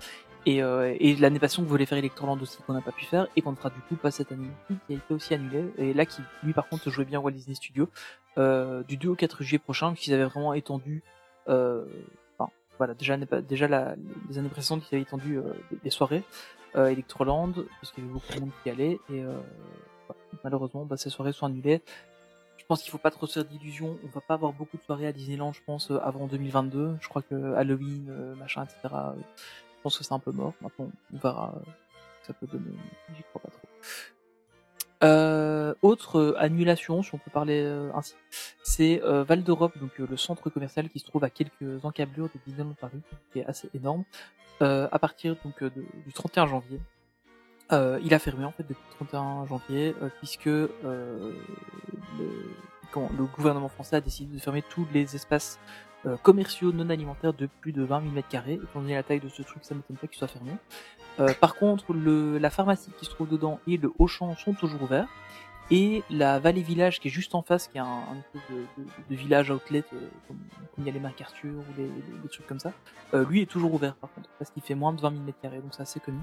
[0.45, 3.29] Et, euh, et l'année passée, on voulait faire Electroland aussi qu'on n'a pas pu faire
[3.37, 5.65] et qu'on ne fera du coup pas cette année qui a été aussi annulé.
[5.79, 7.89] Et là, qui lui par contre jouait bien au Walt Disney Studio
[8.39, 11.03] euh, du 2 au 4 juillet prochain, qu'ils avaient vraiment étendu.
[11.49, 11.85] Euh,
[12.37, 13.69] enfin, voilà, déjà, déjà
[14.29, 16.25] les années précédentes, ils avaient étendu euh, des, des soirées
[16.77, 19.33] euh, Electroland parce qu'il y avait beaucoup de monde qui allait et euh,
[20.07, 20.21] voilà.
[20.45, 21.83] malheureusement, bah, ces soirées sont annulées.
[22.57, 23.99] Je pense qu'il faut pas trop se faire d'illusions.
[24.05, 26.97] On va pas avoir beaucoup de soirées à Disneyland, je pense, euh, avant 2022.
[27.01, 28.95] Je crois que Halloween, euh, machin, etc.
[29.83, 30.55] je pense que c'est un peu mort.
[30.61, 32.71] Maintenant, on verra euh, ce que ça peut donner.
[33.17, 33.67] J'y crois pas trop.
[35.03, 38.15] Euh, autre euh, annulation, si on peut parler ainsi,
[38.63, 43.01] c'est Val d'Europe, donc le centre commercial qui se trouve à quelques encablures de Paris,
[43.33, 44.05] qui est assez énorme.
[44.61, 46.81] À partir donc du 31 janvier,
[47.73, 50.71] il a fermé en fait depuis le 31 janvier, puisque le
[53.35, 55.59] gouvernement français a décidé de fermer tous les espaces
[56.07, 58.55] euh, commerciaux non alimentaires de plus de 20 000 m2.
[58.55, 60.53] Étant donné la taille de ce truc, ça m'étonne pas qu'il soit fermé.
[61.21, 64.83] Euh, par contre, le, la pharmacie qui se trouve dedans et le Auchan sont toujours
[64.83, 65.09] ouverts.
[65.75, 68.83] Et la Vallée Village qui est juste en face, qui est un, un espèce de,
[68.83, 70.37] de, de village outlet, euh, comme,
[70.77, 72.73] il y a les MacArthur ou les trucs comme ça,
[73.15, 75.63] euh, lui est toujours ouvert par contre, parce qu'il fait moins de 20 000 m2,
[75.63, 76.19] donc c'est assez connu.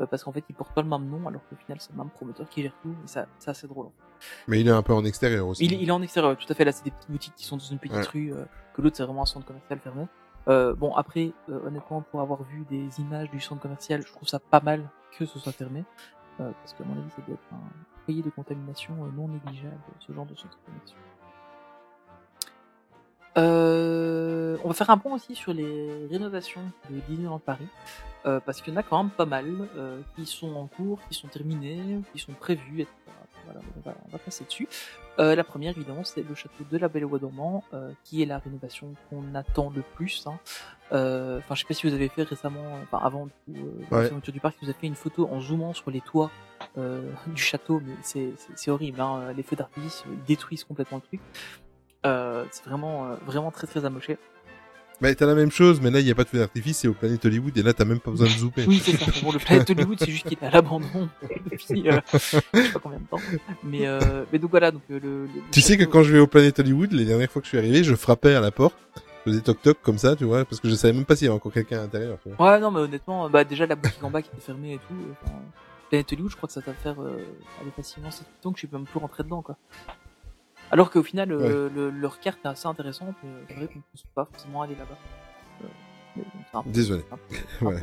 [0.00, 1.98] Euh, parce qu'en fait, il porte pas le même nom, alors qu'au final, c'est le
[1.98, 3.88] même promoteur qui gère tout, et ça, c'est assez drôle.
[4.46, 5.66] Mais il est un peu en extérieur aussi.
[5.66, 6.64] Il, il est en extérieur, tout à fait.
[6.64, 8.02] Là, c'est des petites boutiques qui sont dans une petite Ouais.
[8.10, 8.32] rue,
[8.72, 10.06] que l'autre, c'est vraiment un centre commercial fermé.
[10.46, 14.60] Bon, après, honnêtement, pour avoir vu des images du centre commercial, je trouve ça pas
[14.60, 15.84] mal que ce soit fermé.
[16.38, 17.60] Parce qu'à mon avis, ça doit être un
[18.14, 20.98] de contamination euh, non négligeable, ce genre de commercial.
[23.36, 27.68] Euh, on va faire un point aussi sur les rénovations de Disneyland Paris,
[28.26, 29.46] euh, parce qu'il y en a quand même pas mal
[29.76, 32.94] euh, qui sont en cours, qui sont terminées, qui sont prévues, etc.
[33.48, 34.68] Voilà, on va, on va passer dessus.
[35.18, 38.26] Euh, la première, évidemment, c'est le château de la Belle au dormant, euh, qui est
[38.26, 40.26] la rénovation qu'on attend le plus.
[40.26, 40.38] hein.
[40.92, 43.28] Euh, Enfin, je sais pas si vous avez fait récemment, enfin avant
[43.90, 44.10] la Ouais.
[44.32, 46.30] du parc, vous avez fait une photo en zoomant sur les toits
[47.26, 49.00] du château, mais c'est horrible.
[49.00, 49.32] Hein.
[49.36, 51.20] Les feux d'artifice, détruisent complètement le truc.
[52.04, 54.18] C'est vraiment, vraiment très très amoché.
[55.00, 56.88] Mais t'as la même chose, mais là il n'y a pas de feu d'artifice, c'est
[56.88, 58.66] au Planet Hollywood et là t'as même pas besoin de zoomer.
[58.66, 59.06] Oui, c'est ça.
[59.22, 61.08] Bon, le Planet Hollywood, c'est juste qu'il est à l'abandon
[61.50, 63.20] depuis euh, je sais pas combien de temps.
[63.62, 66.18] Mais, euh, mais donc voilà, donc euh, le, le- Tu sais que quand je vais
[66.18, 68.76] au Planet Hollywood, les dernières fois que je suis arrivé, je frappais à la porte,
[69.24, 71.26] je faisais toc toc comme ça, tu vois, parce que je savais même pas s'il
[71.26, 72.18] y avait encore quelqu'un à l'intérieur.
[72.22, 72.52] tu vois.
[72.54, 74.94] Ouais, non, mais honnêtement, bah déjà la boutique en bas qui était fermée et tout.
[74.94, 75.34] euh, Enfin,
[75.90, 77.24] Planet Hollywood, je crois que ça va faire euh,
[77.60, 79.56] aller facilement 7 ans que je suis même plus rentré dedans, quoi.
[80.70, 83.80] Alors qu'au final, euh, le- leur carte est assez intéressante, mais c'est vrai qu'on ne
[83.80, 84.98] peut pas forcément aller là-bas.
[85.64, 87.04] Euh, Désolé.
[87.62, 87.80] Ouais.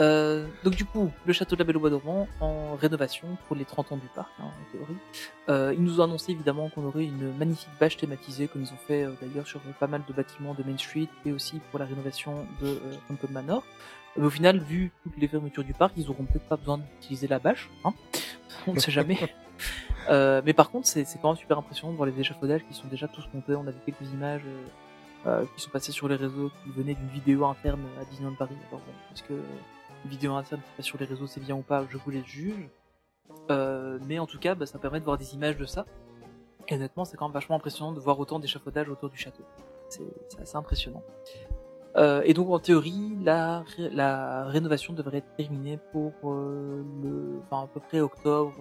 [0.00, 3.54] Euh, donc du coup, le château de la Belle au Bois dormant en rénovation pour
[3.54, 4.96] les 30 ans du parc, hein, en théorie.
[5.48, 8.78] Euh, ils nous ont annoncé évidemment qu'on aurait une magnifique bâche thématisée, comme ils ont
[8.88, 11.84] fait euh, d'ailleurs sur pas mal de bâtiments de Main Street et aussi pour la
[11.84, 13.64] rénovation de euh, Phantom Manor.
[14.16, 17.28] Mais au final, vu toutes les fermetures du parc, ils auront peut-être pas besoin d'utiliser
[17.28, 17.92] la bâche, hein
[18.66, 19.18] on ne sait jamais.
[20.08, 22.86] Euh, mais par contre, c'est quand même super impressionnant de voir les échafaudages qui sont
[22.88, 23.54] déjà tous montés.
[23.54, 24.64] On a vu quelques images euh,
[25.26, 28.56] euh, qui sont passées sur les réseaux, qui venaient d'une vidéo interne à Disneyland Paris.
[29.12, 31.96] Est-ce que une vidéo interne qui passe sur les réseaux c'est bien ou pas Je
[31.96, 32.68] vous les juge.
[33.48, 35.86] Mais en tout cas, bah, ça permet de voir des images de ça.
[36.68, 39.44] Et honnêtement, c'est quand même vachement impressionnant de voir autant d'échafaudages autour du château.
[39.88, 41.02] C'est assez impressionnant.
[41.96, 47.64] Euh, et donc en théorie, la, la rénovation devrait être terminée pour euh, le, enfin
[47.64, 48.52] à peu près octobre,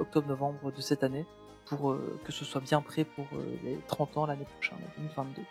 [0.00, 1.26] octobre-novembre de cette année,
[1.66, 5.42] pour euh, que ce soit bien prêt pour euh, les 30 ans l'année prochaine, 2022.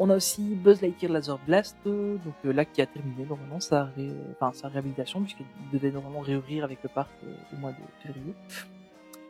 [0.00, 3.84] On a aussi Buzz Lightyear Laser Blast, donc euh, là qui a terminé normalement sa,
[3.84, 4.10] ré...
[4.32, 8.34] enfin, sa réhabilitation puisqu'il devait normalement réouvrir avec le parc euh, au mois de février.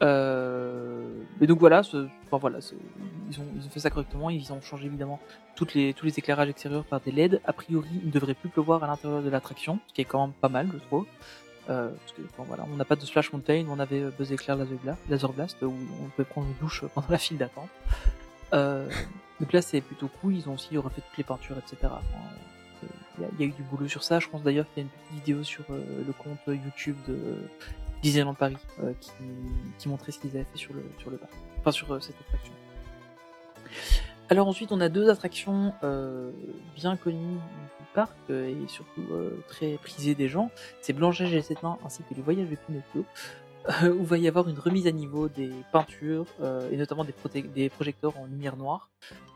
[0.03, 1.07] Euh...
[1.41, 2.07] Mais donc voilà, ce...
[2.27, 2.59] enfin, voilà,
[3.31, 5.19] ils ont ils ont fait ça correctement, ils ont changé évidemment
[5.57, 7.41] toutes les tous les éclairages extérieurs par des LED.
[7.45, 10.21] A priori, il ne devrait plus pleuvoir à l'intérieur de l'attraction, ce qui est quand
[10.27, 11.07] même pas mal, je trouve.
[11.71, 14.33] Euh, parce que enfin, voilà, on n'a pas de Splash Mountain, on avait euh, Buzz
[14.33, 17.69] Éclair Laser Bla- Laser Blast où on pouvait prendre une douche pendant la file d'attente.
[18.55, 18.89] Euh,
[19.41, 20.35] donc là, c'est plutôt cool.
[20.35, 21.93] Ils ont aussi refait toutes les peintures, etc.
[21.93, 22.87] Euh,
[23.39, 24.19] Il y, a- eu du boulot sur ça.
[24.19, 27.17] Je pense d'ailleurs qu'il y a une petite vidéo sur le compte YouTube de
[28.03, 29.13] Disneyland Paris euh, qui,
[29.79, 32.17] qui montrait ce qu'ils avaient fait sur le sur le parc, enfin sur euh, cette
[32.21, 32.53] attraction.
[34.31, 36.31] Alors ensuite, on a deux attractions euh,
[36.77, 37.39] bien connues
[37.81, 40.51] du parc euh, et surtout euh, très prisées des gens.
[40.83, 43.05] C'est Blanche-Neige et Nains ainsi que les voyages de Pinocchio,
[43.99, 46.27] où va y avoir une remise à niveau des peintures
[46.71, 48.89] et notamment des, des projecteurs en lumière noire.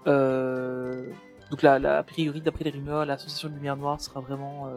[0.07, 4.71] Donc là, a priori, d'après les rumeurs, la de lumière noire sera vraiment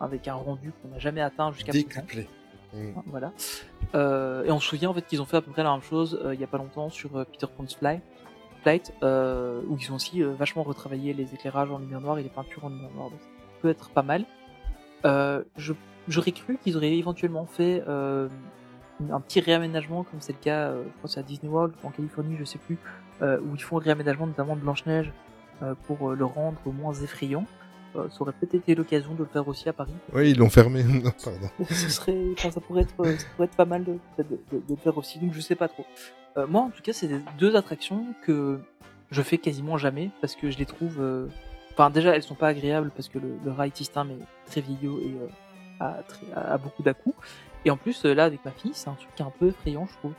[0.00, 2.28] avec un rendu qu'on n'a jamais atteint jusqu'à présent.
[3.06, 3.32] Voilà.
[3.94, 5.82] Euh, et on se souvient en fait qu'ils ont fait à peu près la même
[5.82, 8.00] chose euh, il y a pas longtemps sur euh, Peter Pan's Fly,
[8.62, 12.22] Flight, euh, où ils ont aussi euh, vachement retravaillé les éclairages en lumière noire et
[12.22, 13.10] les peintures en lumière noire.
[13.10, 13.26] Donc ça
[13.60, 14.24] peut être pas mal.
[15.04, 15.72] Je
[16.08, 21.16] j'aurais cru qu'ils auraient éventuellement fait un petit réaménagement comme c'est le cas, je pense
[21.16, 22.78] à Disney World en Californie, je sais plus,
[23.20, 25.12] où ils font un réaménagement notamment de Blanche Neige
[25.84, 27.44] pour le rendre moins effrayant.
[27.96, 29.92] Euh, ça aurait peut-être été l'occasion de le faire aussi à Paris.
[30.14, 30.82] Oui, ils l'ont fermé.
[30.84, 31.48] Non, pardon.
[31.68, 34.62] ce serait, enfin, ça pourrait être, ça pourrait être pas mal de, de, de, de
[34.70, 35.18] le faire aussi.
[35.18, 35.84] Donc je sais pas trop.
[36.38, 38.58] Euh, moi, en tout cas, c'est des deux attractions que
[39.10, 40.96] je fais quasiment jamais parce que je les trouve.
[41.00, 41.26] euh,
[41.74, 44.98] Enfin, déjà, elles sont pas agréables parce que le, le ride system est très vieillot
[45.00, 45.26] et euh,
[45.80, 47.16] a, très- a- a beaucoup d'à-coups.
[47.64, 49.48] Et en plus, euh, là, avec ma fille, c'est un truc qui est un peu
[49.48, 50.12] effrayant, je trouve.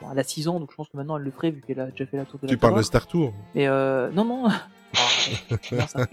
[0.00, 1.80] Bon, elle a 6 ans, donc je pense que maintenant elle le ferait vu qu'elle
[1.80, 2.82] a déjà fait la tour de la Tu parles de.
[2.82, 4.48] Star Tour Mais euh, non, non.
[4.94, 6.06] Ah, non, ça-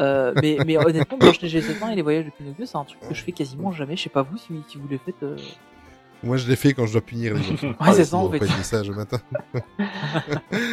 [0.00, 2.82] euh, mais, mais honnêtement, Blanche Neige et les et les voyages de Pinocchio, c'est un
[2.84, 3.96] truc que je fais quasiment jamais.
[3.96, 5.22] Je sais pas vous si, si vous le faites.
[5.22, 5.36] euh,
[6.24, 7.68] Moi, je l'ai fait quand je dois punir les enfants.
[7.80, 8.40] Ouais, c'est ça, en fait.
[8.40, 8.82] pas dit ça.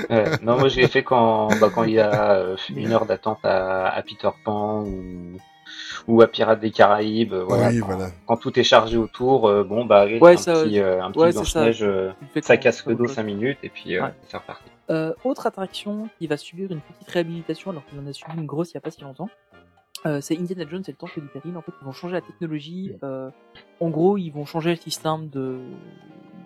[0.09, 3.05] Euh, non, moi je l'ai fait quand, bah, quand il y a euh, une heure
[3.05, 5.37] d'attente à, à Peter Pan ou,
[6.07, 7.34] ou à Pirates des Caraïbes.
[7.34, 8.09] euh, Voilà, oui, quand, voilà.
[8.28, 11.11] quand tout est chargé autour, euh, bon bah allez, Ouais, un, ça, petit, euh, un
[11.11, 11.61] petit ouais, c'est ça.
[11.63, 12.11] Blanche-Neige, euh,
[12.41, 14.13] ça casse le dos vous- 5 minutes et puis euh, Ouais.
[14.28, 14.63] c'est reparti.
[14.89, 18.45] Euh, autre attraction qui va subir une petite réhabilitation alors qu'on en a subi une
[18.45, 19.30] grosse il y a pas si longtemps.
[20.05, 21.57] Euh, c'est Indiana Jones et le Temple du Péril.
[21.57, 22.93] En fait, ils vont changer la technologie.
[23.03, 23.32] Euh,
[23.80, 25.57] en gros, ils vont changer le système de,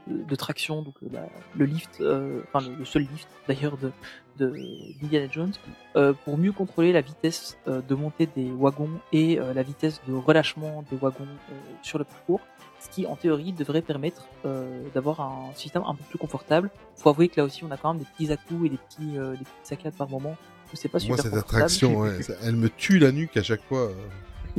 [0.09, 3.91] de, de traction, donc la- le lift, euh, enfin le, le seul lift d'ailleurs de
[4.37, 4.53] de
[5.01, 5.51] d'Indiana Jones,
[5.97, 9.99] euh, pour mieux contrôler la vitesse euh, de montée des wagons et euh, la vitesse
[10.07, 11.53] de relâchement des wagons euh,
[11.83, 12.39] sur le parcours.
[12.79, 16.69] Ce qui, en théorie, devrait permettre euh, d'avoir un système un peu plus confortable.
[16.95, 19.17] Faut avouer que là aussi, on a quand même des petits à-coups et des petits,
[19.17, 20.37] euh, des petites saccades par moment.
[20.73, 23.91] C'est pas super Moi, cette attraction, ouais, elle me tue la nuque à chaque fois.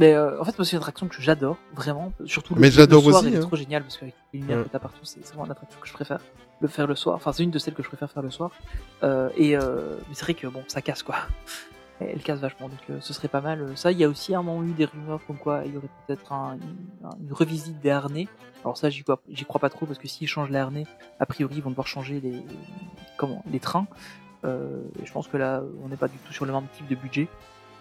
[0.01, 0.07] Euh.
[0.07, 2.13] Mais euh, en fait, moi, c'est une attraction que j'adore, vraiment.
[2.25, 3.41] Surtout le, Mais le j'adore soir, aussi, elle est hein.
[3.41, 4.65] trop géniale parce qu'avec les lumières Ouais.
[4.65, 6.21] que t'as partout, c'est vraiment une attraction que je préfère
[6.61, 7.17] le faire le soir.
[7.17, 8.51] Enfin, c'est une de celles que je préfère faire le soir.
[9.03, 11.17] Euh, et euh, mais c'est vrai que bon, ça casse quoi.
[12.01, 13.77] Elle casse vachement, donc euh, ce serait pas mal.
[13.77, 15.91] Ça, il y a aussi un moment eu des rumeurs comme quoi il y aurait
[16.07, 18.27] peut-être un, une, une revisite des harnais.
[18.65, 20.87] Alors ça, j'y crois, j'y crois pas trop parce que s'ils changent les harnais,
[21.19, 22.43] a priori, ils vont devoir changer les
[23.19, 23.87] comment les trains.
[24.45, 26.89] Euh, et je pense que là, on n'est pas du tout sur le même type
[26.89, 27.29] de budget.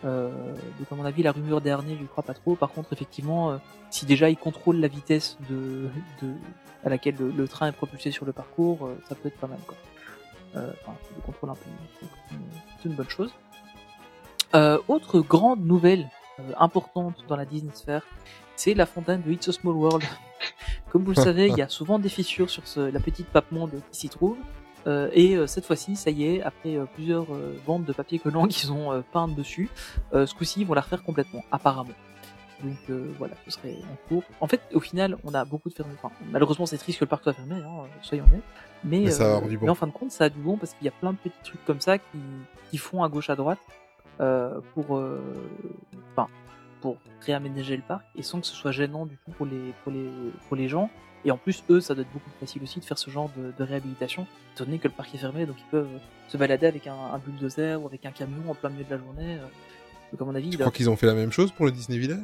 [0.05, 0.29] Euh,
[0.77, 2.55] donc à mon avis, la rumeur harnais, je crois pas trop.
[2.55, 3.57] Par contre, effectivement, euh,
[3.89, 5.89] si déjà ils contrôlent la vitesse de,
[6.21, 6.33] de
[6.83, 9.59] à laquelle le, train est propulsé sur le parcours, euh, ça peut être pas mal.
[9.67, 9.75] Quoi.
[10.55, 11.69] Euh, enfin, le contrôle un peu,
[12.81, 13.33] c'est une, bonne chose.
[14.87, 16.09] Autre grande nouvelle
[16.57, 18.01] importante dans la Disney Sphere,
[18.55, 20.03] c'est la fontaine de It's a Small World.
[20.89, 23.51] Comme vous le savez, il y a souvent des fissures sur ce, la petite pape
[23.51, 24.37] monde qui s'y trouve.
[24.87, 28.19] Euh, et euh, cette fois-ci, ça y est, après euh, plusieurs euh, bandes de papier
[28.19, 29.69] collant qu'ils ont euh, peintes dessus,
[30.13, 31.93] euh, ce coup-ci, ils vont la refaire complètement, apparemment.
[32.63, 34.23] Donc euh, voilà, ce serait en cours.
[34.41, 35.93] En fait, au final, on a beaucoup de fermés.
[36.01, 38.43] Enfin, malheureusement, c'est triste que le parc soit fermé, hein, soyons honnêtes.
[38.83, 39.65] Mais, Mais ça va avoir du bon.
[39.65, 41.17] mais en fin de compte, ça a du bon parce qu'il y a plein de
[41.17, 42.19] petits trucs comme ça qui,
[42.69, 43.59] qui font à gauche à droite
[44.21, 45.21] euh, pour, euh,
[46.11, 46.27] enfin,
[46.81, 49.91] pour réaménager le parc et sans que ce soit gênant du tout pour les, pour
[49.91, 50.09] les,
[50.47, 50.89] pour les gens.
[51.25, 53.29] Et en plus, eux, ça doit être beaucoup plus facile aussi de faire ce genre
[53.35, 55.89] de, de réhabilitation, étant donné que le parc est fermé, donc ils peuvent
[56.29, 58.97] se balader avec un, un bulldozer ou avec un camion en plein milieu de la
[58.97, 59.35] journée.
[59.35, 59.45] euh.
[60.11, 61.97] Donc à mon avis, Tu crois qu'ils ont fait la même chose pour le Disney
[61.99, 62.23] Village?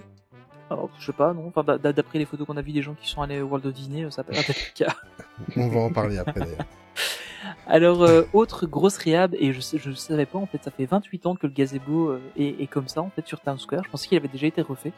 [0.69, 1.51] Alors, je sais pas, non.
[1.53, 3.73] Enfin, d'après les photos qu'on a vues des gens qui sont allés au World of
[3.73, 4.95] Disney, euh, ça peut être le cas.
[5.57, 6.65] On va en parler après d'ailleurs.
[7.67, 11.25] Alors, euh, autre grosse réhab, et je je savais pas, en fait, ça fait 28
[11.27, 13.83] ans que le gazebo est, est comme ça, en fait, sur Town Square.
[13.83, 14.93] Je pensais qu'il avait déjà été refait.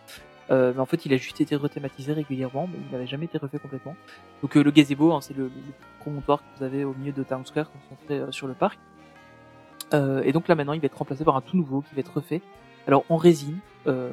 [0.49, 3.37] Euh, mais en fait, il a juste été rethématisé régulièrement, mais il n'avait jamais été
[3.37, 3.95] refait complètement.
[4.41, 5.51] Donc, euh, le gazebo, hein, c'est le, le
[5.99, 8.79] promontoire que vous avez au milieu de Town Square, concentré euh, sur le parc.
[9.93, 11.99] Euh, et donc là, maintenant, il va être remplacé par un tout nouveau qui va
[11.99, 12.41] être refait.
[12.87, 14.09] Alors, en résine, euh,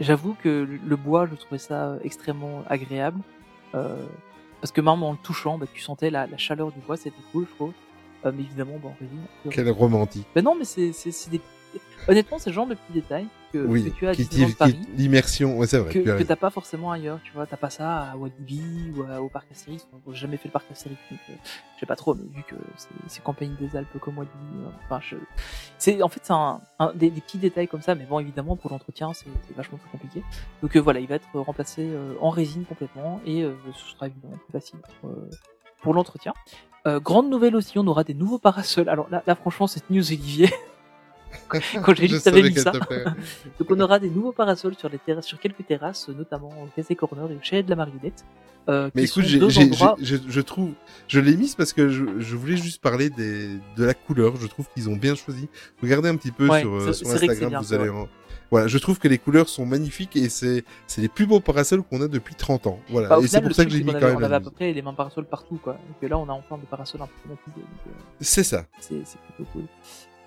[0.00, 3.20] j'avoue que le- bois, je trouvais ça extrêmement agréable.
[3.74, 4.04] Euh,
[4.60, 7.16] parce que même en le touchant, bah, tu sentais la, la chaleur du bois, c'était
[7.32, 7.72] cool, je trouve.
[8.24, 9.24] Euh, mais évidemment, bah, en résine.
[9.50, 10.26] Quel romantique.
[10.34, 10.92] Ben non, mais c'est,
[11.30, 11.40] des...
[12.08, 14.24] Honnêtement, c'est le genre de petits détails que, Oui, que tu as qui
[14.54, 15.92] Paris, qui- l'immersion, ouais, c'est vrai.
[15.92, 17.46] que, tu que t'as pas forcément ailleurs, tu vois.
[17.46, 19.86] T'as pas ça à Walibi ou à- au parc Astérix.
[20.08, 21.32] J'ai jamais fait le parc Astérix, donc euh,
[21.76, 24.68] je sais pas trop, mais vu que c'est, c'est Campagne des Alpes comme Walibi, euh,
[24.84, 25.16] enfin, je...
[25.78, 28.56] c'est, en fait, c'est un, un- des, des petits détails comme ça, mais bon, évidemment,
[28.56, 30.22] pour l'entretien, c'est, c'est vachement plus compliqué.
[30.62, 33.42] Donc euh, voilà, il va être remplacé euh, en résine complètement et
[33.74, 34.78] ce sera évidemment plus facile
[35.80, 36.32] pour, l'entretien.
[36.86, 38.88] Euh, grande nouvelle aussi, on aura des nouveaux parasols.
[38.88, 40.50] Alors là, là franchement, cette news Olivier,
[41.50, 42.72] qu'elle ça.
[43.58, 46.94] Donc on aura des nouveaux parasols sur les terrasses, sur quelques terrasses, notamment au Casey
[46.94, 48.24] Corner et au Chalet de la Marionnette.
[48.68, 49.96] Euh, Mais écoute, j'ai, endroits.
[50.00, 50.70] je, trouve,
[51.08, 54.36] je l'ai mise parce que je, je voulais juste parler des, de la couleur.
[54.36, 55.48] Je trouve qu'ils ont bien choisi.
[55.82, 58.08] Regardez un petit peu Ouais, sur, euh, sur Instagram, bien, vous allez en...
[58.52, 61.82] Voilà, je trouve que les couleurs sont magnifiques et c'est, c'est les plus beaux parasols
[61.82, 62.78] qu'on a depuis 30 ans.
[62.90, 63.08] Voilà.
[63.08, 64.40] Bah, et c'est pour ça que j'ai mis qu'on quand avait, même on avait à
[64.40, 65.78] peu près les mêmes parasols partout, quoi.
[65.88, 68.66] Et que là, on a enfin des parasols un peu euh, C'est ça.
[68.78, 69.62] c'est plutôt cool.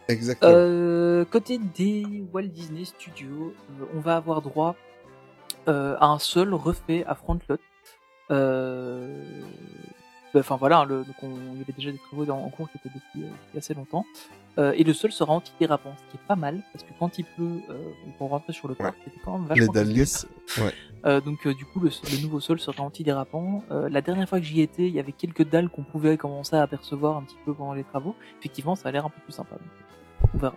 [0.08, 0.52] Exactement.
[0.54, 4.76] Euh, côté des Walt Disney Studios, euh, on va avoir droit
[5.68, 7.58] euh, à un seul refait à Frontlot.
[8.32, 9.24] Euh,
[10.34, 12.70] bah, Enfin voilà, le, donc on, il y avait déjà des travaux dans- en cours
[12.70, 14.06] qui étaient depuis, euh, depuis assez longtemps.
[14.58, 17.26] Euh, et le sol sera antidérapant, ce qui est pas mal, parce que quand il
[17.26, 17.78] pleut, euh,
[18.18, 20.62] pour rentrer sur le parc, c'était quand même les vachement Dalies, compliqué.
[20.62, 20.74] ouais.
[21.06, 23.64] Euh, donc du coup, le, le nouveau sol sera antidérapant.
[23.72, 26.56] Euh, la dernière fois que j'y étais, il y avait quelques dalles qu'on pouvait commencer
[26.56, 28.16] à apercevoir un petit peu pendant les travaux.
[28.40, 29.56] Effectivement, ça a l'air un peu plus sympa.
[29.56, 29.62] donc,
[30.34, 30.56] on verra.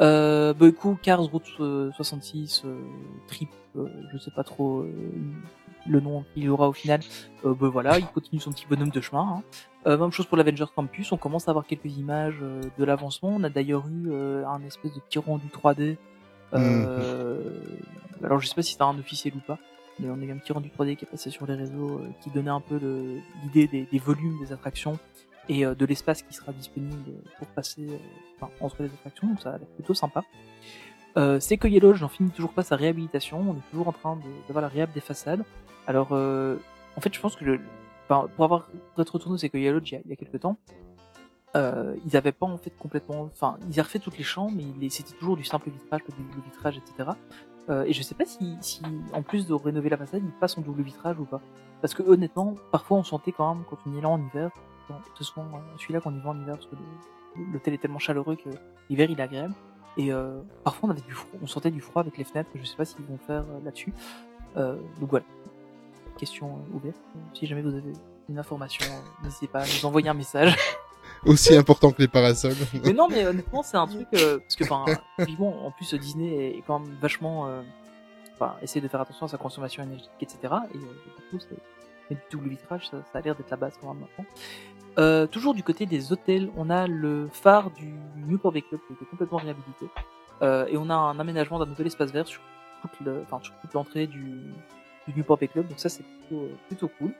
[0.00, 2.76] Euh, bah, écoute, Cars Route euh, 66, euh,
[3.28, 4.92] Trip, euh, je sais pas trop euh,
[5.88, 7.00] le nom qu'il y aura au final.
[7.44, 9.38] Euh, bah, voilà, il continue son petit bonhomme de chemin.
[9.38, 9.42] hein.
[9.86, 13.30] Euh, même chose pour l'Avengers Campus, on commence à avoir quelques images euh, de l'avancement.
[13.30, 15.96] On a d'ailleurs eu euh, un espèce de petit rendu 3D.
[16.54, 17.40] Euh,
[18.22, 19.58] Alors je sais pas si c'était un officiel ou pas,
[19.98, 22.08] mais on a eu un petit rendu 3D qui est passé sur les réseaux euh,
[22.20, 22.78] qui donnait un peu
[23.44, 24.98] l'idée des, des volumes des attractions
[25.48, 29.50] et euh, de l'espace qui sera disponible pour passer euh, entre les attractions, donc ça
[29.50, 30.24] a l'air plutôt sympa.
[31.16, 34.18] Euh, c'est que Yellow, j'en finis toujours pas sa réhabilitation, on est toujours en train
[34.46, 35.44] d'avoir la réhab des façades.
[35.86, 37.60] Alors, en fait, je pense que
[38.08, 38.68] pour avoir
[38.98, 40.58] être retourné c'est que Yellow il y a, il quelques temps,
[41.54, 45.14] ils avaient pas en fait complètement, enfin, ils avaient refait toutes les chambres, mais c'était
[45.14, 47.10] toujours du simple vitrage, pas du double vitrage, etc.
[47.86, 48.82] Et je sais pas si, si,
[49.12, 51.40] en plus de rénover la façade, ils passent en double vitrage ou pas.
[51.80, 54.50] Parce que honnêtement, parfois on sentait quand même quand on y allait en hiver,
[54.88, 57.78] bon, ce sont euh, celui-là qu'on y va en hiver parce que le- l'hôtel est
[57.78, 58.48] tellement chaleureux que
[58.90, 59.54] l'hiver il est agréable.
[59.98, 62.50] Et euh, parfois on avait du froid, on sentait du froid avec les fenêtres.
[62.54, 63.92] Je sais pas s'ils vont faire euh, là-dessus.
[64.56, 65.24] Euh, donc voilà.
[66.18, 66.96] Question euh, ouverte.
[67.34, 67.92] Si jamais vous avez
[68.28, 68.84] une information,
[69.22, 70.56] n'hésitez pas à nous envoyer un message.
[71.24, 72.54] Aussi important que les parasols.
[72.84, 74.84] mais non, mais honnêtement, c'est un truc euh, parce que, enfin,
[75.18, 77.62] en plus Disney est quand même vachement, euh,
[78.34, 80.38] enfin, essaie de faire attention à sa consommation énergétique, etc.
[80.42, 81.56] Et euh, du coup, c'est
[82.10, 84.24] mais double vitrage, ça, ça a l'air d'être la base quand même maintenant.
[84.98, 88.92] Euh, toujours du côté des hôtels, on a le phare du Newport Bay Club qui
[88.92, 89.86] a été complètement réhabilité,
[90.42, 92.40] euh, et on a un aménagement d'un nouvel espace vert sur
[92.82, 93.40] toute le, enfin,
[93.74, 94.40] l'entrée du,
[95.06, 97.12] du Newport Bay Club, donc ça c'est plutôt, plutôt cool.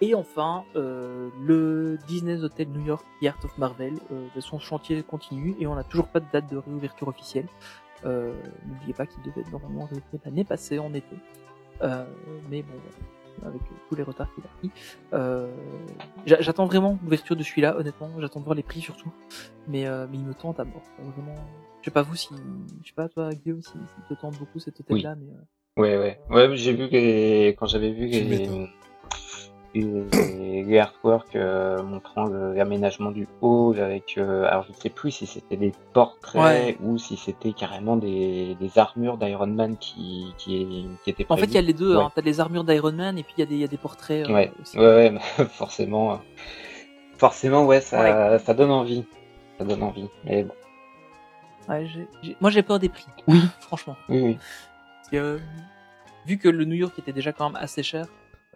[0.00, 4.58] Et enfin, euh, le Disney's Hotel New York The Art of Marvel, euh, de son
[4.58, 7.46] chantier continue et on n'a toujours pas de date de réouverture officielle.
[8.06, 8.32] Euh,
[8.66, 11.16] N'oubliez pas qu'il devait être normalement réouvert l'année passée en été.
[11.82, 12.06] Euh,
[12.50, 12.72] mais bon,
[13.44, 14.70] avec tous les retards qu'il a pris.
[15.12, 15.50] Euh,
[16.26, 18.10] j'a- j'attends vraiment l'ouverture de celui-là, honnêtement.
[18.20, 19.12] J'attends de voir les prix surtout.
[19.68, 20.82] Mais, euh, mais il me tente à mort.
[20.98, 21.34] Vraiment.
[21.80, 22.28] Je sais pas vous si,
[22.82, 25.96] je sais pas toi Guillaume si, si te tente beaucoup cet hôtel-là, mais euh, Ouais,
[25.96, 26.20] ouais.
[26.28, 28.18] Ouais, j'ai vu que quand j'avais vu Tu
[29.74, 35.56] les, artworks euh, montrant l'aménagement du hall avec, euh, alors je sais plus si c'était
[35.56, 36.76] des portraits Ouais.
[36.82, 41.46] ou si c'était carrément des, des armures d'Iron Man qui, qui, qui étaient en fait
[41.46, 41.96] il y a les deux.
[41.96, 42.02] Ouais.
[42.02, 42.12] Hein.
[42.14, 43.76] T'as les armures d'Iron Man et puis il y a des, il y a des
[43.78, 44.28] portraits.
[44.28, 44.78] euh, Ouais, aussi.
[44.78, 45.18] ouais, ouais,
[45.50, 46.20] forcément,
[47.18, 49.04] forcément, ouais, ça, ça donne envie,
[49.58, 50.08] ça donne envie.
[50.24, 50.54] Mais bon,
[51.68, 51.86] Ouais,
[52.40, 53.06] moi j'ai peur des prix.
[53.28, 53.40] Oui.
[53.60, 53.96] Franchement.
[54.08, 54.38] oui, oui.
[54.96, 55.40] Parce que,
[56.26, 58.06] vu que le New York était déjà quand même assez cher,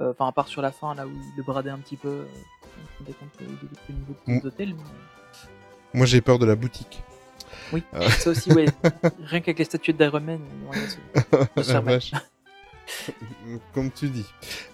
[0.00, 2.24] enfin à part sur la fin là où il le bradait un petit peu, euh,
[2.62, 4.40] on se rendait compte qu'il était plus au niveau Mm.
[4.40, 4.74] des hôtels.
[4.74, 7.02] mais- Moi, j'ai peur de la boutique.
[7.72, 8.08] Oui, Euh.
[8.10, 8.66] ça aussi, ouais.
[9.24, 10.96] Rien qu'avec les statuettes d'Iron Man, on va se-
[11.32, 11.94] on va se La faire mal.
[11.94, 12.12] vache.
[13.74, 14.26] Comme tu dis.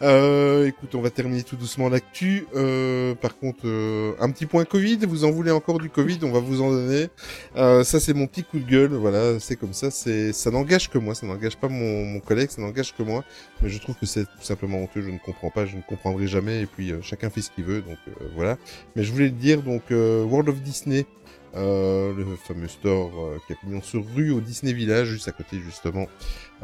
[0.03, 2.47] Euh, écoute, on va terminer tout doucement l'actu.
[2.55, 4.99] Euh, par contre, euh, un petit point Covid.
[5.07, 6.19] Vous en voulez encore du Covid?
[6.23, 7.09] On va vous en donner.
[7.57, 8.93] Euh, ça, c'est mon petit coup de gueule.
[8.93, 9.91] Voilà, c'est comme ça.
[9.91, 11.15] C'est, ça n'engage que moi.
[11.15, 12.51] Ça n'engage pas mon, mon collègue.
[12.51, 13.25] Ça n'engage que moi.
[13.63, 15.03] Mais je trouve que c'est tout simplement honteux.
[15.03, 15.67] Je ne comprends pas.
[15.67, 16.63] Je ne comprendrai jamais.
[16.63, 17.83] Et puis, euh, chacun fait ce qu'il veut.
[17.83, 18.59] Donc euh, voilà.
[18.97, 19.63] Mais je voulais le dire.
[19.63, 21.07] Donc, World of Disney.
[21.57, 25.33] Euh, le fameux store euh, qui a pignon sur rue au Disney Village, juste à
[25.33, 26.07] côté justement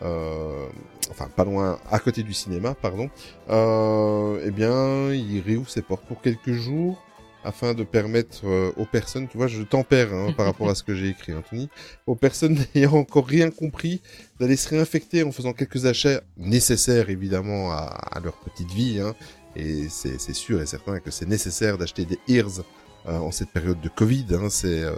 [0.02, 0.66] euh,
[1.10, 3.08] enfin pas loin, à côté du cinéma, pardon,
[3.50, 7.02] euh, eh bien, il réouvre ses portes pour quelques jours
[7.44, 10.82] afin de permettre euh, aux personnes, tu vois, je tempère hein, par rapport à ce
[10.82, 11.68] que j'ai écrit, Anthony,
[12.06, 14.02] aux personnes n'ayant encore rien compris,
[14.40, 19.14] d'aller se réinfecter en faisant quelques achats nécessaires évidemment à, leur petite vie, hein,
[19.54, 22.62] et c'est sûr et certain que c'est nécessaire d'acheter des ears
[23.08, 24.26] en cette période de Covid.
[24.32, 24.94] Hein, c'est euh,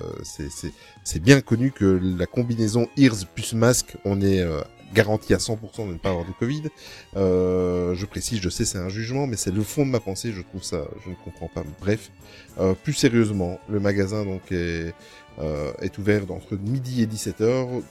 [1.04, 4.60] c'est- bien connu que la combinaison ears plus masque, on est euh,
[4.94, 6.64] garantie à 100% de ne pas avoir de Covid.
[7.16, 10.32] Euh, je précise, je sais, c'est un jugement, mais c'est le fond de ma pensée.
[10.32, 11.64] Je trouve ça, je ne comprends pas.
[11.80, 12.10] Bref,
[12.58, 14.94] euh, plus sérieusement, le magasin donc est,
[15.40, 17.82] euh, est ouvert entre midi et 17 h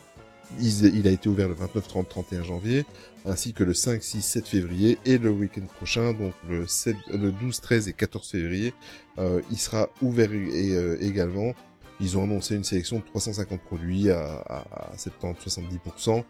[0.60, 2.85] il, a été ouvert le 29, 30, 31 janvier,
[3.28, 7.32] ainsi que le 5, 6, 7 février et le week-end prochain, donc le, 7, le
[7.32, 8.74] 12, 13 et 14 février,
[9.20, 11.54] euh, il sera ouvert et, euh, également.
[11.99, 16.24] Ils ont annoncé une sélection de 350 produits à, à, à 70-70%.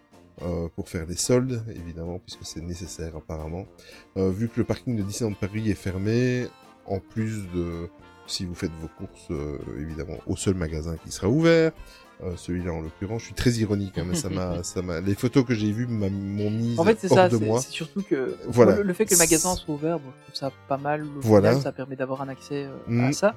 [0.44, 3.66] Euh, pour faire des soldes, évidemment, puisque c'est nécessaire apparemment.
[4.18, 6.46] Euh, vu que le parking de Disneyland Paris est fermé,
[6.86, 7.90] en plus de
[8.28, 11.72] si vous faites vos courses, euh, évidemment, au seul magasin qui sera ouvert,
[12.24, 15.14] euh, celui-là en l'occurrence, je suis très ironique, hein, mais ça m'a, ça m'a, les
[15.16, 16.10] photos que j'ai vues m'ont
[16.50, 17.62] mis en fait, c'est hors ça, de moi.
[17.62, 18.78] C'est surtout que Voilà.
[18.78, 21.04] le, le fait que le magasin soit ouvert, bon, je trouve ça pas mal.
[21.04, 21.50] Au Voilà.
[21.50, 23.36] final, ça permet d'avoir un accès euh, à ça.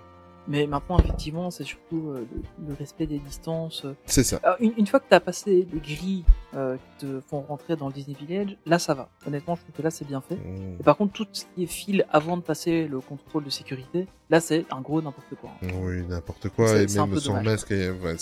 [0.49, 2.27] Mais maintenant, effectivement, c'est surtout euh,
[2.61, 3.87] le, le respect des distances.
[4.07, 4.41] C'est ça.
[4.43, 7.77] Alors, une, une fois que tu as passé les grilles euh, qui te font rentrer
[7.77, 9.09] dans le Disney Village, là ça va.
[9.27, 10.37] Honnêtement, je trouve que là c'est bien fait.
[10.37, 10.77] Mm.
[10.81, 14.07] Et par contre, tout ce qui est fil avant de passer le contrôle de sécurité,
[14.31, 15.51] là c'est un gros n'importe quoi.
[15.63, 17.45] Oui, n'importe quoi, et même sans dommage.
[17.45, 17.71] masque.
[17.71, 18.17] Et, ouais,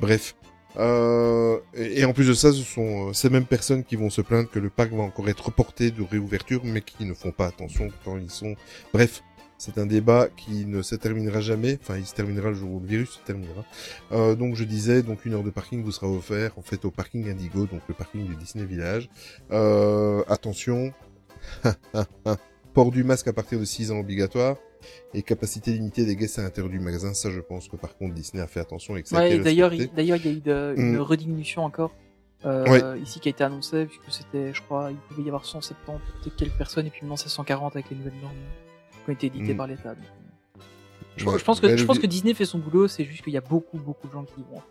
[0.00, 0.34] Bref.
[0.78, 4.08] Euh, et, et en plus de ça, ce sont euh, ces mêmes personnes qui vont
[4.08, 7.30] se plaindre que le parc va encore être reporté de réouverture, mais qui ne font
[7.30, 8.54] pas attention quand ils sont.
[8.92, 9.22] Bref,
[9.64, 11.78] c'est un débat qui ne se terminera jamais.
[11.80, 13.64] Enfin, il se terminera le jour où le virus se terminera.
[14.10, 16.90] Euh, donc, je disais, donc une heure de parking vous sera offert en fait au
[16.90, 19.08] parking Indigo, donc le parking du Disney Village.
[19.52, 20.92] Euh, attention,
[22.74, 24.56] port du masque à partir de 6 ans obligatoire
[25.14, 27.14] et capacité limitée des guests à l'intérieur du magasin.
[27.14, 29.72] Ça, je pense que par contre Disney a fait attention et que ça Ouais, d'ailleurs,
[29.72, 31.00] il, d'ailleurs, il y a eu de- une Mm.
[31.00, 31.94] rediminution encore.
[32.44, 33.00] Euh, Ouais.
[33.00, 36.30] ici qui a été annoncé puisque c'était je crois il pouvait y avoir 170 et
[36.30, 38.34] quelques personnes et puis maintenant c'est 140 avec les nouvelles normes
[39.04, 39.56] qui ont été éditées Mm.
[39.56, 39.94] par l'État.
[39.94, 43.04] Donc, Je, pense que Ouais, je le pense vi- que Disney fait son boulot, c'est
[43.04, 44.62] juste qu'il y a beaucoup beaucoup de gens qui y vont.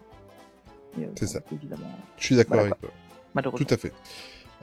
[0.99, 1.39] Euh, C'est ça.
[1.51, 1.87] Évidemment,
[2.17, 2.89] Je suis d'accord avec toi.
[3.33, 3.65] malheureusement.
[3.65, 3.93] Tout à fait.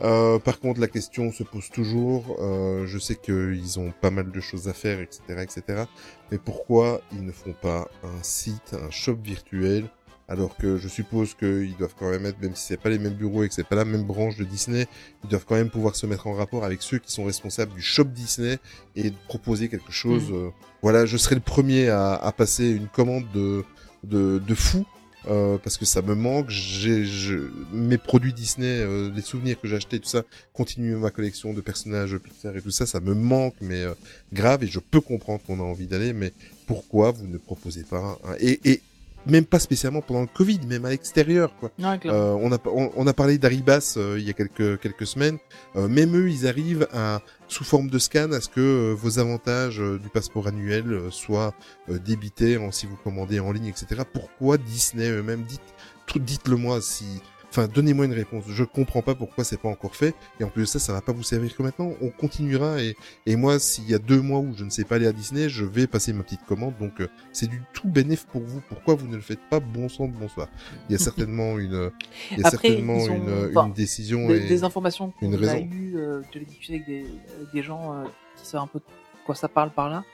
[0.01, 2.37] Euh, par contre, la question se pose toujours.
[2.41, 5.85] Euh, je sais qu'ils ont pas mal de choses à faire, etc., etc.
[6.31, 9.89] Mais pourquoi ils ne font pas un site, un shop virtuel,
[10.29, 13.15] alors que je suppose qu'ils doivent quand même être, même si c'est pas les mêmes
[13.15, 14.87] bureaux et que c'est pas la même branche de Disney,
[15.25, 17.83] ils doivent quand même pouvoir se mettre en rapport avec ceux qui sont responsables du
[17.83, 18.59] shop Disney
[18.95, 20.31] et proposer quelque chose.
[20.31, 20.37] Mhm.
[20.37, 20.51] euh,
[20.83, 23.65] voilà, je serai le premier à, à passer une commande de
[24.05, 24.85] de, de fou
[25.27, 26.49] euh, parce que ça me manque.
[26.49, 27.05] J'ai
[27.73, 30.23] mes produits Disney, euh, les souvenirs que j'ai achetés, tout ça,
[30.53, 33.95] continuer ma collection de personnages Pixar et tout ça, ça me manque, mais euh,
[34.33, 34.65] grave.
[34.65, 36.33] Et je peux comprendre qu'on a envie d'aller, mais
[36.67, 38.81] pourquoi vous ne proposez pas un, et, et
[39.29, 41.71] même pas spécialement pendant le Covid, même à l'extérieur, quoi.
[41.79, 41.99] Ouais.
[42.07, 45.39] Euh, on, a, on, on a parlé d'Aribas euh, il y a quelques, quelques semaines.
[45.77, 49.19] Euh, même eux, ils arrivent à, sous forme de scan, à ce que euh, vos
[49.19, 51.55] avantages euh, du passeport annuel euh, soient
[51.91, 54.03] euh, débités en, si vous commandez en ligne, etc.
[54.13, 55.61] Pourquoi Disney eux-mêmes Dites,
[56.07, 57.05] tout- dites-le moi si.
[57.59, 58.45] Enfin, donnez-moi une réponse.
[58.47, 60.15] Je comprends pas pourquoi c'est pas encore fait.
[60.39, 61.91] Et en plus de ça, ça va pas vous servir que maintenant.
[62.01, 62.81] On continuera.
[62.81, 62.95] Et,
[63.27, 65.49] et moi, s'il y a deux mois où je ne sais pas aller à Disney,
[65.49, 66.75] je vais passer ma petite commande.
[66.79, 68.61] Donc, euh, c'est du tout bénéf pour vous.
[68.69, 70.47] Pourquoi vous ne le faites pas Bon sang de bonsoir.
[70.89, 71.91] Il y a certainement une,
[72.31, 74.29] il y a Après, certainement ont- une, enfin, une décision.
[74.29, 74.49] des, et...
[74.49, 76.87] des informations qu'on a eues, euh, je l'ai discuté avec
[77.53, 78.05] des, gens euh,
[78.37, 78.85] qui savent un peu de
[79.27, 80.05] quoi ça parle par là.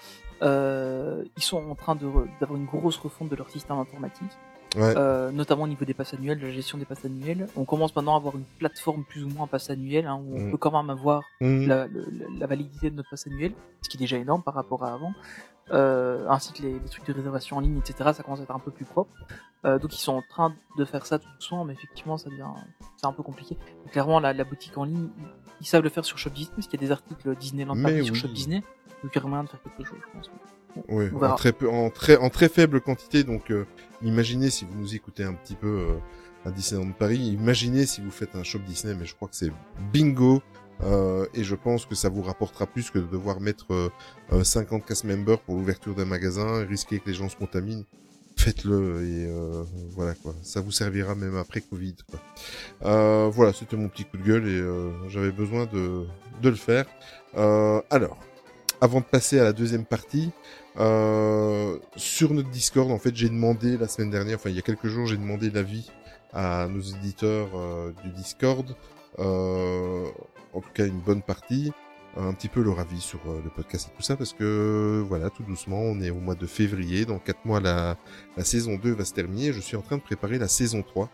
[0.43, 2.07] Euh, ils sont en train de
[2.41, 4.31] d'avoir une grosse refonte de leur système informatique,
[4.75, 4.95] Ouais.
[4.97, 7.47] euh, notamment au niveau des passes annuelles, de la gestion des passes annuelles.
[7.57, 10.41] On commence maintenant à avoir une plateforme plus ou moins passe annuelle, hein, où on
[10.41, 10.51] Mm.
[10.51, 11.67] peut quand même avoir Mmh.
[11.67, 12.07] la, le-
[12.39, 13.53] la validité de notre passe annuel,
[13.83, 15.13] ce qui est déjà énorme par rapport à avant.
[15.71, 18.11] Euh, ainsi que les, les trucs de réservation en ligne, etc.
[18.15, 19.15] Ça commence à être un peu plus propre.
[19.65, 22.45] Euh, donc ils sont en train de faire ça tout doucement, mais effectivement ça devient
[22.99, 23.57] c'est un peu compliqué.
[23.91, 25.09] Clairement la, la boutique en ligne,
[25.63, 28.05] ils, savent le faire sur Shop Disney, parce qu'il y a des articles Disneyland Paris
[28.05, 28.21] sur oui.
[28.21, 28.63] Shop Disney.
[29.03, 30.31] Donc il y a moyen de faire quelque chose, je pense.
[30.89, 33.23] Oui, en très, peu, en, très, en très faible quantité.
[33.25, 33.65] Donc, euh,
[34.05, 38.11] imaginez si vous nous écoutez un petit peu euh, à Disneyland Paris, imaginez si vous
[38.11, 39.53] faites un shop Disney, mais je crois que c'est
[39.93, 40.43] bingo.
[40.83, 43.91] Euh, et je pense que ça vous rapportera plus que de devoir mettre euh,
[44.33, 47.85] euh, 50 cast members pour l'ouverture d'un magasin risquer que les gens se contaminent.
[48.37, 50.35] Faites-le et euh, voilà quoi.
[50.43, 51.95] Ça vous servira même après Covid.
[52.11, 52.21] Quoi.
[52.85, 56.07] Euh, voilà, c'était mon petit coup de gueule et euh, j'avais besoin de,
[56.43, 56.87] de le faire.
[57.37, 58.19] Euh, alors,
[58.81, 60.33] avant de passer à la deuxième partie,
[60.79, 64.63] euh, sur notre Discord, en fait, j'ai demandé la semaine dernière, enfin il y a
[64.63, 65.91] quelques jours, j'ai demandé l'avis
[66.33, 68.77] à nos éditeurs euh, du Discord,
[69.19, 70.07] euh,
[70.53, 71.73] en tout cas une bonne partie,
[72.17, 75.31] un petit peu leur avis sur euh, le podcast et tout ça, parce que voilà,
[75.31, 77.97] tout doucement, on est au mois de février, dans quatre mois la,
[78.39, 81.11] saison 2 va se terminer, je suis en train de préparer la saison 3.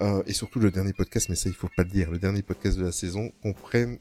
[0.00, 2.42] Euh, et surtout le dernier podcast, mais ça il faut pas le dire, le dernier
[2.42, 3.98] podcast de la saison comprenne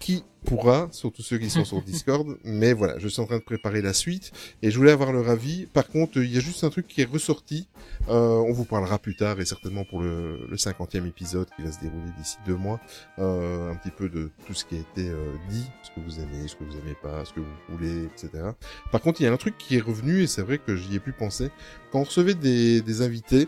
[0.00, 2.38] qui pourra, surtout ceux qui sont sur Discord.
[2.42, 4.32] Mais voilà, je suis en train de préparer la suite
[4.62, 5.66] et je voulais avoir leur avis.
[5.66, 7.68] Par contre, il y a juste un truc qui est ressorti.
[8.08, 11.70] Euh, on vous parlera plus tard et certainement pour le, le 50e épisode qui va
[11.70, 12.80] se dérouler d'ici deux mois,
[13.18, 16.18] euh, un petit peu de tout ce qui a été euh, dit, ce que vous
[16.18, 18.30] aimez, ce que vous aimez pas, ce que vous voulez, etc.
[18.90, 20.96] Par contre, il y a un truc qui est revenu et c'est vrai que j'y
[20.96, 21.50] ai pu penser.
[21.92, 23.46] Quand on recevait des, des invités,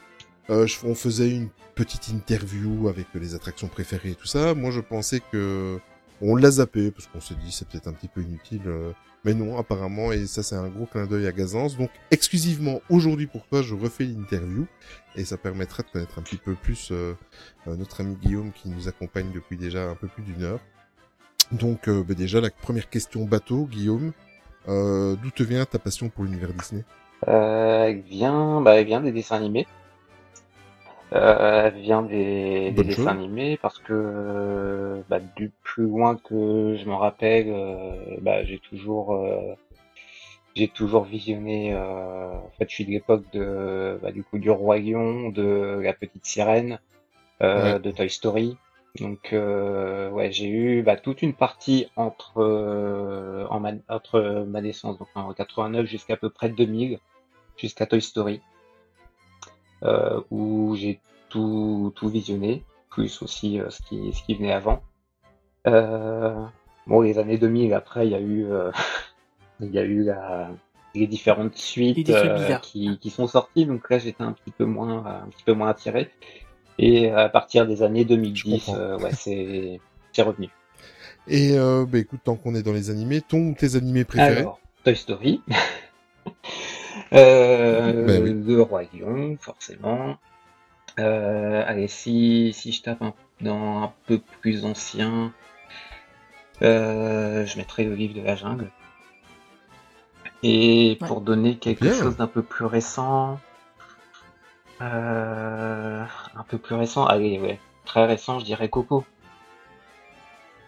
[0.50, 4.52] euh, je- on faisait une petite interview avec les attractions préférées et tout ça.
[4.52, 5.78] Moi, je pensais que
[6.22, 8.62] on l'a zappé parce qu'on s'est dit c'est peut-être un petit peu inutile.
[8.66, 8.92] euh,
[9.24, 11.76] mais non, apparemment, et ça c'est un gros clin d'œil à Gazance.
[11.76, 14.66] Donc, exclusivement aujourd'hui pour toi, je refais l'interview
[15.14, 17.14] et ça permettra de connaître un petit peu plus euh,
[17.68, 20.60] euh, notre ami Guillaume qui nous accompagne depuis déjà un peu plus d'une heure.
[21.52, 24.12] Donc, euh, bah, déjà la première question bateau, Guillaume.
[24.66, 26.84] D'où te vient ta passion pour l'univers Disney?
[27.28, 27.92] Euh,
[28.60, 29.66] bah, elle vient des dessins animés.
[31.14, 36.88] Euh, elle vient des, dessins animés parce que euh, bah, du plus loin que je
[36.88, 39.54] me rappelle, euh, bah, j'ai toujours, euh,
[40.54, 41.74] j'ai toujours visionné.
[41.76, 45.92] en fait, je suis de l'époque de, bah, du coup, du Roi Lion, de La
[45.92, 46.78] Petite Sirène,
[47.40, 47.80] Ouais.
[47.80, 48.56] de Toy Story.
[49.00, 55.08] Donc, ouais, j'ai eu bah, toute une partie entre en ma, entre ma naissance, donc
[55.14, 56.98] en 89 jusqu'à peu près 2000
[57.58, 58.40] jusqu'à Toy Story,
[60.30, 64.82] où j'ai tout, tout visionné, plus aussi euh, ce, qui, ce qui venait avant.
[65.66, 66.44] Euh,
[66.86, 68.70] bon, les années 2000, après, il y a eu, euh,
[69.60, 70.50] il y a eu la,
[70.94, 75.06] les différentes suites euh, qui, qui sont sorties, donc là, j'étais un petit peu moins,
[75.06, 76.10] un petit peu moins attiré.
[76.78, 78.76] Et à partir des années 2010, comprends.
[78.76, 79.80] euh, ouais, c'est,
[80.12, 80.48] c'est revenu.
[81.28, 84.38] Et euh, bah écoute, tant qu'on est dans les animés, ton ou tes animés préférés?
[84.38, 85.40] Alors, Toy Story.
[87.12, 88.42] euh, Ben oui.
[88.46, 90.16] Le Roi Lion, forcément.
[90.98, 95.32] Euh, allez, si, si je tape un, dans un peu plus ancien,
[96.62, 98.70] euh, je mettrai le livre de la jungle.
[100.42, 101.06] Et Ouais.
[101.06, 101.94] pour donner quelque Bien.
[101.94, 103.38] chose d'un peu plus récent,
[104.80, 106.04] euh,
[106.36, 109.04] un peu plus récent, allez, ouais, très récent, je dirais Coco.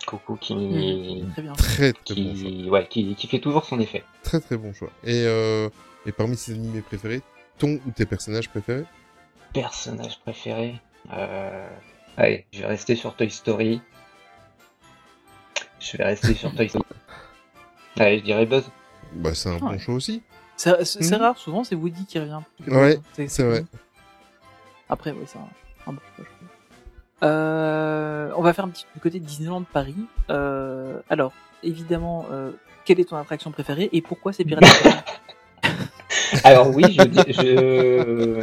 [0.05, 1.53] Coco qui, Mmh, Très bien.
[1.55, 2.71] Très très bon choix.
[2.73, 4.05] ouais, qui, qui fait toujours son effet.
[4.23, 4.91] Très très bon choix.
[5.05, 5.69] Et, euh,
[6.07, 7.23] et parmi ces animés préférés,
[7.59, 8.85] ton ou tes personnages préférés?
[9.53, 10.81] Personnage préféré
[11.13, 11.69] euh...
[12.17, 13.81] Allez, je vais rester sur Toy Story.
[15.81, 16.85] Je vais rester sur Toy Story.
[17.97, 18.65] Allez, je dirais Buzz.
[19.13, 20.23] Bah c'est un bon choix aussi.
[20.57, 20.71] C'est
[21.01, 21.15] Mhm.
[21.21, 22.41] rare, souvent c'est Woody qui revient.
[22.69, 23.65] Ouais, c'est vrai.
[24.89, 25.49] Après, oui, c'est un,
[25.87, 26.25] un bon choix,
[27.25, 29.97] on va faire un petit du côté de Disneyland Paris.
[30.31, 31.33] Euh, alors,
[31.63, 32.51] évidemment, euh,
[32.85, 35.05] quelle est ton attraction préférée et pourquoi c'est Pirates des Caraïbes?
[36.45, 37.33] Alors oui, je dis...
[37.33, 38.41] Je...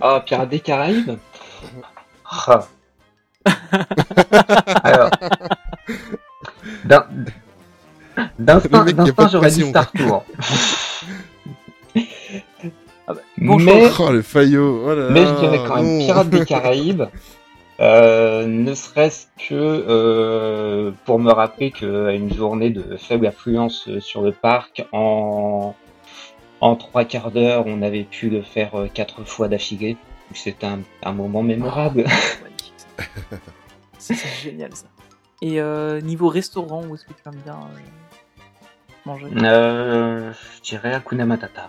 [0.00, 1.16] Ah, Pirates des Caraïbes?
[2.24, 2.66] Ah.
[4.84, 5.10] Alors...
[6.84, 7.06] D'un...
[8.38, 9.68] D'instinct, j'aurais dit.
[9.68, 10.24] Star Tour.
[13.38, 13.90] bon mais...
[13.98, 15.98] Oh le faillot oh là Mais je dirais quand même.
[15.98, 17.04] Pirates des Caraïbes,
[17.80, 24.00] euh, ne serait-ce que euh, pour me rappeler qu'à une journée de faible affluence euh,
[24.00, 25.74] sur le parc, en,
[26.60, 29.96] en trois quarts d'heure, on avait pu le faire quatre fois d'affilée.
[30.34, 32.04] C'était un, un moment mémorable.
[32.76, 33.36] Ça.
[33.98, 34.86] C'est c'est génial ça.
[35.42, 37.58] Et euh, niveau restaurant, où est-ce que tu aimes bien
[39.04, 39.26] manger?
[39.34, 41.68] Je dirais Hakuna Matata.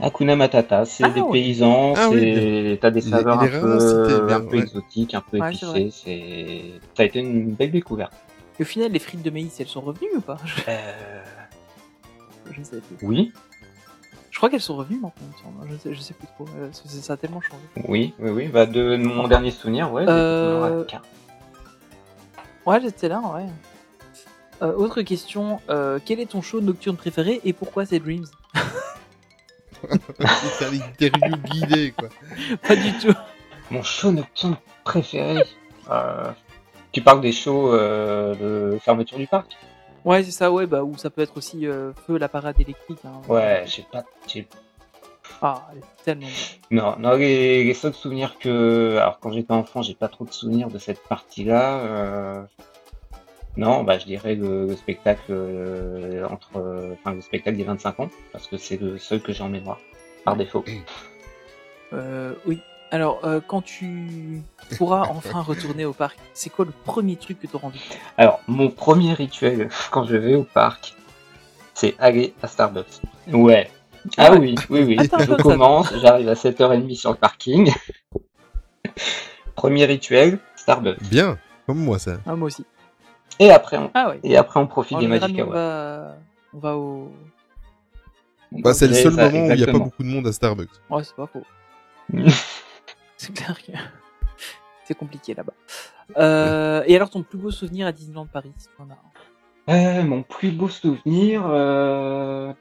[0.00, 1.30] Hakuna Matata, c'est Ah des ouais.
[1.32, 4.40] paysans, Ah oui, c'est t'as des il est- saveurs il un est peu, bien, un
[4.40, 4.62] peu ouais.
[4.62, 5.90] exotiques, un peu Ouais, épicées.
[5.92, 8.12] C'est ça a été une belle découverte.
[8.58, 10.36] Et au final, les frites de maïs, elles sont revenues ou pas?
[10.44, 11.22] Je, Euh,
[12.52, 13.06] je ne sais plus.
[13.06, 13.32] oui,
[14.30, 15.64] Je crois qu'elles sont revenues maintenant.
[15.70, 16.44] Je sais, je sais plus trop.
[16.58, 17.62] euh, ça a tellement changé.
[17.88, 18.48] oui, oui, oui.
[18.48, 20.04] Bah de mon dernier souvenir, ouais.
[20.08, 20.84] Euh.
[22.66, 23.46] Ouais, j'étais là, ouais.
[24.62, 28.26] Euh, autre question, euh, quel est ton show nocturne préféré et pourquoi c'est Dreams?
[30.58, 32.08] C'est l'interview guidée quoi.
[32.66, 33.14] Pas du tout.
[33.70, 35.42] Mon show nocturne préféré.
[35.90, 36.30] Euh,
[36.92, 38.34] tu parles des shows euh,
[38.72, 39.56] de fermeture du parc?
[40.04, 42.98] Ouais, c'est ça, ouais, bah, ou ça peut être aussi euh, Feu, la parade électrique.
[43.06, 43.22] Hein.
[43.26, 44.46] Ouais, j'ai pas, j'ai
[45.40, 46.26] Ah, elle est tellement.
[46.70, 50.32] Non, non, les, les seuls souvenirs que, alors quand j'étais enfant, j'ai pas trop de
[50.32, 52.46] souvenirs de cette partie-là.
[53.56, 58.00] Non, bah je dirais le, le spectacle euh, entre, euh, enfin le spectacle des 25
[58.00, 59.78] ans, parce que c'est le seul que j'ai en mémoire,
[60.24, 60.64] par défaut.
[61.92, 62.60] Euh, oui.
[62.90, 64.42] Alors, euh, quand tu
[64.78, 67.84] pourras enfin retourner au parc, c'est quoi le premier truc que tu auras envie de
[67.84, 68.00] faire?
[68.16, 70.94] Alors, mon premier rituel quand je vais au parc,
[71.74, 73.00] c'est aller à Starbucks.
[73.32, 73.70] Ouais.
[74.16, 74.38] Ah Ouais.
[74.38, 74.96] oui, oui, oui.
[74.98, 77.72] Attends, je commence, j'arrive à 7h30 sur le parking.
[79.54, 81.02] premier rituel, Starbucks.
[81.04, 82.18] Bien, comme moi ça.
[82.26, 82.64] ah, Moi aussi.
[83.38, 84.20] Et après, on, Ah ouais.
[84.22, 85.54] et après, on profite En des général, Magic nous, on Hour.
[85.54, 86.16] va,
[86.54, 87.12] on va au.
[88.52, 90.32] Bah, c'est le seul ça, moment où il n'y a pas beaucoup de monde à
[90.32, 90.68] Starbucks.
[90.90, 91.42] Ouais, c'est pas faux.
[93.16, 93.72] C'est clair que
[94.84, 95.54] c'est compliqué là-bas.
[96.18, 98.92] Euh, et alors, ton plus beau souvenir à Disneyland Paris, si en as
[99.72, 102.52] un Euh, mon plus beau souvenir, euh...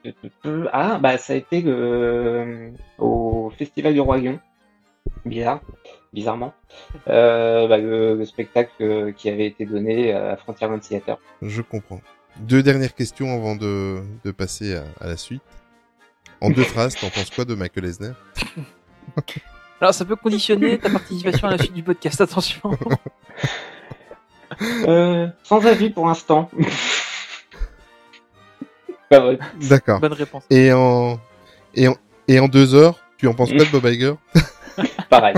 [0.71, 1.65] ah bah ça a été
[2.97, 4.39] au Festival du Lion,
[5.25, 5.59] bizarre,
[6.13, 6.53] bizarrement,
[7.07, 11.17] euh, bah, le, le spectacle euh, qui avait été donné à Frontierland Theater.
[11.41, 12.01] Je comprends.
[12.37, 15.43] Deux dernières questions avant de, de passer à, à la suite.
[16.41, 18.11] En deux phrases, t'en penses quoi de Michael Eisner?
[19.81, 22.71] Alors, ça peut conditionner ta participation à la suite du podcast, attention.
[24.87, 26.47] Euh, sans avis pour l'instant.
[29.09, 29.39] Pas vrai.
[29.61, 29.99] D'accord.
[29.99, 30.43] Bonne réponse.
[30.51, 31.19] Et en,
[31.73, 31.95] et en,
[32.27, 34.13] et en deux heures, tu en penses quoi de Bob Iger?
[35.09, 35.33] Pareil.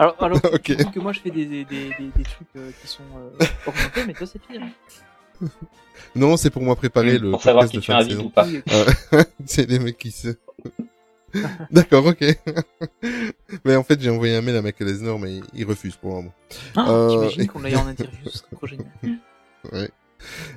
[0.00, 0.62] Alors, alors Ok.
[0.62, 4.04] tu dis que moi je fais des, des, des, trucs euh, qui sont euh, orientés,
[4.06, 4.62] mais toi c'est pire.
[4.62, 5.46] hein.
[6.14, 8.46] Non, c'est pour moi préparer le pour savoir qui de tu invites ou pas.
[9.46, 10.28] C'est les mecs qui se...
[11.70, 12.24] D'accord, ok.
[13.64, 16.16] mais en fait, j'ai envoyé un mail à Michael Eisner, mais il refuse pour le
[16.16, 16.34] moment.
[16.74, 18.86] Ah, Euh, T'imagines qu'on l'aille en interview, ce serait trop génial.
[19.72, 19.90] Ouais.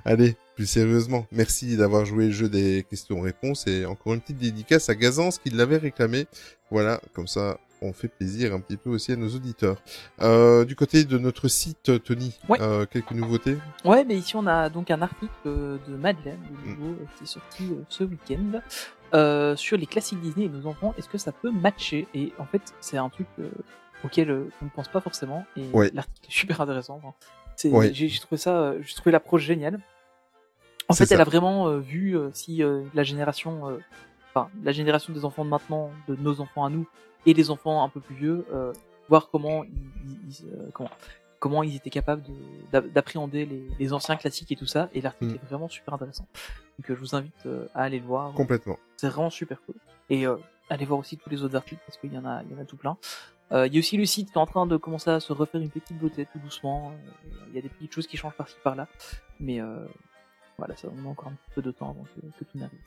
[0.06, 4.90] Allez, plus sérieusement, merci d'avoir joué le jeu des questions-réponses et encore une petite dédicace
[4.90, 6.26] à Gazance qui l'avait réclamé.
[6.72, 9.78] Voilà, comme ça, on fait plaisir un petit peu aussi à nos auditeurs.
[10.22, 12.62] Euh, du côté de notre site, Tony, Ouais.
[12.62, 13.58] euh, quelques nouveautés?
[13.86, 16.76] Ouais, mais ici on a donc un article de Madeleine, de Mm.
[16.80, 18.62] nouveau, qui est sorti euh, ce week-end,
[19.14, 20.94] euh, sur les classiques Disney et nos enfants.
[20.98, 22.08] Est-ce que ça peut matcher?
[22.14, 23.28] Et en fait, c'est un truc
[24.04, 24.32] auquel
[24.62, 25.46] on ne pense pas forcément.
[25.58, 25.92] Et Ouais.
[25.94, 27.00] l'article est super intéressant.
[27.06, 27.14] hein.
[27.56, 27.94] C'est, Ouais.
[27.94, 29.80] j'ai, j'ai trouvé ça, j'ai trouvé l'approche géniale.
[30.90, 32.62] En C'est fait, elle a vraiment vu si
[32.94, 33.78] la génération,
[34.34, 36.88] enfin la génération des enfants de maintenant, de nos enfants à nous,
[37.26, 38.74] et les enfants un peu plus vieux, euh,
[39.10, 39.72] voir comment ils,
[40.30, 40.90] ils- euh, comment
[41.40, 42.32] comment ils étaient capables de-
[42.72, 44.90] d'a- d'appréhender les, les anciens classiques et tout ça.
[44.94, 45.36] Et l'article Mm.
[45.36, 46.26] est vraiment super intéressant.
[46.80, 48.32] Donc euh, je vous invite euh, à aller le voir.
[48.34, 48.78] Complètement.
[48.96, 49.76] C'est vraiment super cool.
[50.10, 50.38] Et euh,
[50.70, 52.62] allez voir aussi tous les autres articles parce qu'il y en a, il y en
[52.62, 52.96] a tout plein.
[53.52, 55.34] Euh, Il y a aussi le site qui est en train de commencer à se
[55.34, 56.94] refaire une petite beauté tout doucement.
[57.50, 58.88] Il y a des petites choses qui changent par-ci par-là,
[59.42, 59.86] mais euh,
[60.58, 62.80] voilà, ça a encore un petit peu de temps avant que, que tout n'arrive.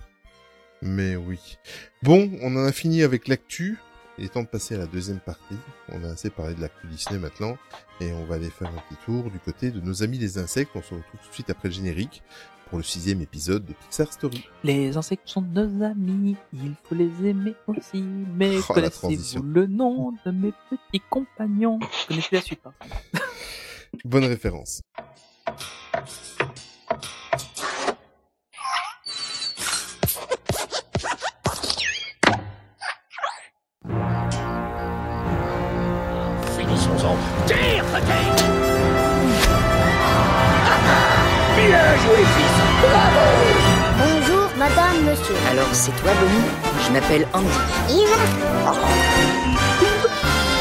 [0.81, 1.59] Mais oui.
[2.03, 3.79] Bon, on en a fini avec l'actu.
[4.19, 5.57] Il est temps de passer à la deuxième partie.
[5.91, 7.59] On a assez parlé de l'actu Disney maintenant.
[8.01, 10.71] Et on va aller faire un petit tour du côté de nos amis les insectes.
[10.75, 12.23] On se retrouve tout de suite après le générique
[12.71, 14.45] pour le sixième épisode de Pixar Story.
[14.65, 18.03] Les insectes sont nos amis, il faut les aimer aussi.
[18.03, 21.79] Mais Oh, connaissez-vous le nom de mes petits compagnons?
[21.81, 22.61] Je connais plus la suite.
[22.67, 22.73] hein.
[24.05, 24.83] Bonne référence.
[45.51, 46.45] Alors, c'est toi, Bonnie
[46.87, 47.49] Je m'appelle Andy.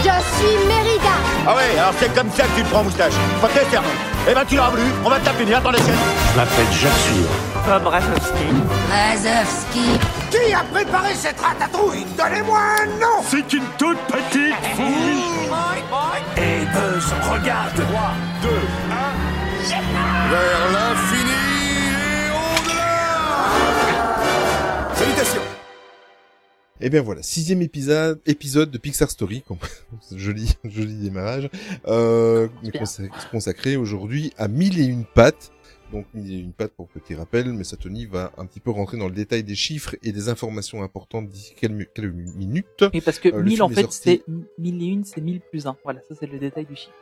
[0.03, 1.15] Je suis Mérida.
[1.47, 3.13] Ah ouais, alors c'est comme ça que tu te prends moustache.
[3.41, 3.87] Pas tes sermons.
[4.27, 5.95] Eh ben tu l'auras voulu, on va te taper dans les chaînes.
[6.31, 7.27] Je m'appelle Jacques Sûr.
[7.67, 8.47] Bob Razowski.
[8.91, 9.99] Razovski.
[10.31, 12.05] Qui a préparé cette ratatouille?
[12.17, 15.49] Donnez-moi un nom C'est une toute petite fille.
[16.37, 19.35] Et Buzz, regarde 3, 2, 1...
[20.29, 20.94] Vers
[26.81, 29.43] Et bien voilà, sixième épisode, épisode de Pixar Story,
[30.15, 31.49] joli, joli démarrage,
[31.87, 32.49] euh,
[33.31, 35.51] consacré aujourd'hui à mille et une pattes.
[35.93, 38.97] Donc mille et une pattes pour petit rappel, mais Satoni va un petit peu rentrer
[38.97, 42.83] dans le détail des chiffres et des informations importantes d'ici quelques, quelques minutes.
[42.91, 44.23] Et parce que Euh, le 1000 film en fait c'est
[44.57, 45.77] 1001, c'est 1000 plus 1.
[45.83, 46.95] Voilà, ça c'est le détail du chiffre.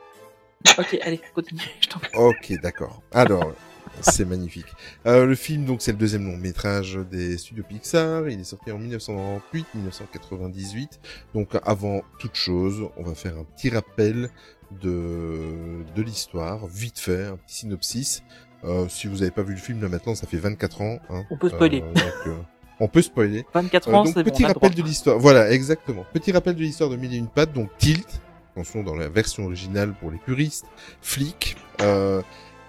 [0.78, 1.60] Ok, allez, continue.
[1.80, 2.10] Je t'en prie.
[2.14, 3.02] Ok, d'accord.
[3.10, 3.52] Alors,
[4.00, 4.66] c'est magnifique.
[5.06, 8.28] Euh, le film, donc, c'est le deuxième long métrage des studios Pixar.
[8.28, 10.88] Il est sorti en 1998-1998.
[11.34, 14.30] Donc, avant toute chose, on va faire un petit rappel
[14.82, 18.22] de, de l'histoire, vite fait, un petit synopsis.
[18.64, 20.98] Euh, si vous n'avez pas vu le film, là, maintenant, ça fait 24 ans.
[21.10, 21.24] Hein.
[21.30, 21.82] On peut spoiler.
[21.82, 22.34] Euh, donc, euh,
[22.80, 23.44] on peut spoiler.
[23.54, 24.22] 24 Euh, ans, donc bon.
[24.24, 25.18] petit rappel de l'histoire.
[25.18, 26.04] Voilà, exactement.
[26.12, 27.52] Petit rappel de l'histoire de Mille et une pattes.
[27.52, 28.20] Donc Tilt,
[28.52, 30.66] attention dans la version originale pour les puristes.
[31.02, 32.22] Flick euh,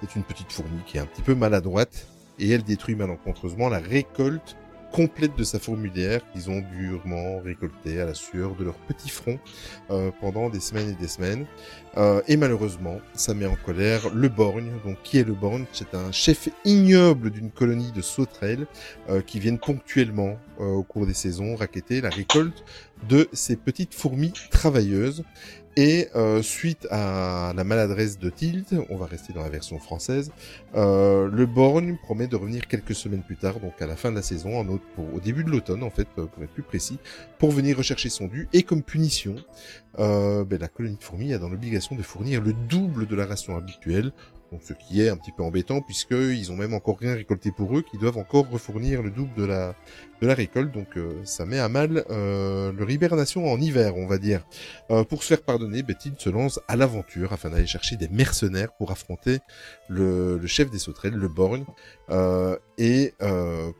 [0.03, 2.07] est une petite fourmi qui est un petit peu maladroite
[2.39, 4.55] et elle détruit malencontreusement la récolte
[4.95, 9.37] complète de sa fourmilière qu'ils ont durement récoltée à la sueur de leur petit front
[9.89, 11.45] euh, pendant des semaines et des semaines.
[11.97, 14.71] Euh, et malheureusement, ça met en colère le Borgne.
[14.85, 15.65] Donc, qui est le Borgne?
[15.73, 18.67] C'est un chef ignoble d'une colonie de sauterelles
[19.09, 22.63] euh, qui viennent ponctuellement au cours des saisons raqueter la récolte
[23.09, 25.25] de ces petites fourmis travailleuses.
[25.77, 30.31] Et euh, suite à la maladresse de Tilt, on va rester dans la version française,
[30.75, 34.15] euh, le Borgne promet de revenir quelques semaines plus tard, donc à la fin de
[34.15, 34.65] la saison,
[34.97, 36.97] au, début de l'automne en fait, pour être plus précis,
[37.39, 38.47] pour venir rechercher son dû.
[38.53, 39.35] Et comme punition,
[39.99, 43.25] euh, ben, la colonie de fourmis a dans l'obligation de fournir le double de la
[43.25, 44.13] ration habituelle,
[44.61, 47.77] ce qui est un petit peu embêtant puisque ils ont même encore rien récolté pour
[47.77, 49.75] eux, qui doivent encore refournir le double de la
[50.21, 54.07] de la récolte, donc euh, ça met à mal euh, leur hibernation en hiver, on
[54.07, 54.45] va dire.
[54.91, 58.71] Euh, pour se faire pardonner, Betty se lance à l'aventure afin d'aller chercher des mercenaires
[58.77, 59.39] pour affronter
[59.89, 61.65] le, chef des sauterelles, le Borgne,
[62.09, 63.13] euh, et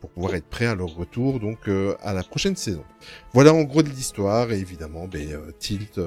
[0.02, 1.70] pour pouvoir être prêt à leur retour donc
[2.02, 2.84] à la prochaine saison.
[3.34, 6.00] Voilà en gros de l'histoire et évidemment ben, Tilt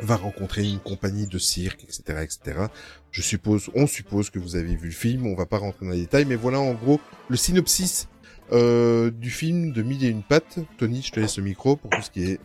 [0.00, 2.66] va rencontrer une compagnie de cirque, etc., etc.
[3.10, 5.92] Je suppose, on suppose que vous avez vu le film, on va pas rentrer dans
[5.92, 8.08] les détails, mais voilà en gros le synopsis
[8.52, 10.58] euh, du film de Mille et une pattes.
[10.78, 12.40] Tony, je te laisse le micro pour tout ce qui est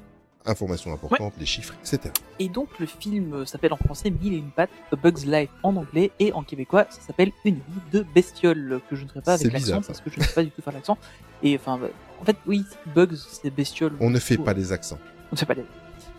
[0.45, 2.11] informations importantes, les chiffres, etc.
[2.39, 5.49] Et donc le film euh, s'appelle en français Mille et une pattes, A Bug's Life
[5.63, 9.21] en anglais, et en québécois ça s'appelle Une vie de bestiole, que je ne ferai
[9.21, 10.97] pas avec l'accent parce que je ne sais pas du tout faire l'accent.
[11.43, 11.79] Et enfin,
[12.19, 12.63] en fait, oui,
[12.95, 13.93] Bugs c'est bestiole.
[13.99, 14.99] On ne fait Tout, pas les accents.
[15.31, 15.65] On ne fait pas les.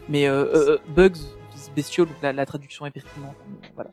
[0.08, 1.18] Mais euh, euh, Bugs,
[1.54, 3.36] c'est bestiole, donc la, traduction est pertinente.
[3.74, 3.90] Voilà.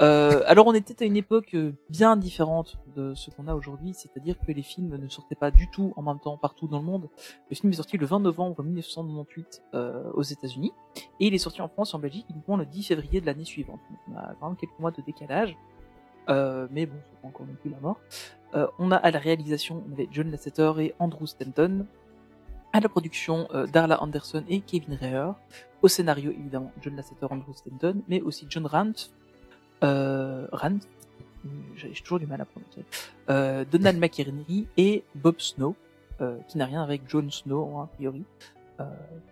[0.00, 3.92] Euh, alors on était à une époque euh, bien différente de ce qu'on a aujourd'hui,
[3.92, 6.84] c'est-à-dire que les films ne sortaient pas du tout en même temps partout dans le
[6.84, 7.08] monde.
[7.50, 10.72] Le film est sorti le 20 novembre 1998 euh, aux États-Unis
[11.20, 13.44] et il est sorti en France et en Belgique uniquement le 10 février de l'année
[13.44, 13.80] suivante.
[13.90, 15.54] Donc on a quand quelques mois de décalage,
[16.30, 18.00] euh, mais bon, c'est pas encore non plus la mort.
[18.54, 21.86] Euh, on a à la réalisation on avait John Lasseter et Andrew Stanton,
[22.72, 25.32] à la production euh, Darla Anderson et Kevin Reher,
[25.82, 29.12] au scénario évidemment John Lasseter, Andrew Stanton, mais aussi John Ranft,
[29.82, 30.88] euh, Ranft,
[31.76, 32.84] j'ai j'ai toujours du mal à prononcer,
[33.30, 35.74] euh, Donald McInerney et Bob Snow,
[36.20, 38.24] euh, qui n'a rien avec Jon Snow hein, a priori,
[38.80, 38.84] euh,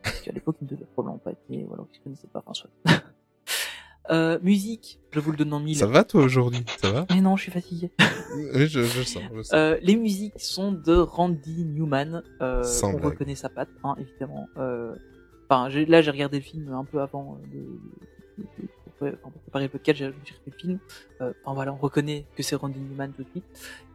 [0.03, 2.41] parce qu'à l'époque il ne devait probablement pas être ou alors qu'il ne connaissait pas
[2.41, 2.71] François.
[4.11, 5.77] euh, musique, je vous le donne en mille.
[5.77, 6.65] Ça va toi aujourd'hui?
[6.81, 7.07] Ça va?
[7.11, 7.91] Mais non, je suis fatigué.
[8.55, 9.23] Oui, je, je sens.
[9.35, 9.53] Je sens.
[9.55, 12.23] Euh, les musiques sont de Randy Newman.
[12.41, 13.05] Euh, Sans on blague.
[13.13, 14.49] reconnaît sa patte, hein, évidemment.
[15.51, 18.69] Enfin, là, j'ai regardé le film un peu avant de, de- de-
[18.99, 19.99] pour préparer le podcast.
[19.99, 20.79] J'ai le film.
[21.21, 23.45] Euh, Enfin voilà, on reconnaît que c'est Randy Newman tout de suite.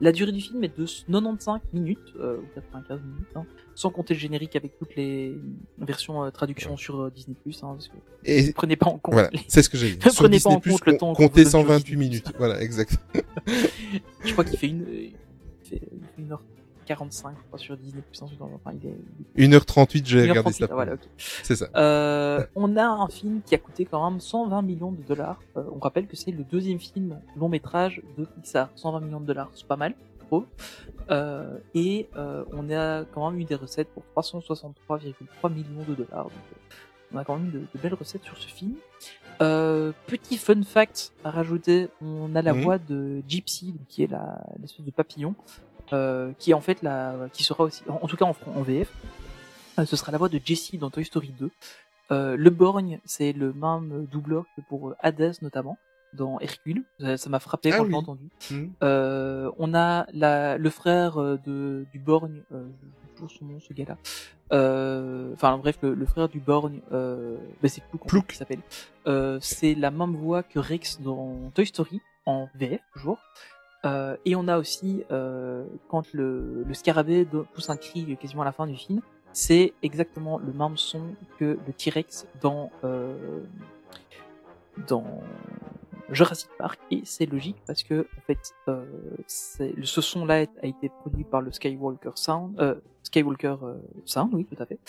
[0.01, 4.13] La durée du film est de 95 minutes euh, ou 95 minutes, hein, sans compter
[4.13, 5.37] le générique avec toutes les
[5.77, 7.35] versions euh, traduction sur euh, Disney+.
[7.45, 7.93] Hein, parce que
[8.25, 9.13] Et- prenez pas en compte.
[9.13, 9.97] Voilà, les- c'est ce que j'ai dit.
[9.97, 11.13] Ne Sur prenez pas en Disney+, compte le temps.
[11.13, 12.05] Comptez vous donne sur 128 Disney+.
[12.05, 12.31] minutes.
[12.37, 12.97] Voilà, exact.
[14.25, 15.13] Je crois qu'il fait une, il
[15.63, 16.35] fait, il fait
[16.87, 18.01] 1h45 je crois, sur Disney+.
[18.01, 18.95] Plus enfin, il est,
[19.37, 20.67] il est- 1h38, j'ai regardé 1h38, ça.
[20.69, 20.93] ah, voilà.
[21.43, 21.67] C'est ça.
[21.75, 25.39] Euh, on a un film qui a coûté quand même 120 millions de dollars.
[25.57, 28.69] Euh, on rappelle que c'est le deuxième film long métrage de Pixar.
[28.75, 29.93] 120 millions de dollars, c'est pas mal,
[30.27, 30.45] trouve.
[31.09, 36.25] Euh, et euh, on a quand même eu des recettes pour 363,3 millions de dollars.
[36.25, 36.75] Donc, euh,
[37.13, 38.73] on a quand même eu de, de belles recettes sur ce film.
[39.41, 42.61] Euh, petit fun fact à rajouter, on a la Mhm.
[42.61, 45.35] voix de Gypsy, qui est la l'espèce de papillon,
[46.39, 48.91] qui est en fait la, qui sera aussi, en, en tout cas en, VF,
[49.79, 51.49] euh, ce sera la voix de Jessie dans Toy Story 2.
[52.11, 55.77] Euh, le Borgne, c'est le même doubleur que pour euh, Hades notamment
[56.13, 56.83] dans Hercule.
[57.17, 57.87] Ça m'a frappé Ah quand oui.
[57.87, 58.29] je l'ai entendu.
[58.83, 62.67] Euh, on a la, le frère euh, de, du Borgne, euh,
[63.29, 63.97] son nom ce gars-là.
[64.51, 68.59] Euh, Enfin bref, le, le frère du Borgne, euh, bah, c'est Plouk, qui s'appelle.
[69.07, 73.17] Euh, c'est la même voix que Rex dans Toy Story en VF toujours.
[73.85, 78.45] Euh, et on a aussi euh, quand le, le scarabée pousse un cri quasiment à
[78.45, 79.01] la fin du film,
[79.33, 81.01] c'est exactement le même son
[81.39, 83.41] que le T-Rex dans euh,
[84.87, 85.21] dans
[86.09, 86.79] Jurassic Park.
[86.91, 88.85] Et c'est logique parce que en fait euh,
[89.27, 94.45] ce son là a été produit par le Skywalker Sound euh, Skywalker euh, Sound oui
[94.45, 94.79] tout à fait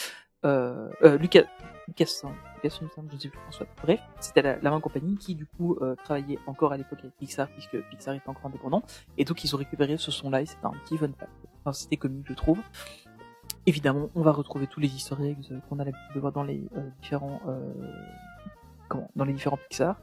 [0.44, 1.44] euh, euh, Lucas
[1.88, 2.22] Lucas
[2.56, 3.74] Lucasfilm Sound je ne sais plus s'appelle.
[3.82, 7.14] bref c'était la, la même compagnie qui du coup euh, travaillait encore à l'époque avec
[7.16, 8.82] Pixar puisque Pixar était encore indépendant
[9.18, 11.30] et donc ils ont récupéré ce son là et c'était un petit fun fact
[11.60, 12.58] enfin c'était comique je trouve
[13.66, 16.62] Évidemment, on va retrouver tous les eggs euh, qu'on a l'habitude de voir dans les
[16.76, 17.72] euh, différents euh,
[18.88, 19.96] comment dans les différents Pixar.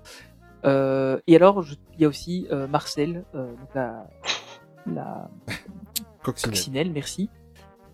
[0.65, 4.07] Euh, et alors, je- il y a aussi euh, Marcel, euh, donc la
[4.87, 5.29] la
[6.23, 6.51] Coccinelle.
[6.55, 7.29] coccinelle, merci.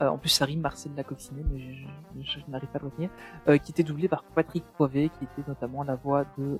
[0.01, 2.81] Euh, en plus, ça rime Marcel la coccinelle, mais je, je- je n'arrive pas à
[2.81, 3.09] le retenir.
[3.47, 6.57] Euh, qui était doublé par Patrick Poivet, qui était notamment la voix de euh,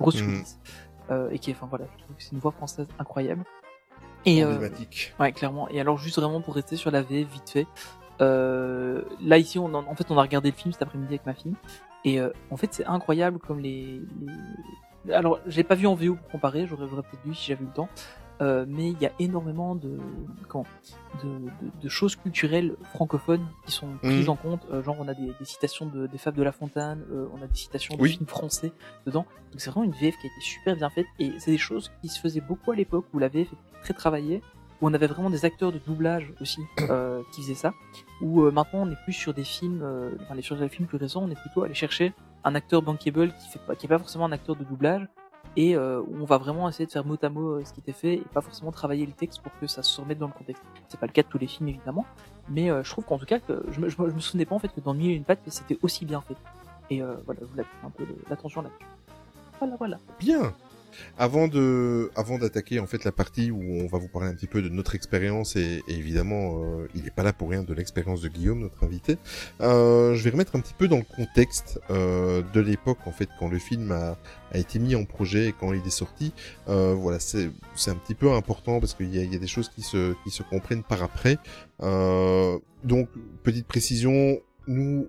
[0.00, 0.28] Bruce Mhm.
[0.28, 0.56] Willis,
[1.10, 3.44] euh, et qui enfin voilà, je trouve que c'est une voix française incroyable.
[4.24, 4.58] Et euh.
[5.20, 5.68] Ouais, clairement.
[5.68, 7.66] Et alors, juste vraiment pour rester sur la VF vite fait,
[8.20, 11.26] euh, là ici, on en, en fait, on a regardé le film cet après-midi avec
[11.26, 11.54] ma fille,
[12.04, 14.00] et euh, en fait, c'est incroyable comme les,
[15.04, 15.12] les...
[15.14, 17.66] Alors, j'ai pas vu en VO pour comparer, j'aurais j'aurais peut-être vu si j'avais eu
[17.68, 17.88] le temps.
[18.40, 19.98] Euh, mais il y a énormément de,
[20.48, 20.64] comment,
[21.24, 24.30] de, de, de choses culturelles francophones qui sont prises Mhm.
[24.30, 24.66] en compte.
[24.72, 27.42] Euh, genre, on a des, des citations de, des fables de La Fontaine, euh, on
[27.42, 28.10] a des citations de Oui.
[28.10, 28.72] films français
[29.06, 29.26] dedans.
[29.52, 31.90] Donc c'est vraiment une VF qui a été super bien faite et c'est des choses
[32.00, 34.42] qui se faisaient beaucoup à l'époque où la VF était très travaillée,
[34.80, 36.60] où on avait vraiment des acteurs de doublage aussi
[36.90, 37.72] euh, qui faisaient ça.
[38.22, 40.86] Où euh, maintenant on est plus sur des films, euh, enfin les sur des films
[40.86, 42.12] plus récents, on est plutôt allé chercher
[42.44, 45.06] un acteur bankable qui fait pas, qui est pas forcément un acteur de doublage
[45.58, 47.92] et euh, on va vraiment essayer de faire mot à mot euh, ce qui était
[47.92, 50.62] fait et pas forcément travailler le texte pour que ça se remette dans le contexte.
[50.88, 52.06] C'est pas le cas de tous les films évidemment,
[52.48, 53.90] mais euh, je trouve qu'en tout cas que je me,
[54.20, 56.36] souvenais pas en fait que dans le milieu une patte que c'était aussi bien fait.
[56.90, 58.86] Et voilà, je voulais attirer un peu l'attention là-dessus.
[59.58, 59.98] Voilà, voilà.
[60.20, 60.54] Bien.
[61.16, 64.46] Avant de, avant d'attaquer en fait la partie où on va vous parler un petit
[64.46, 67.74] peu de notre expérience et, et évidemment euh, il n'est pas là pour rien de
[67.74, 69.18] l'expérience de Guillaume notre invité.
[69.60, 73.28] Euh, je vais remettre un petit peu dans le contexte euh, de l'époque en fait
[73.38, 74.18] quand le film a,
[74.52, 76.32] a été mis en projet et quand il est sorti.
[76.68, 79.40] Euh, voilà c'est c'est un petit peu important parce qu'il y a, il y a
[79.40, 81.38] des choses qui se qui se comprennent par après.
[81.82, 83.08] Euh, donc
[83.42, 85.08] petite précision nous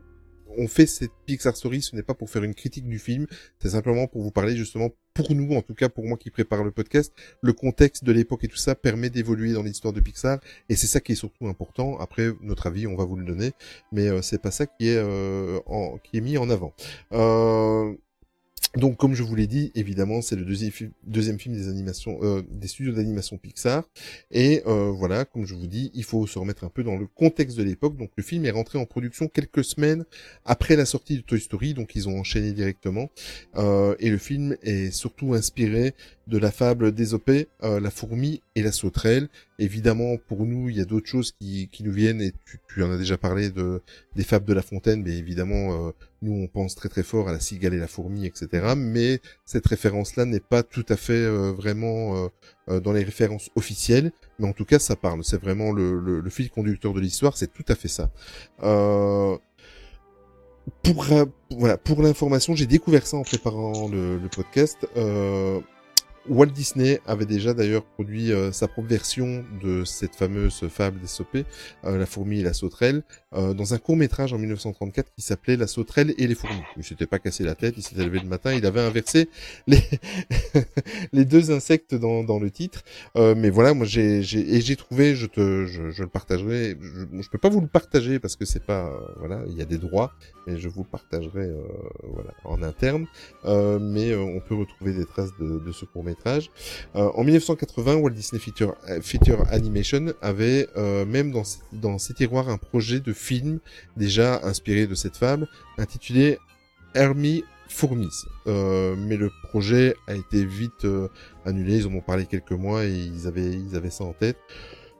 [0.57, 3.27] on fait cette Pixar Story, ce n'est pas pour faire une critique du film,
[3.59, 4.89] c'est simplement pour vous parler justement,
[5.19, 8.43] pour nous, en tout cas pour moi qui prépare le podcast, le contexte de l'époque
[8.43, 10.39] et tout ça permet d'évoluer dans l'histoire de Pixar,
[10.69, 11.97] et c'est ça qui est surtout important.
[11.99, 13.51] Après, notre avis, on va vous le donner,
[13.91, 16.73] mais euh, c'est pas ça qui est euh, en, qui est mis en avant.
[17.13, 17.93] Euh,
[18.75, 22.19] donc, comme je vous l'ai dit, évidemment, c'est le deuxième, fi- deuxième film des animations,
[22.21, 23.83] euh, des studios d'animation Pixar.
[24.31, 27.07] Et euh, voilà, comme je vous dis, il faut se remettre un peu dans le
[27.07, 27.97] contexte de l'époque.
[27.97, 30.05] Donc, le film est rentré en production quelques semaines
[30.45, 33.09] après la sortie de Toy Story, donc ils ont enchaîné directement.
[33.55, 35.95] Euh, et le film est surtout inspiré
[36.29, 39.27] de la fable d'Ésopée, euh, la fourmi et la sauterelle.
[39.57, 42.83] Évidemment, pour nous, il y a d'autres choses qui, qui nous viennent, et tu, tu
[42.83, 43.81] en as déjà parlé de
[44.15, 45.91] des fables de La Fontaine, mais évidemment, euh,
[46.21, 48.73] nous, on pense très très fort à la cigale et la fourmi, etc.
[48.77, 52.27] Mais cette référence-là n'est pas tout à fait euh, vraiment euh,
[52.69, 55.23] euh, dans les références officielles, mais en tout cas, ça parle.
[55.23, 58.11] C'est vraiment le, le, le fil conducteur de l'histoire, c'est tout à fait ça.
[58.63, 59.37] Euh,
[60.83, 64.87] pour euh, voilà pour l'information, j'ai découvert ça en préparant le, le podcast.
[64.97, 65.59] Euh,
[66.27, 71.45] Walt Disney avait déjà d'ailleurs produit euh, sa propre version de cette fameuse fable d'Aesopée,
[71.85, 75.55] euh, La fourmi et la sauterelle, euh, dans un court métrage en 1934 qui s'appelait
[75.55, 76.61] La sauterelle et les fourmis.
[76.77, 79.29] Il s'était pas cassé la tête, il s'était levé le matin, il avait inversé
[79.67, 79.81] les,
[81.13, 82.83] les deux insectes dans, dans le titre.
[83.15, 86.77] Euh, mais voilà, moi j'ai et j'ai trouvé, je te je, je le partagerai.
[86.81, 89.61] Je, je peux pas vous le partager parce que c'est pas euh, voilà, il y
[89.61, 90.11] a des droits,
[90.47, 91.61] mais je vous le partagerai euh,
[92.03, 93.05] voilà en interne.
[93.45, 96.08] Mais on peut retrouver des traces de, de ce court métrage.
[96.95, 102.57] Euh, en 1980, Walt Disney Feature, euh, Animation avait euh, même dans, ses- tiroirs un
[102.57, 103.59] projet de film
[103.97, 106.37] déjà inspiré de cette fable, intitulé
[106.95, 108.07] Hermie Fourmis.
[108.45, 110.87] Mais le projet a été vite
[111.45, 114.37] annulé, ils en ont parlé quelques mois et ils avaient, ils avaient ça en tête.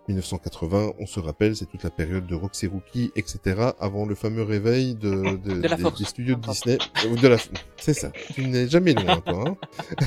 [0.09, 4.43] 1980, on se rappelle, c'est toute la période de Roxy Rookie, etc., avant le fameux
[4.43, 6.41] réveil de, de- De la des, des studios de.
[6.41, 6.77] Disney.
[7.05, 7.37] Euh, De la,
[7.77, 8.11] c'est ça.
[8.33, 9.43] Tu n'es jamais loin, toi.
[9.47, 9.57] Hein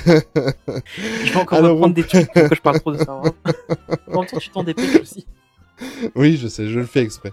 [0.07, 3.33] Je vais encore Alors, reprendre on- des trucs que je parle trop de Star Wars.
[4.13, 5.27] en même temps, tu t'en dépêches aussi.
[6.15, 7.31] oui, je sais, je le fais exprès.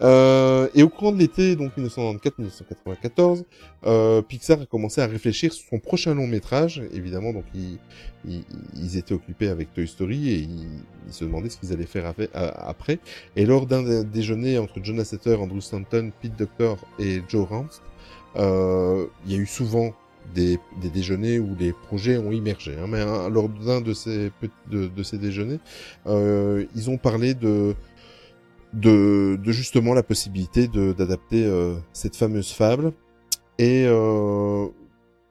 [0.00, 3.44] Euh, et au courant de l'été, donc 1994-1994,
[3.86, 6.82] euh, Pixar a commencé à réfléchir sur son prochain long métrage.
[6.92, 11.86] Évidemment, donc ils, étaient occupés avec Toy Story et ils, se demandaient ce qu'ils allaient
[11.86, 12.98] faire a- après.
[13.36, 17.82] Et lors d'un dé- déjeuner entre John Lasseter, Andrew Stanton, Pete Docter et Joe Ranft,
[18.36, 19.94] euh, il y a eu souvent
[20.34, 20.58] des,
[20.92, 22.76] déjeuners où les projets ont immergé.
[22.78, 24.30] Hein, mais hein, lors d'un de ces,
[24.70, 25.60] de, de ces déjeuners,
[26.06, 27.74] euh, ils ont parlé de
[28.72, 32.92] de, justement la possibilité d'adapter euh, cette fameuse fable
[33.58, 34.66] et euh,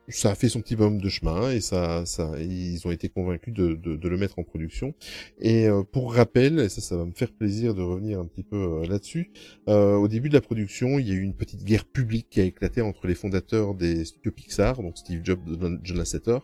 [0.10, 3.54] ça a fait son petit bonhomme de chemin et ça ça ils ont été convaincus
[3.54, 4.94] de, de, de le mettre en production.
[5.40, 8.44] Et euh, pour rappel et ça ça va me faire plaisir de revenir un petit
[8.44, 9.32] peu euh, là-dessus
[9.68, 12.40] euh, au début de la production il y a eu une petite guerre publique qui
[12.40, 15.40] a éclaté entre les fondateurs des studios Pixar donc Steve Jobs
[15.84, 16.40] John Lasseter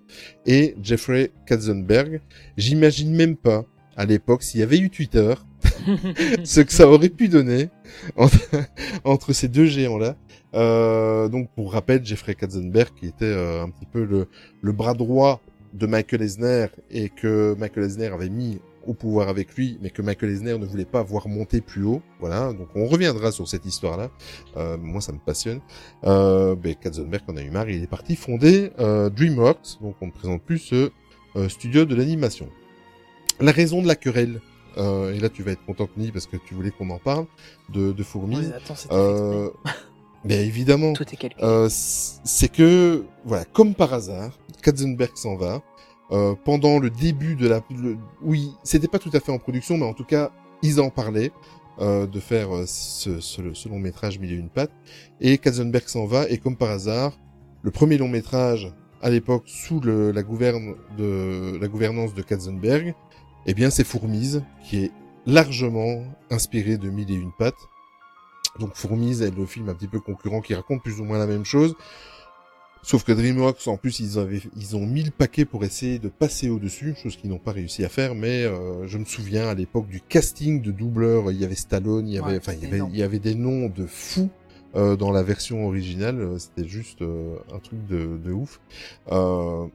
[0.46, 2.22] et Jeffrey Katzenberg.
[2.58, 3.66] J'imagine même pas
[3.96, 5.34] à l'époque s'il y avait eu Twitter
[6.44, 7.70] ce que ça aurait pu donner
[8.16, 8.38] entre,
[9.04, 10.16] entre ces deux géants-là.
[10.54, 14.28] Euh, donc, pour rappel, Jeffrey Katzenberg, qui était euh, un petit peu le,
[14.62, 15.42] le bras droit
[15.74, 20.02] de Michael Eisner et que Michael Eisner avait mis au pouvoir avec lui, mais que
[20.02, 22.02] Michael Eisner ne voulait pas voir monter plus haut.
[22.20, 24.10] Voilà, donc on reviendra sur cette histoire-là.
[24.58, 25.62] Euh, moi, ça me passionne.
[26.04, 30.08] Euh, ben, Katzenberg en a eu marre, il est parti fonder euh, DreamWorks, donc on
[30.08, 30.92] ne présente plus ce
[31.36, 32.50] euh, studio de l'animation.
[33.40, 34.42] La raison de la querelle,
[34.78, 37.26] euh, et là tu vas être content Tony parce que tu voulais qu'on en parle,
[37.70, 38.38] de, de fourmis.
[38.38, 39.50] Ouais, attends, Euh,
[40.26, 41.44] bien évidemment, Tout est calculé.
[41.44, 45.62] euh, c'est que, voilà, comme par hasard, Katzenberg s'en va.
[46.12, 49.78] euh, pendant le début de la, le- oui, c'était pas tout à fait en production,
[49.78, 50.32] mais en tout cas,
[50.62, 51.32] ils en parlaient
[51.80, 54.72] euh, de faire euh, ce, ce, ce long métrage Mille et une pattes.
[55.22, 57.18] Et Katzenberg s'en va, et comme par hasard,
[57.64, 58.72] le premier long métrage
[59.02, 62.94] à l'époque sous le, la gouverne de la gouvernance de Katzenberg,
[63.46, 64.92] eh bien, c'est Fourmise qui est
[65.26, 67.56] largement inspiré de Mille et une pattes.
[68.60, 71.28] Donc Fourmise est le film un petit peu concurrent qui raconte plus ou moins la
[71.28, 71.76] même chose.
[72.86, 76.10] Sauf que DreamWorks, en plus, ils avaient, ils ont mis le paquet pour essayer de
[76.10, 79.54] passer au-dessus, chose qu'ils n'ont pas réussi à faire, mais euh, je me souviens à
[79.54, 82.64] l'époque du casting de doubleurs, il y avait Stallone, il y avait, Ouais, enfin, il
[82.64, 84.30] y avait, il y avait des noms de fous
[84.76, 88.60] euh, dans la version originale, euh, c'était juste euh, un truc de, de ouf.
[89.12, 89.66] Euh,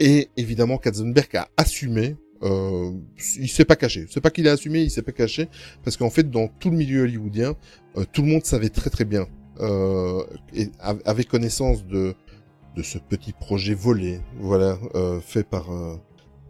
[0.00, 2.16] et évidemment, Katzenberg a assumé.
[2.42, 2.92] Euh,
[3.36, 4.06] il s'est pas caché.
[4.10, 5.48] C'est pas qu'il a assumé, il s'est pas caché,
[5.84, 7.54] parce qu'en fait, dans tout le milieu hollywoodien,
[7.96, 9.26] euh, tout le monde savait très très bien.
[9.60, 10.22] Euh,
[10.54, 12.14] et av- avait connaissance de
[12.76, 15.96] de ce petit projet volé, voilà, euh, fait par euh,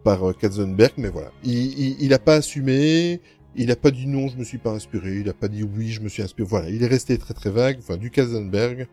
[0.05, 3.23] par euh, Katzenberg, mais voilà, il, il, il a pas assumé,
[3.57, 5.89] il a pas dit non, je me suis pas inspiré, il a pas dit oui,
[5.89, 8.89] je me suis inspiré, voilà, il est resté très très vague, enfin du Katzenberg,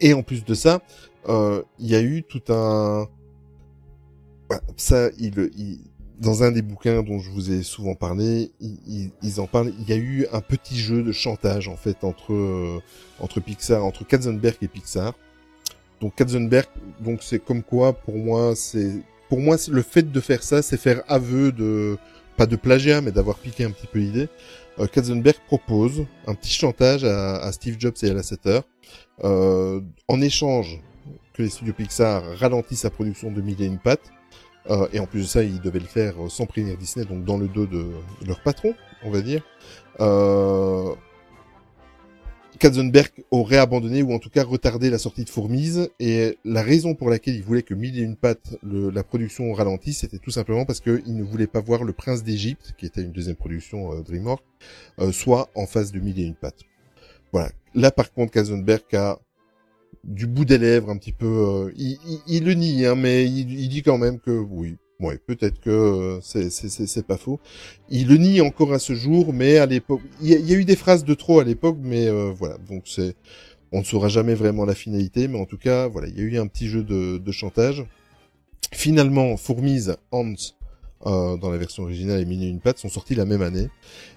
[0.00, 0.80] et en plus de ça,
[1.28, 3.08] il y a eu tout un,
[4.58, 5.78] voilà, ça, il, il,
[6.20, 9.72] dans un des bouquins dont je vous ai souvent parlé, ils, ils- en parlent.
[9.80, 12.80] Il y a eu un petit jeu de chantage en fait entre euh,
[13.20, 15.14] entre Pixar, entre Katzenberg et Pixar.
[16.00, 16.66] Donc Katzenberg,
[17.00, 18.92] donc c'est comme quoi pour moi c'est
[19.28, 21.96] pour moi le fait de faire ça, c'est faire aveu de
[22.36, 24.28] pas de plagiat mais d'avoir piqué un petit peu l'idée.
[24.78, 28.60] Euh, Katzenberg propose un petit chantage à, à Steve Jobs et à Lasseter
[29.24, 30.80] euh, en échange
[31.32, 34.10] que les studios Pixar ralentissent sa production de Mille et une pattes.
[34.70, 37.36] Euh, et en plus de ça, ils devaient le faire sans prévenir Disney, donc dans
[37.36, 37.86] le dos de,
[38.26, 39.42] leur patron, on va dire.
[40.00, 40.94] Euh...
[42.58, 46.94] Katzenberg aurait abandonné ou en tout cas retardé la sortie de Fourmise et la raison
[46.94, 50.64] pour laquelle il voulait que Mille et une pattes, la production ralentisse, c'était tout simplement
[50.64, 54.02] parce qu'il ne voulait pas voir Le Prince d'Égypte, qui était une deuxième production euh,
[54.02, 54.44] DreamWorks,
[55.00, 56.62] euh, soit en face de Mille et une pattes.
[57.32, 57.50] Voilà.
[57.74, 59.18] Là par contre, Katzenberg a
[60.04, 61.26] du bout des lèvres un petit peu.
[61.26, 64.76] euh, il, il- il le nie, hein, mais il, il dit quand même que oui.
[65.00, 67.40] Ouais, peut-être que euh, c'est pas faux.
[67.90, 70.64] Il le nie encore à ce jour, mais à l'époque, il y, y a eu
[70.64, 72.58] des phrases de trop à l'époque, mais euh, voilà.
[72.68, 73.16] Donc c'est,
[73.72, 76.22] on ne saura jamais vraiment la finalité, mais en tout cas, voilà, il y a
[76.24, 77.84] eu un petit jeu de, de chantage.
[78.72, 80.34] Finalement, Fourmise, Hans,
[81.06, 83.68] euh, dans la version originale et Mini une patte sont sortis la même année.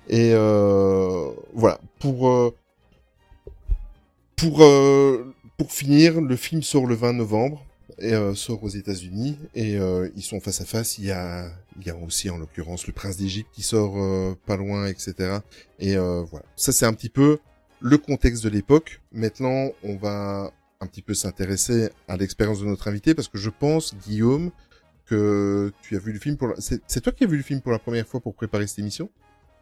[0.10, 2.56] Et euh, voilà, pour euh,
[4.36, 7.66] pour euh, pour finir, le film sort le 20 novembre
[8.00, 11.00] et euh, sort aux États-Unis et euh, ils sont face à face.
[11.00, 14.36] Il y a il y a aussi en l'occurrence le prince d'Égypte qui sort euh,
[14.46, 15.40] pas loin, etc.
[15.80, 17.40] Et euh, voilà, ça c'est un petit peu
[17.80, 19.02] le contexte de l'époque.
[19.12, 23.50] Maintenant, on va un petit peu s'intéresser à l'expérience de notre invité parce que je
[23.50, 24.52] pense Guillaume
[25.06, 26.56] que tu as vu le film pour la...
[26.60, 28.80] c'est c'est toi qui as vu le film pour la première fois pour préparer cette
[28.80, 29.10] émission?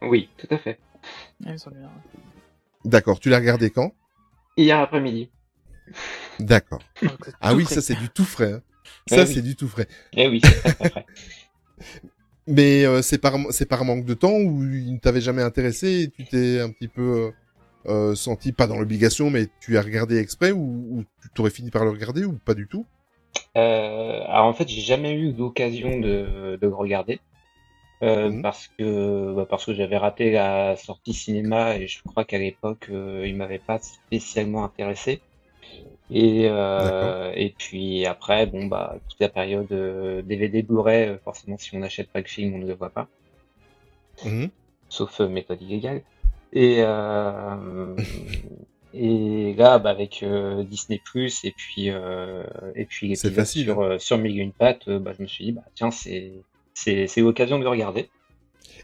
[0.02, 0.78] Oui, tout à fait.
[2.84, 3.94] D'accord, tu l'as regardé quand?
[4.58, 5.30] Hier après-midi.
[6.40, 6.82] D'accord.
[7.42, 8.54] Ah tout oui, ça c'est du tout frais.
[8.54, 8.62] hein.
[9.08, 9.26] Ça oui.
[9.26, 9.88] c'est du tout frais.
[10.18, 11.08] Eh oui, c'est très très frais.
[12.48, 16.02] Mais euh, c'est par c'est par manque de temps ou il ne t'avait jamais intéressé
[16.04, 17.34] et tu t'es un petit peu
[17.88, 20.60] euh, euh, senti pas dans l'obligation mais tu as regardé exprès ou,
[21.00, 22.86] ou tu t'aurais fini par le regarder ou pas du tout?
[23.58, 27.22] Euh, alors en fait, j'ai jamais eu l'occasion de, de le regarder.
[28.04, 28.42] Euh, Mhm.
[28.42, 32.90] parce que bah, parce que j'avais raté la sortie cinéma et je crois qu'à l'époque
[32.92, 35.24] euh, il m'avait pas spécialement intéressé
[36.10, 41.58] et euh, et puis après bon bah toute la période euh, DVD Blu-ray euh, forcément
[41.58, 43.10] si on n'achète pas le film on ne le voit pas
[44.24, 44.52] Mhm.
[44.90, 46.04] sauf euh, méthode illégale
[46.54, 47.96] et euh,
[48.94, 50.24] et là bah, avec
[50.66, 52.44] Disney Plus et puis euh,
[52.76, 54.00] et puis facile, sur hein.
[54.00, 57.22] sur Mille et une pattes bah je me suis dit bah tiens c'est c'est c'est
[57.22, 58.10] l'occasion de le regarder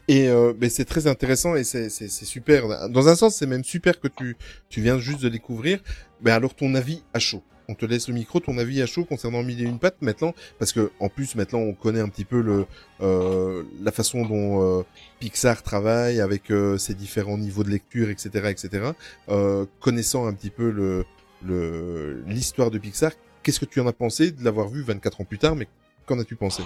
[0.08, 2.88] Et euh, c'est très intéressant et c'est super.
[2.88, 4.36] Dans un sens, c'est même super que tu
[4.68, 5.80] tu viens juste de découvrir.
[6.22, 7.42] Mais alors ton avis à chaud.
[7.68, 10.34] On te laisse le micro, ton avis à chaud concernant Mille et une pattes maintenant,
[10.58, 12.66] parce que en plus maintenant on connaît un petit peu le
[13.00, 14.82] euh, la façon dont euh,
[15.20, 18.90] Pixar travaille avec euh, ses différents niveaux de lecture, etc., etc.
[19.28, 21.04] Euh, connaissant un petit peu le
[21.44, 23.12] le l'histoire de Pixar,
[23.42, 25.56] qu'est-ce que tu en as pensé de l'avoir vu 24 ans plus tard?
[25.56, 25.68] Mais
[26.06, 26.62] qu'en as-tu pensé?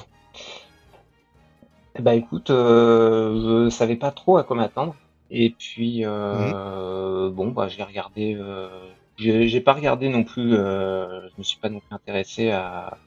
[2.00, 4.94] Bah écoute, euh, je savais pas trop à quoi m'attendre.
[5.30, 8.34] Et puis euh, bon bah j'ai regardé.
[8.38, 8.68] Euh,
[9.16, 10.54] j'ai j'ai pas regardé non plus.
[10.54, 12.98] Euh, je me suis pas non plus intéressé à,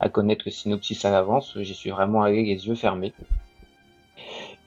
[0.00, 1.56] à connaître le synopsis à l'avance.
[1.60, 3.14] J'y suis vraiment allé les yeux fermés.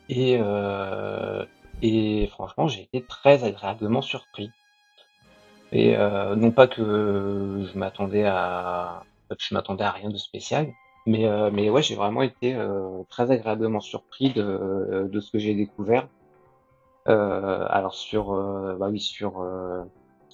[0.10, 1.46] Et euh,
[1.82, 4.52] et franchement j'ai été très agréablement surpris.
[5.72, 9.04] Et euh, non pas que je m'attendais à
[9.40, 10.68] je m'attendais à rien de spécial.
[11.08, 15.40] Mais, euh, mais ouais, j'ai vraiment été euh, très agréablement surpris de, de ce que
[15.40, 16.08] j'ai découvert.
[17.08, 19.82] Euh, alors sur, euh, bah oui, sur euh,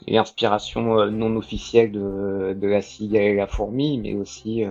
[0.06, 4.66] les inspirations euh, non officielles de, de la cigale et la fourmi, mais aussi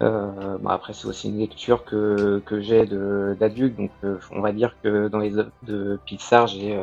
[0.00, 3.90] bon, après c'est aussi une lecture que, que j'ai d'adulte, donc
[4.30, 6.78] on va dire que dans les œuvres de Pixar j'ai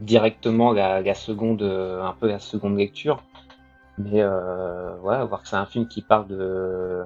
[0.00, 3.22] directement la, la seconde, un peu la seconde lecture.
[3.98, 7.04] Mais euh, voilà, voir que c'est un film qui parle de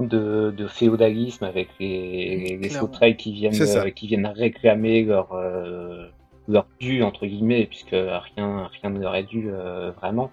[0.00, 6.08] de, de féodalisme avec les, les sauterelles qui viennent euh, qui viennent réclamer leur euh,
[6.46, 10.30] leur dû entre guillemets puisque rien rien ne leur est dû euh, vraiment.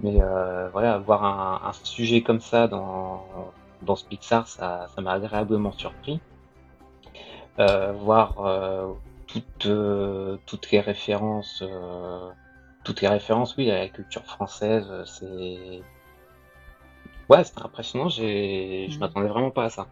[0.00, 3.24] Mais euh, voilà, avoir un, un sujet comme ça dans
[3.82, 6.20] dans ce Pixar, ça ça m'a agréablement surpris.
[7.58, 8.92] Euh, voir euh,
[9.26, 12.28] toutes euh, toutes les références euh,
[12.86, 15.82] toutes les références oui à la culture française euh, c'est
[17.28, 19.00] ouais c'était impressionnant j'ai je Mhm.
[19.00, 19.86] m'attendais vraiment pas à ça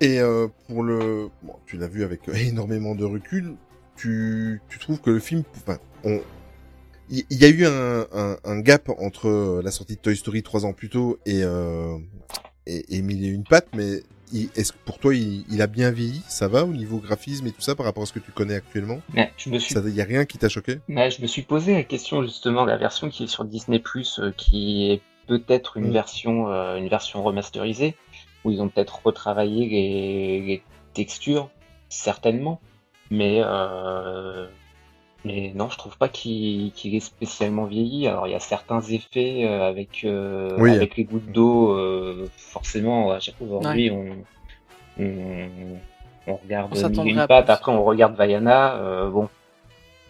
[0.00, 3.54] Et euh, pour le, bon, tu l'as vu avec énormément de recul,
[3.96, 6.20] tu, tu trouves que le film, enfin, on,
[7.08, 10.42] il y, a eu un, un, un gap entre euh, la sortie de Toy Story
[10.42, 11.96] trois ans plus tôt et euh,
[12.66, 14.02] et, et Mille et une pattes, mais
[14.34, 16.22] est-ce que pour toi il, il a bien vieilli?
[16.28, 18.54] Ça va au niveau graphisme et tout ça par rapport à ce que tu connais
[18.54, 19.00] actuellement?
[19.14, 20.80] Ouais, je me suis Ça, y a rien qui t'a choqué?
[20.88, 23.78] Ouais, je me suis posé la question justement de la version qui est sur Disney
[23.78, 25.92] Plus, qui est peut-être une Mm.
[25.92, 27.96] version, euh, une version remasterisée,
[28.44, 30.62] où ils ont peut-être retravaillé les, les
[30.94, 31.50] textures,
[31.88, 32.60] certainement,
[33.10, 34.46] mais euh,
[35.26, 38.06] mais non, je trouve pas qu'il qu'il est spécialement vieilli.
[38.06, 40.70] Alors il y a certains effets euh, avec euh, Oui.
[40.70, 43.10] avec les gouttes d'eau, euh, forcément.
[43.10, 44.06] à chaque fois, Aujourd'hui, on,
[45.02, 45.48] on
[46.28, 48.74] on regarde On une après on regarde Vaiana.
[48.76, 49.28] euh, bon,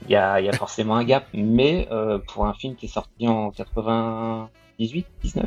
[0.05, 2.87] il y a, il y a forcément un gap, mais euh, pour un film qui
[2.87, 5.47] est sorti en 98, 19,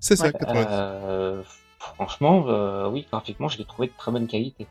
[0.00, 0.66] C'est ça, Ouais, 90.
[0.70, 1.42] euh,
[1.78, 4.66] franchement, euh, oui, graphiquement, je l'ai trouvé de très bonne qualité.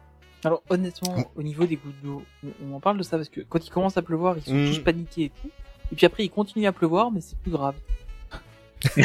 [0.45, 1.23] Alors honnêtement, Mm.
[1.35, 2.23] au niveau des gouttes d'eau,
[2.65, 4.67] on, en parle de ça parce que quand il commence à pleuvoir, ils sont Mm.
[4.67, 5.49] tous paniqués et tout.
[5.91, 7.75] Et puis après, il continue à pleuvoir, mais c'est plus grave.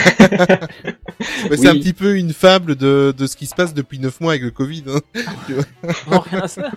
[1.50, 4.32] C'est un petit peu une fable de, de ce qui se passe depuis neuf mois
[4.32, 4.84] avec le Covid.
[4.88, 5.00] Hein.
[6.10, 6.70] Non, rien à ça.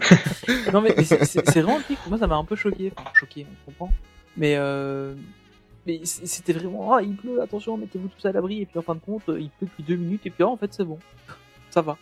[0.72, 1.98] non, mais, c'est vraiment le truc.
[2.08, 2.92] Moi, ça m'a un peu choqué.
[2.96, 3.92] Enfin, choqué, on comprend.
[4.38, 5.14] Mais, euh,
[5.88, 8.62] mais c'était vraiment, ah, il pleut, attention, mettez-vous tous à l'abri.
[8.62, 10.22] Et puis en fin de compte, il pleut depuis deux minutes.
[10.26, 11.00] Et puis, ah, en fait, c'est bon.
[11.72, 11.98] Ça va.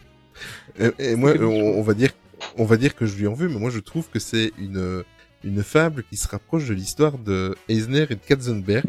[0.80, 2.12] Et, et moi, on va dire,
[2.58, 5.04] on va dire que je lui en veux, mais moi je trouve que c'est une
[5.44, 8.86] une fable qui se rapproche de l'histoire de Eisner et de Katzenberg,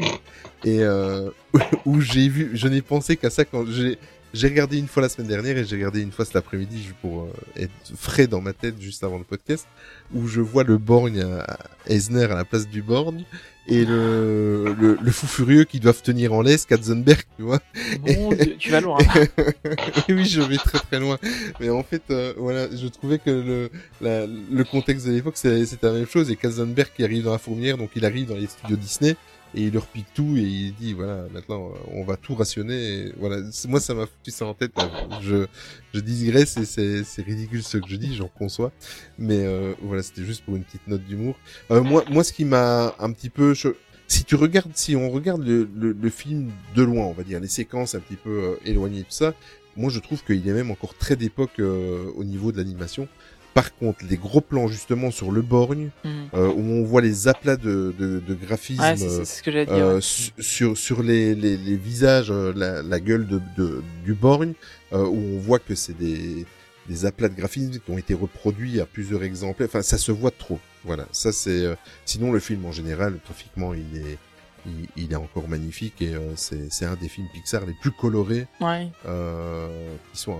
[0.65, 1.29] et euh,
[1.85, 3.97] où j'ai vu, je n'ai pensé qu'à ça quand j'ai
[4.33, 7.23] j'ai regardé une fois la semaine dernière et j'ai regardé une fois cet après-midi pour
[7.23, 9.67] euh, être frais dans ma tête juste avant le podcast,
[10.13, 13.23] où je vois le borgne à Eisner à la place du borgne
[13.67, 17.59] et le, le, le fou furieux qui doivent tenir en laisse Katzenberg, tu vois.
[18.01, 18.97] Bon, tu vas loin.
[20.09, 21.17] oui, je vais très très loin.
[21.59, 23.69] Mais en fait, euh, voilà, je trouvais que le,
[24.01, 26.31] la- le contexte de l'époque, c'était la même chose.
[26.31, 29.15] Et Katzenberg qui arrive dans la fourmière, donc il arrive dans les studios Disney
[29.55, 32.75] et il leur pique tout et il dit voilà, maintenant euh, on va tout rationner.
[32.75, 33.37] Et voilà,
[33.67, 34.71] moi ça m'a foutu ça en tête.
[35.21, 35.45] Je,
[35.93, 38.71] je digresse et c'est c'est ridicule ce que je dis, j'en conçois.
[39.17, 41.35] Mais euh, voilà, c'était juste pour une petite note d'humour.
[41.71, 43.75] Euh, moi, moi, ce qui m'a un petit peu cho-
[44.07, 47.39] si tu regardes, si on regarde le, le, le film de loin, on va dire
[47.39, 49.33] les séquences un petit peu euh, éloignées de ça,
[49.77, 53.07] moi je trouve qu'il est même encore très d'époque euh, au niveau de l'animation.
[53.53, 56.09] Par contre, les gros plans justement sur le borgne, Mm.
[56.35, 59.43] euh, où on voit les aplats de, de, de graphisme Ouais, c'est c'est- c'est ce
[59.43, 59.75] que j'allais dire.
[59.75, 60.01] euh, ouais.
[60.39, 64.53] sur sur les, les, les visages, euh, la, la gueule de, de du borgne,
[64.93, 66.45] euh, où on voit que c'est des
[66.87, 69.67] des aplats de graphisme qui ont été reproduits à plusieurs exemplaires.
[69.67, 70.59] Enfin, ça se voit trop.
[70.83, 71.63] Voilà, ça c'est.
[71.65, 71.75] euh,
[72.05, 74.17] Sinon, le film en général, graphiquement, il est
[74.65, 77.91] il, il est encore magnifique et euh, c'est c'est un des films Pixar les plus
[77.91, 78.87] colorés Ouais.
[79.07, 79.67] euh,
[80.13, 80.35] qui hein.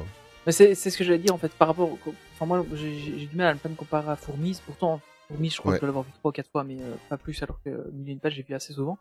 [0.46, 1.90] Mais c'est c'est ce que j'allais dire en fait par rapport.
[1.92, 2.14] Au...
[2.42, 4.60] Enfin, moi, j'ai du mal à ne pas me comparer à Fourmis.
[4.66, 5.78] Pourtant, Fourmis, je crois Ouais.
[5.78, 7.70] que je dois l'avoir vu trois ou quatre fois, mais euh, pas plus, alors que
[7.92, 8.98] Mille et une pages, j'ai vu assez souvent.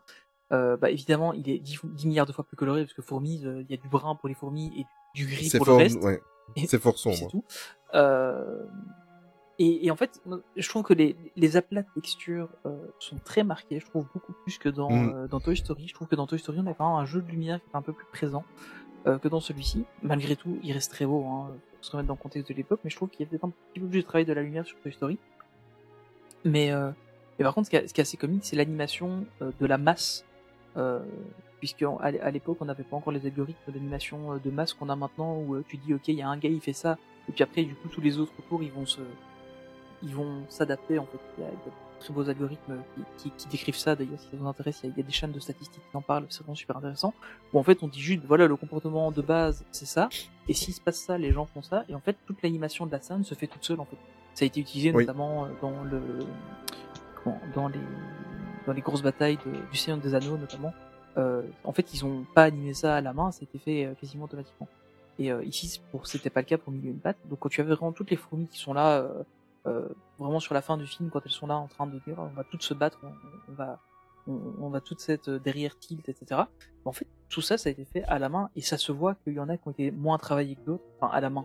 [0.53, 3.41] Euh, bah, évidemment, il est 10, 10 milliards de fois plus coloré parce que Fourmis,
[3.47, 4.85] euh, il y a du brun pour les fourmis et
[5.15, 6.03] du gris pour fort, le reste.
[6.03, 6.21] ouais.
[6.67, 7.17] C'est fort sombre.
[7.17, 7.45] C'est tout.
[9.59, 10.21] Et, et en fait,
[10.57, 13.79] je trouve que les, les aplats de texture euh, sont très marqués.
[13.79, 15.13] Je trouve beaucoup plus que dans, Mm.
[15.15, 15.87] euh, dans Toy Story.
[15.87, 17.77] Je trouve que dans Toy Story, on a vraiment un jeu de lumière qui est
[17.77, 18.43] un peu plus présent
[19.07, 19.85] euh, que dans celui-ci.
[20.03, 21.25] Malgré tout, il reste très beau.
[21.27, 21.51] Hein,
[21.81, 23.53] se remettre dans le contexte de l'époque, mais je trouve qu'il y a peut-être un
[23.73, 25.19] petit peu plus de travail de la lumière sur Toy Story.
[26.45, 26.91] Mais, euh,
[27.39, 30.27] mais par contre, ce qui est, assez comique, c'est l'animation euh, de la masse.
[30.77, 31.01] Euh,
[31.59, 34.97] puisque à l'époque, on n'avait pas encore les algorithmes d'animation euh, de masse qu'on a
[34.97, 36.99] maintenant, où tu dis, ok, il y a un gars, il fait ça,
[37.29, 39.01] et puis après, du coup, tous les autres autour, ils vont se,
[40.03, 40.99] ils vont s'adapter.
[40.99, 42.83] En fait, il y a, a très beaux algorithmes
[43.19, 43.95] qui décrivent ça.
[43.95, 45.83] D'ailleurs, si ça vous intéresse, il y, a, il y a des chaînes de statistiques
[45.91, 46.27] qui en parlent.
[46.29, 47.15] C'est vraiment super intéressant.
[47.53, 50.09] Où en fait, on dit juste, voilà, le comportement de base, c'est ça.
[50.51, 51.85] Et s'il se passe ça, les gens font ça.
[51.89, 53.79] Et en fait, toute l'animation de la scène se fait toute seule.
[53.81, 53.97] En fait,
[54.35, 55.05] ça a été utilisé Oui.
[55.07, 56.01] notamment euh, dans le
[57.55, 57.79] dans les
[58.67, 60.73] dans les grosses batailles de, du Seigneur des Anneaux notamment.
[61.17, 64.25] Euh, en fait, ils ont pas animé ça à la main, c'était fait euh, quasiment
[64.25, 64.69] automatiquement.
[65.19, 67.19] Et euh, ici, pour c'était pas le cas pour Mille et une pattes.
[67.29, 69.23] Donc quand tu avais vraiment toutes les fourmis qui sont là, euh,
[69.67, 72.17] euh, vraiment sur la fin du film, quand elles sont là en train de dire
[72.19, 73.09] on va toutes se battre, on,
[73.53, 73.79] on va
[74.27, 76.43] on, on va toutes être derrière tilt, etc.
[76.85, 79.15] En fait, tout ça, ça a été fait à la main et ça se voit
[79.17, 81.45] qu'il y en a qui ont été moins travaillés que d'autres, enfin à la main.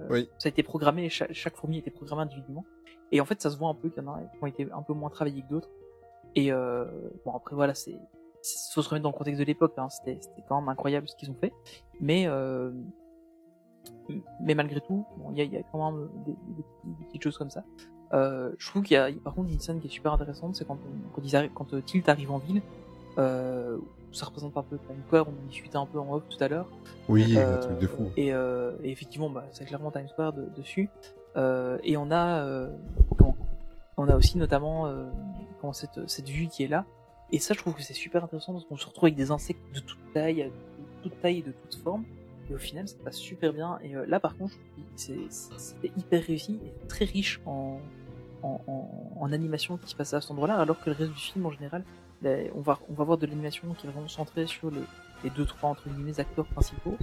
[0.00, 0.28] Euh, Oui.
[0.38, 2.64] Ça a été programmé, chaque, chaque fourmi a été programmée individuellement.
[3.12, 4.68] Et en fait, ça se voit un peu qu'il y en a qui ont été
[4.72, 5.70] un peu moins travaillés que d'autres.
[6.34, 6.84] Et euh,
[7.24, 7.98] bon, après voilà, c'est
[8.72, 9.74] faut se remettre dans le contexte de l'époque.
[9.76, 9.88] Hein.
[9.88, 11.52] C'était quand même incroyable ce qu'ils ont fait.
[12.00, 12.72] Mais euh,
[14.40, 16.32] mais malgré tout, bon, il y a, y a quand même des,
[16.84, 17.64] des petites choses comme ça.
[18.12, 20.64] Euh, je trouve qu'il y a par contre une scène qui est super intéressante, c'est
[20.66, 22.62] quand, on- quand, ils arrivent, quand euh, Tilt arrive en ville.
[23.18, 23.78] Euh,
[24.12, 26.66] ça représente un peu Time Square, on discutait un peu en off tout à l'heure.
[27.08, 28.10] Oui, un Euh, truc de fou.
[28.16, 30.88] Et, euh, et effectivement, bah, c'est clairement Times Square de- dessus.
[31.36, 32.70] Euh, et on a, euh,
[33.18, 33.36] comment
[33.98, 35.04] on a aussi notamment euh,
[35.60, 36.84] comment cette, cette vue qui est là.
[37.32, 39.60] Et ça, je trouve que c'est super intéressant parce qu'on se retrouve avec des insectes
[39.74, 42.04] de toute taille, de toute taille et de toute forme.
[42.48, 43.78] Et au final, ça passe super bien.
[43.82, 44.54] Et là, par contre,
[44.94, 45.16] c'est
[45.96, 47.80] hyper réussi et très riche en,
[48.42, 51.50] en, animation qui se passe à cet endroit-là, alors que le reste du film, en
[51.50, 51.84] général,
[52.22, 54.80] là, on va, on va voir de l'animation qui est vraiment centrée sur les,
[55.24, 56.96] les deux, trois, entre guillemets, acteurs principaux.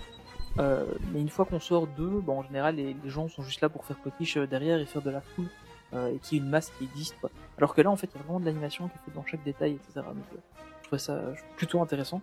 [0.59, 3.61] Euh, mais une fois qu'on sort d'eux, bon, en général, les, les gens sont juste
[3.61, 5.47] là pour faire potiche euh, derrière et faire de la foule,
[5.93, 7.15] euh, et qu'il y ait une masse qui existe.
[7.57, 9.25] Alors que là, en fait, il y a vraiment de l'animation qui est faite dans
[9.25, 10.05] chaque détail, etc.
[10.07, 10.37] Donc, euh,
[10.81, 11.19] je trouvais ça
[11.57, 12.21] plutôt intéressant.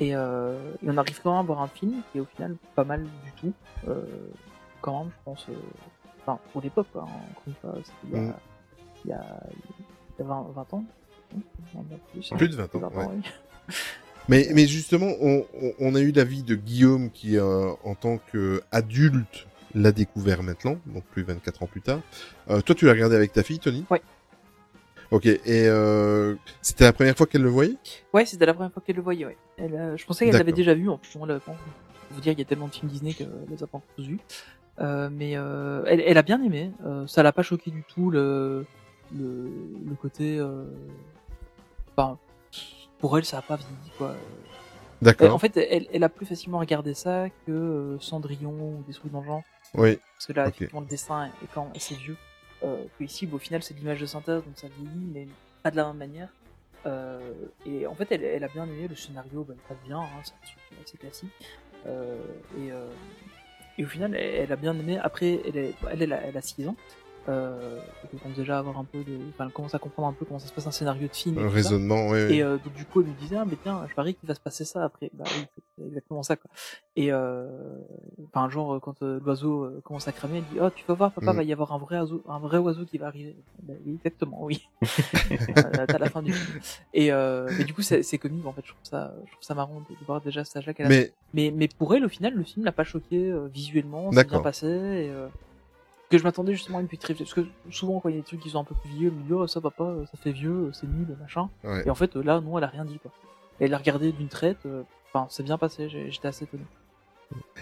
[0.00, 2.82] Et, et on arrive quand même à voir un film qui est au final pas
[2.82, 3.52] mal du tout.
[4.80, 5.46] Quand même, je pense.
[6.22, 7.02] Enfin, pour l'époque, quoi.
[7.02, 8.34] hein, Encore une fois, c'était il y a, Mm.
[9.04, 9.40] il y a,
[10.18, 10.84] il y a 20, 20 ans.
[11.74, 13.06] Non, plus, Plus de 20 ans, ouais.
[13.16, 13.22] oui.
[14.28, 18.18] Mais, mais justement, on, on- on a eu l'avis de Guillaume qui, euh, en tant
[18.30, 22.00] qu'adulte, l'a découvert maintenant, donc plus 24 ans plus tard.
[22.48, 23.84] Euh, toi, tu l'as regardé avec ta fille, Tony?
[23.90, 24.02] Ouais.
[25.10, 27.76] Ok, et euh, c'était la première fois qu'elle le voyait?
[28.12, 29.36] Ouais, c'était la première fois qu'elle le voyait, ouais.
[29.56, 31.56] Elle, euh, je pensais qu'elle l'avait déjà vu, en plus, on l'avait pas.
[32.12, 34.04] Vous dire, il y a tellement de films Disney qu'elle les a pas encore tous
[34.06, 34.20] vus.
[34.80, 36.72] Euh, mais euh, elle, elle a bien aimé.
[36.86, 38.64] Euh, ça l'a pas choqué du tout le
[39.16, 39.50] le,
[39.88, 40.40] le côté.
[41.96, 42.18] Enfin,
[42.98, 44.14] pour elle, ça a pas vieilli quoi.
[45.02, 45.34] D'accord.
[45.34, 49.20] en fait, elle, elle a plus facilement regardé ça que Cendrillon ou des trucs dans
[49.20, 49.42] le genre.
[49.74, 49.98] Oui.
[50.16, 50.48] Parce que là, Ok.
[50.56, 52.16] effectivement, le dessin est quand assez vieux.
[52.62, 55.26] Euh, que ici, bon, au final, c'est de l'image de synthèse, donc ça vieillit, mais
[55.62, 56.28] pas de la même manière.
[56.86, 57.18] Euh,
[57.64, 60.82] et en fait, elle, elle a bien aimé le scénario, bah, passe bien, hein, c'est
[60.84, 61.30] assez classique.
[61.86, 62.18] Euh,
[62.58, 62.70] et,
[63.78, 64.98] et au final, elle, a bien aimé.
[65.02, 66.76] Après, elle, est, elle, elle a 6 ans.
[67.28, 67.78] Euh,
[68.12, 70.24] elle commence déjà à avoir un peu de, enfin, elle commence à comprendre un peu
[70.24, 71.38] comment ça se passe un scénario de film.
[71.38, 72.34] et Un tout raisonnement, ouais, ouais.
[72.36, 74.34] Et euh, donc du coup, elle me disait, ah, mais tiens, je parie qu'il va
[74.34, 75.10] se passer ça après.
[75.12, 75.44] Bah oui,
[75.78, 76.50] c'est exactement ça, quoi.
[76.96, 77.46] Et euh,
[78.26, 81.12] enfin, genre, quand euh, l'oiseau euh, commence à cramer, elle dit, oh, tu vas voir,
[81.12, 81.36] papa, Mm.
[81.36, 83.36] va y avoir un vrai oiseau, un vrai oiseau qui va arriver.
[83.62, 84.66] Bah, exactement, oui.
[85.30, 86.58] Euh, T'as la fin du film.
[86.94, 88.62] Et euh, mais du coup, c'est comique, en fait.
[88.64, 90.88] Je trouve ça, je trouve ça marrant de, de voir déjà cet âge-là qu'elle a.
[90.88, 94.40] Mais- mais, mais pour elle, au final, le film n'a pas choqué visuellement, c'est bien
[94.40, 94.66] passé.
[94.66, 95.10] Et,
[96.10, 97.34] que je m'attendais justement à une petite réflexion.
[97.34, 99.10] Parce que souvent, quand il y a des trucs qui sont un peu plus vieux,
[99.10, 101.48] me oh, ça va pas, ça fait vieux, c'est nul, machin.
[101.64, 101.84] Ouais.
[101.86, 103.12] Et en fait, là, non, elle a rien dit, quoi.
[103.60, 104.82] Elle a regardé d'une traite, euh,
[105.12, 106.64] enfin, c'est bien passé, j'étais assez étonné.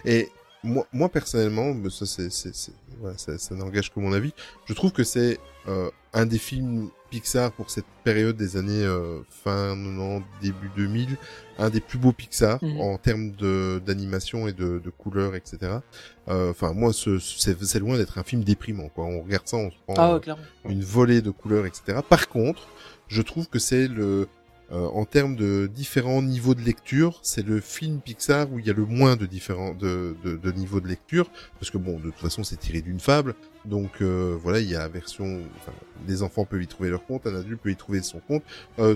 [0.05, 0.31] Et
[0.63, 4.33] moi, moi personnellement, mais ça, c'est, c'est, c'est- voilà, ça, ça n'engage que mon avis.
[4.67, 9.21] Je trouve que c'est euh, un des films Pixar pour cette période des années euh,
[9.31, 11.17] fin 90, début 2000,
[11.59, 12.81] un des plus beaux Pixar Mhm.
[12.81, 15.79] en termes de, d'animation et de, de couleurs, etc.
[16.29, 18.89] Euh, Enfin, moi, ce, c'est, loin d'être un film déprimant.
[18.89, 19.05] Quoi.
[19.07, 20.35] On regarde ça, on se prend Ah ouais, euh,
[20.69, 21.99] une volée de couleurs, etc.
[22.09, 22.69] Par contre,
[23.09, 24.29] je trouve que c'est le
[24.73, 28.71] euh, en termes de différents niveaux de lecture, c'est le film Pixar où il y
[28.71, 32.11] a le moins de différents de, de, de niveaux de lecture, parce que bon, de
[32.11, 33.35] toute façon, c'est tiré d'une fable,
[33.65, 35.73] donc euh, voilà, il y a version, enfin,
[36.07, 38.43] les enfants peuvent y trouver leur compte, un adulte peut y trouver son compte.
[38.79, 38.95] Euh,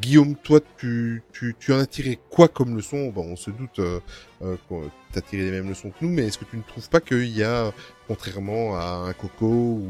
[0.00, 3.10] Guillaume, toi, tu, tu, tu en as tiré quoi comme leçon?
[3.10, 4.00] Bon, on se doute euh,
[4.42, 6.88] euh, tu as tiré les mêmes leçons que nous, mais est-ce que tu ne trouves
[6.88, 7.72] pas qu'il y a,
[8.08, 9.86] contrairement à un Coco ou,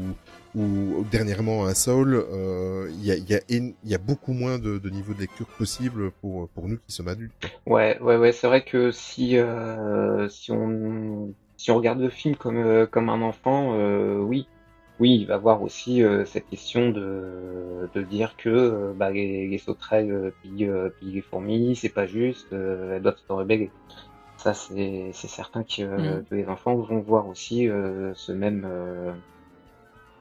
[0.55, 4.33] ou dernièrement un Soul, euh, il y, a, il y, a, il y a beaucoup
[4.33, 7.49] moins de, de niveaux de lecture possible pour, pour nous qui sommes adultes.
[7.65, 12.35] Ouais, ouais, ouais, c'est vrai que si, euh, si on, si on regarde le film
[12.37, 14.49] comme, euh, comme un enfant, euh, oui,
[14.99, 19.47] oui, il va voir aussi euh, cette question de, de dire que euh, bah, les,
[19.47, 23.75] les sauterelles pillent, euh, pillent les fourmis, c'est pas juste, euh, elles doivent se rebeller.
[24.37, 26.23] Ça, c'est, c'est certain que, euh, Mhm.
[26.23, 29.13] que les enfants vont voir aussi euh, ce même, euh,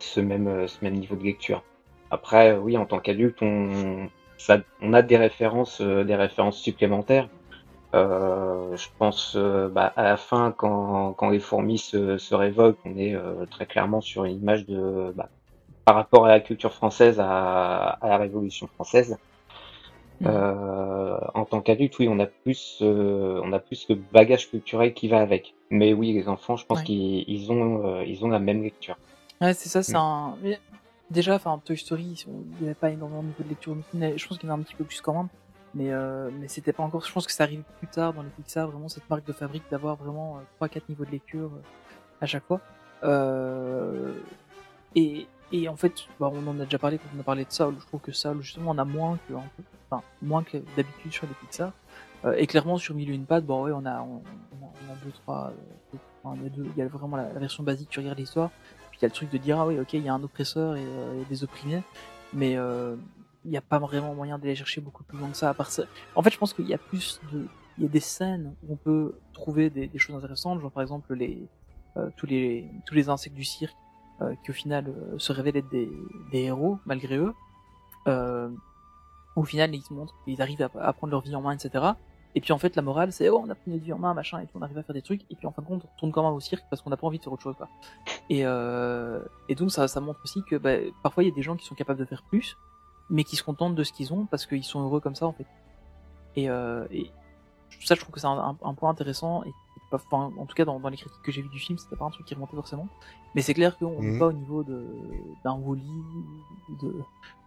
[0.03, 1.65] ce même, euh, ce même niveau de lecture.
[2.11, 7.29] Après, oui, en tant qu'adulte, on, ça, on a des références, euh, des références supplémentaires.
[7.95, 12.81] Euh, je pense euh, bah, à la fin, quand, quand les fourmis se, se révoltent,
[12.85, 15.31] on est euh, très clairement sur une image de, bah,
[15.85, 19.19] par rapport à la culture française, à, à la Révolution française.
[20.27, 24.95] Euh, en tant qu'adulte, oui, on a plus, euh, on a plus le bagage culturel
[24.95, 25.57] qui va avec.
[25.71, 26.85] Mais oui, les enfants, je pense Ouais.
[26.85, 28.97] qu'ils ils ont, euh, ils ont la même lecture.
[29.43, 29.97] Ouais, c'est ça, c'est Mm.
[29.97, 30.37] un.
[30.43, 30.61] mais
[31.11, 33.77] Déjà, enfin, Toy Story, il n'y avait pas énormément de niveau de lecture.
[33.93, 35.29] mais Je pense qu'il y en a un petit peu plus quand même.
[35.75, 37.05] Mais, euh, mais c'était pas encore.
[37.05, 39.65] Je pense que ça arrive plus tard dans les Pixar, vraiment cette marque de fabrique
[39.71, 41.63] d'avoir vraiment euh, 3-4 niveaux de lecture euh,
[42.23, 42.61] à chaque fois.
[43.05, 44.15] Euh,
[44.95, 47.51] et, et en fait, bah, on en a déjà parlé quand on a parlé de
[47.53, 47.75] Saul.
[47.79, 51.13] Je trouve que Saul, justement, on a moins que, un peu- enfin, moins que d'habitude
[51.13, 51.73] sur les Pixar.
[52.25, 54.23] Euh, et clairement, sur Mille et une pattes, bon, ouais, on a, on,
[54.63, 55.53] on a, deux, trois, euh,
[55.93, 57.99] deux- enfin, il y a deux, il y a vraiment la, la version basique, tu
[58.01, 58.51] regardes l'histoire.
[59.03, 60.85] Y a le truc de dire, ah oui, ok, il y a un oppresseur et,
[60.85, 61.83] euh, des opprimés.
[62.33, 62.95] Mais, euh,
[63.45, 65.51] il n'y a pas vraiment moyen d'aller chercher beaucoup plus loin que ça.
[65.51, 65.83] À part ça.
[66.15, 67.21] En fait, je pense qu'il y a plus
[67.79, 71.15] il y a des scènes où on peut trouver des, choses intéressantes, genre par exemple
[71.15, 71.49] les,
[71.97, 73.77] euh, tous les, tous les insectes du cirque,
[74.45, 75.91] qui au final se révèlent être des,
[76.33, 77.35] héros malgré eux.
[79.35, 81.95] Au final, ils montrent qu'ils arrivent à prendre leur vie en main, etc.
[82.35, 84.15] Et puis en fait, la morale, c'est oh, on a pris notre vie en main,
[84.15, 85.23] machin, et puis on arrive à faire des trucs.
[85.31, 86.97] Et puis en fin de compte, on retourne quand même au cirque parce qu'on n'a
[86.97, 87.69] pas envie de faire autre chose, quoi.
[88.31, 91.43] Et, euh, et donc ça, ça montre aussi que bah, parfois il y a des
[91.43, 92.57] gens qui sont capables de faire plus,
[93.11, 95.33] mais qui se contentent de ce qu'ils ont parce qu'ils sont heureux comme ça, en
[95.33, 95.47] fait.
[96.37, 97.11] Et, euh, et
[97.81, 99.45] ça, je trouve que c'est un, un- un point intéressant.
[99.45, 99.53] Et,
[99.97, 102.05] enfin, en tout cas, dans, dans les critiques que j'ai vues du film, c'était pas
[102.05, 102.89] un truc qui remontait forcément.
[103.35, 104.19] Mais c'est clair qu'on n'est Mhm.
[104.19, 104.87] pas au niveau de
[105.45, 105.83] d'un Wally,
[106.83, 106.95] de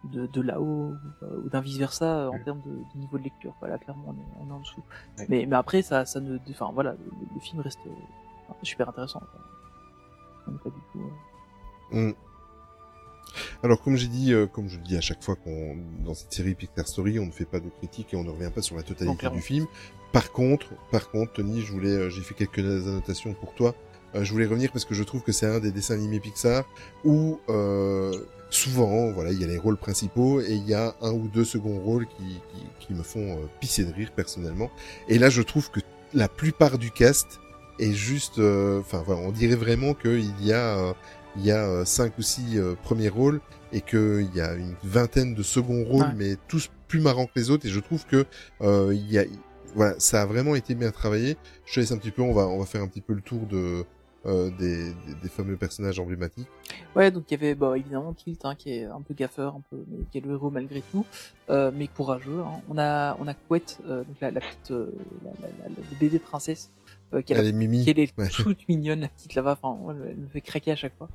[0.05, 0.93] de, de là-haut
[1.23, 3.53] euh, ou d'un vice versa en termes de, de niveau de lecture.
[3.59, 4.83] Voilà, clairement, on est, on est en dessous.
[5.29, 9.21] Mais, mais après, ça, ça ne, enfin voilà, le, le film reste euh, super intéressant.
[10.47, 10.99] On pas du tout.
[11.93, 12.13] euh, Mm.
[13.63, 16.31] Alors, comme j'ai dit, euh, comme je le dis à chaque fois qu'on dans cette
[16.33, 18.75] série Pixar Story, on ne fait pas de critique et on ne revient pas sur
[18.75, 19.65] la totalité du film.
[20.15, 23.75] Par contre, par contre, Tony, je voulais, euh, j'ai fait quelques annotations pour toi.
[24.15, 26.63] Euh, je voulais revenir parce que je trouve que c'est un des dessins animés Pixar
[27.03, 28.17] où euh,
[28.49, 31.43] souvent, voilà, il y a les rôles principaux et il y a un ou deux
[31.43, 34.71] seconds rôles qui, qui, qui me font pisser de rire personnellement.
[35.09, 35.81] Et là, je trouve que
[36.13, 37.41] la plupart du cast
[37.79, 40.95] est juste, euh, enfin voilà, on dirait vraiment qu'il y a
[41.37, 43.41] il y a cinq ou six euh, premiers rôles
[43.73, 46.13] et qu'il y a une vingtaine de seconds rôles, Ouais.
[46.15, 47.65] mais tous plus marrants que les autres.
[47.65, 48.25] Et je trouve que
[48.61, 49.25] euh, il y a,
[49.75, 51.37] voilà, ça a vraiment été bien travaillé.
[51.65, 53.21] Je te laisse un petit peu, on va, on va faire un petit peu le
[53.21, 53.85] tour de
[54.25, 56.47] euh, des, des, des fameux personnages emblématiques.
[56.95, 59.61] Ouais, donc il y avait bah, évidemment Tilt, hein, qui est un peu gaffeur, un
[59.69, 61.05] peu, mais qui est le héros malgré tout,
[61.51, 62.39] euh, mais courageux.
[62.39, 62.61] Hein.
[62.69, 64.91] On a, on a Couette, euh, donc la, la petite, euh,
[65.23, 66.71] la, la, la, bébé princesse,
[67.13, 67.83] euh, qui, a est Mimi.
[67.83, 68.29] qui est Ouais.
[68.29, 69.59] toute mignonne, la petite là-bas.
[69.61, 69.77] Enfin,
[70.09, 71.07] elle me fait craquer à chaque fois.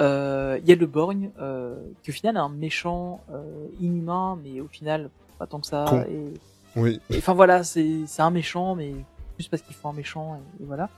[0.00, 3.44] Euh, Il y a le Borgne, euh, qui au final est un méchant euh,
[3.80, 5.84] inhumain, mais au final pas tant que ça.
[5.88, 6.02] Con.
[6.10, 6.34] Et,
[6.76, 7.00] Oui.
[7.16, 8.94] enfin voilà, c'est un méchant, mais
[9.38, 10.90] juste parce qu'il faut un méchant, et, voilà.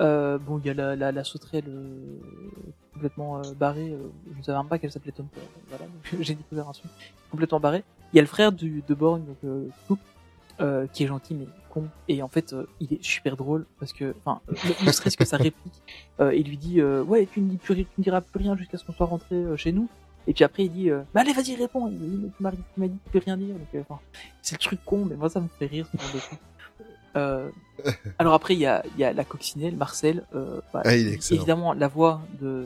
[0.00, 2.18] Euh, bon, il y a la, sauterelle euh,
[2.92, 3.94] complètement euh, barrée.
[4.32, 5.26] je ne savais même pas qu'elle s'appelait Tom.
[5.68, 5.84] Voilà,
[6.20, 6.90] j'ai découvert un truc
[7.30, 7.84] complètement barré.
[8.12, 9.68] Il y a le frère du, de Borgne, donc
[10.92, 11.88] qui est gentil mais con.
[12.08, 14.40] Et en fait, il est super drôle parce que, enfin,
[14.84, 15.82] ne, serait-ce que sa réplique,
[16.20, 18.84] il lui dit ouais, tu ne, dis plus, tu ne diras plus rien jusqu'à ce
[18.84, 19.88] qu'on soit rentré chez nous.
[20.26, 21.88] Et puis après, il dit euh, bah allez, vas-y, réponds.
[21.88, 23.54] Il m'as tu m'as dit tu peux rien dire.
[23.54, 24.00] Donc, euh, enfin,
[24.42, 26.38] c'est le truc con, mais moi ça me fait rire ce genre de truc.
[27.16, 27.50] Euh,
[28.18, 30.24] alors après, il y a, il y a la coccinelle, Marcel.
[30.34, 32.64] Euh, bah, Ah, il est évidemment, la voix de,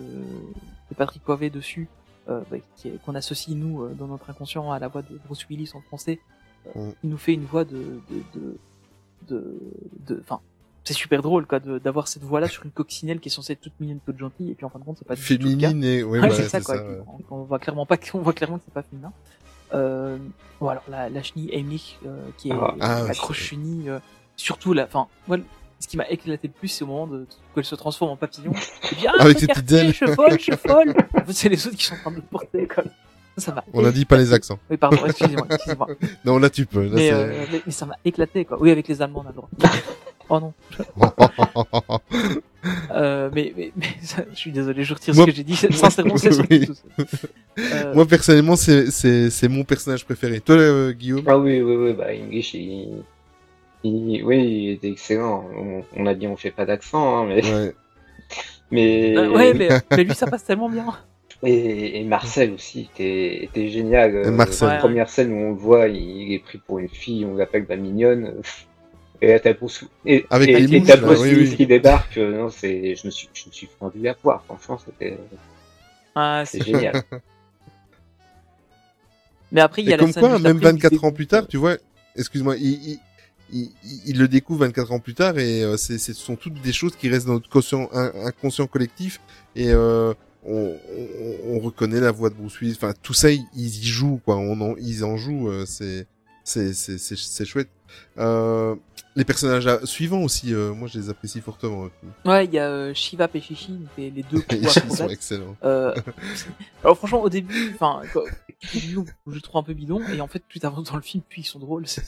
[0.91, 1.89] de Patrick Poivet dessus,
[2.29, 2.57] euh, bah,
[3.05, 6.19] qu'on associe nous dans notre inconscient à la voix de Bruce Willis en français,
[6.75, 6.91] Mm.
[7.05, 8.59] il nous fait une voix de, de, de,
[9.29, 9.59] de,
[10.07, 10.41] de- enfin,
[10.89, 13.79] c'est super drôle quoi, d'avoir cette voix-là sur une coccinelle qui est censée être toute
[13.79, 15.69] mignonne, toute gentille, et puis en fin de compte, c'est pas du tout le cas.
[15.69, 16.77] Féminine et, ouais, Ouais, voilà, c'est ça quoi.
[16.77, 16.99] ça, ouais.
[17.31, 19.13] on, on voit clairement pas, on voit clairement que c'est pas féminin.
[19.75, 20.17] Euh,
[20.61, 23.13] bon alors la, la chenille Heimlich, euh, qui est Ah, ah, la ouais.
[23.19, 23.99] grosse chenille, euh,
[24.37, 25.37] surtout la, enfin, moi,
[25.79, 28.53] ce qui m'a éclaté le plus, c'est au moment de, qu'elle se transforme en papillon.
[28.53, 29.93] Et puis, ah, Avec ses petites ailes.
[29.93, 30.95] Je vole, je vole.
[31.15, 32.83] En fait, c'est les autres qui sont en train de le porter, quoi.
[33.37, 34.59] Ça, ça m'a On a dit pas les accents.
[34.71, 35.87] Oui, pardon, excusez-moi, excusez-moi.
[36.25, 36.83] Non, là tu peux.
[36.85, 38.59] Là, Mais, euh, mais, mais ça m'a éclaté, quoi.
[38.61, 39.49] Oui, avec les Allemands, on a le droit.
[40.31, 40.53] Oh non.
[42.91, 45.55] Euh, mais, mais, mais ça- je suis désolé, je retire Moi- ce que j'ai dit.
[45.55, 46.69] Sincèrement, c'est Oui.
[47.59, 50.41] Euh, Moi personnellement, c'est mon personnage préféré.
[50.41, 51.23] Toi, euh, Guillaume?
[51.29, 53.05] Ah oui, oui, oui, bah English, il,
[53.85, 55.49] il- oui, il était excellent.
[55.57, 57.75] On, on a dit on fait pas d'accent, hein, mais, Ouais.
[58.73, 60.85] mais, euh, ouais, mais, mais lui, ça passe tellement bien.
[61.45, 64.31] et, et Marcel aussi était, était génial.
[64.33, 64.67] Marcel.
[64.69, 64.81] la Ouais.
[64.81, 67.67] première scène où on le voit, il, il est pris pour une fille, on l'appelle
[67.69, 68.35] la mignonne.
[69.21, 71.51] Et là, t'as Bruce, et, Avec et, les et mouches, t'as là, Bruce oui, Willis
[71.51, 71.57] oui.
[71.57, 72.17] qui débarque.
[72.19, 74.43] euh, non, c'est, je me suis, je me suis fendu à poire.
[74.47, 75.19] Franchement, c'était,
[76.15, 77.03] Ah, c'est génial.
[79.53, 81.05] Mais après, il y Et a la comme scène quoi, même après où il 24
[81.05, 81.77] ans plus tard, tu vois,
[82.17, 82.99] excuse-moi, il,
[83.51, 83.71] il, il,
[84.07, 86.95] il le découvre 24 ans plus tard et euh, c'est, ce sont toutes des choses
[86.97, 89.21] qui restent dans notre conscient, inconscient collectif
[89.57, 90.13] et euh,
[90.45, 92.75] on, on, on reconnaît la voix de Bruce Willis.
[92.77, 94.37] Enfin, tout ça, ils, ils y jouent, quoi.
[94.37, 95.49] On en, ils en jouent.
[95.51, 96.07] euh, c'est,
[96.49, 97.69] c'est, c'est, chouette.
[98.19, 98.75] Euh,
[99.17, 101.85] les personnages suivants aussi, euh, moi, je les apprécie fortement.
[101.87, 102.29] euh.
[102.29, 105.57] Ouais, il y a euh, Shiva et donc les, les deux Ils sont excellents.
[105.63, 108.01] Alors franchement, au début, enfin,
[108.73, 111.43] je le trouve un peu bidon, et en fait, plus t'avances dans le film, plus
[111.43, 111.87] ils sont drôles.
[111.87, 112.03] C'est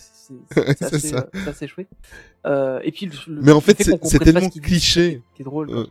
[0.82, 1.14] assez,
[1.46, 1.88] assez chouette.
[2.46, 5.22] Et puis, le, le- Mais en fait, c'est- tellement cliché.
[5.34, 5.86] Qui est drôle.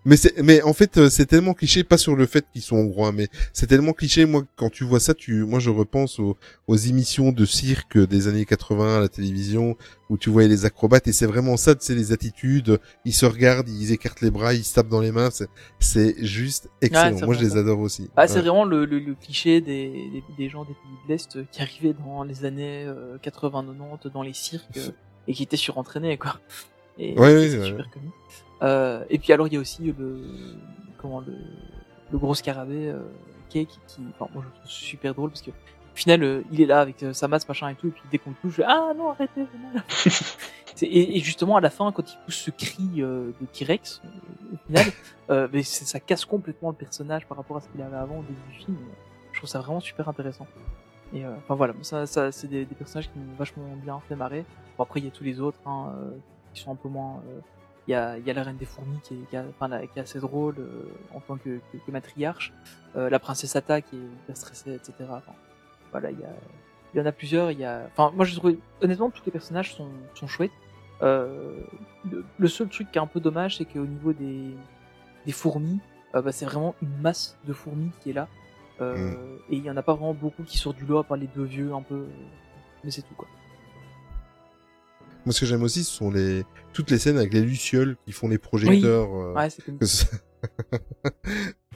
[0.00, 2.62] Euh, Mais c'est, mais en fait, euh, c'est tellement cliché, pas sur le fait qu'ils
[2.62, 4.24] sont hongrois, mais c'est tellement cliché.
[4.24, 6.36] Moi, quand tu vois ça, tu, moi, je repense aux,
[6.66, 9.76] aux émissions de cirque des années 80 à la télévision,
[10.08, 12.80] où tu voyais les acrobates, et c'est vraiment ça, tu sais, les attitudes.
[13.04, 15.30] Ils se regardent, ils écartent les bras, ils se tapent dans les mains.
[15.30, 15.48] C'est,
[15.78, 17.18] c'est juste excellent.
[17.18, 18.08] c'est moi, je les adore aussi.
[18.16, 21.36] Ah, c'est vraiment le, le, le cliché des, des, des gens des pays de l'Est
[21.36, 24.90] euh, qui arrivaient dans les années euh, 80-90 dans les cirques euh,
[25.28, 26.40] et qui étaient surentraînés, quoi.
[26.98, 27.66] Et, Ouais, c'est ouais.
[27.66, 28.08] super connu.
[28.62, 30.20] Euh, et puis alors, il y a aussi le,
[30.98, 31.34] comment, le,
[32.10, 33.00] le gros scarabée, euh,
[33.48, 36.60] qui, qui, qui, enfin, moi je trouve super drôle parce que, au final, euh, il
[36.60, 38.52] est là avec euh, sa masse, machin et tout, et puis dès qu'on le touche,
[38.52, 39.46] je fais, ah non, arrêtez,
[40.82, 44.54] et, et justement, à la fin, quand il pousse ce cri euh, de T-Rex, euh,
[44.54, 44.92] au final,
[45.30, 48.22] euh, mais ça casse complètement le personnage par rapport à ce qu'il avait avant au
[48.22, 48.76] début du film.
[49.32, 50.46] Je trouve ça vraiment super intéressant.
[51.12, 54.14] Et euh, enfin voilà, ça, ça c'est des, des personnages qui m'ont vachement bien fait
[54.14, 54.44] marrer.
[54.76, 56.10] Bon après il y a tous les autres hein, euh,
[56.54, 57.20] qui sont un peu moins.
[57.90, 59.66] Il y a, il y a la reine des fourmis qui est, qui, a- enfin,
[59.66, 62.52] la- qui est assez drôle euh, en tant que, que, que matriarche.
[62.94, 64.92] Euh, la princesse Ata qui est hyper stressée, etc.
[65.10, 65.32] Enfin,
[65.90, 66.32] voilà, il y a,
[66.94, 67.50] il y en a plusieurs.
[67.50, 70.52] Il y a, enfin moi je trouve honnêtement tous les personnages sont, sont chouettes.
[71.02, 71.58] Euh,
[72.08, 74.54] le, le seul truc qui est un peu dommage, c'est qu'au niveau des,
[75.26, 75.80] des fourmis,
[76.14, 78.28] bah, c'est vraiment une masse de fourmis qui est là.
[78.80, 79.14] Euh,
[79.50, 81.26] Et il y en a pas vraiment beaucoup qui sortent du lot à part les
[81.26, 82.06] deux vieux un peu.
[82.84, 83.26] Mais c'est tout quoi.
[85.26, 88.12] Moi, ce que j'aime aussi, ce sont les, toutes les scènes avec les lucioles qui
[88.12, 89.08] font les projecteurs.
[89.14, 89.48] euh, Ouais,
[89.80, 89.86] que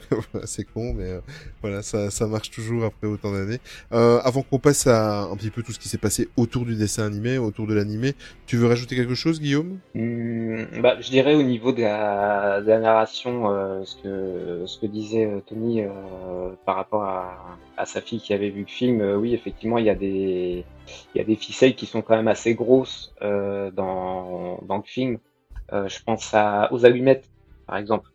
[0.45, 1.21] c'est con, mais euh,
[1.61, 3.59] voilà, ça, marche toujours après autant d'années.
[3.91, 6.75] Euh, avant qu'on passe à un petit peu tout ce qui s'est passé autour du
[6.75, 8.13] dessin animé, autour de l'animé,
[8.45, 9.79] tu veux rajouter quelque chose, Guillaume?
[9.93, 15.83] Hmm, bah, je dirais au niveau de la, narration, euh, ce que disait Tony
[16.65, 19.01] par rapport à, sa fille qui avait vu le film.
[19.17, 20.65] oui, effectivement, il y a des
[21.35, 25.17] ficelles qui sont quand même assez grosses dans le film.
[25.71, 27.29] Je pense à aux allumettes,
[27.67, 28.09] par exemple,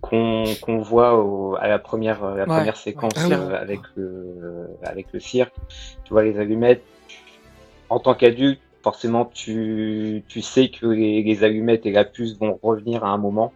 [0.00, 3.32] qu'on qu'on voit au, à la première la Ouais, première séquence ouais.
[3.32, 5.54] Ah euh, avec le avec le cirque.
[6.04, 6.84] Tu vois les allumettes.
[7.88, 12.58] En tant qu'adulte, forcément, tu, tu sais que les, les allumettes et la puce vont
[12.62, 13.52] revenir à un moment.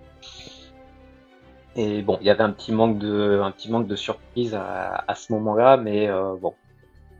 [1.76, 5.04] Et bon, il y avait un petit manque de, un petit manque de surprise à,
[5.06, 6.54] à ce moment-là, mais euh, bon,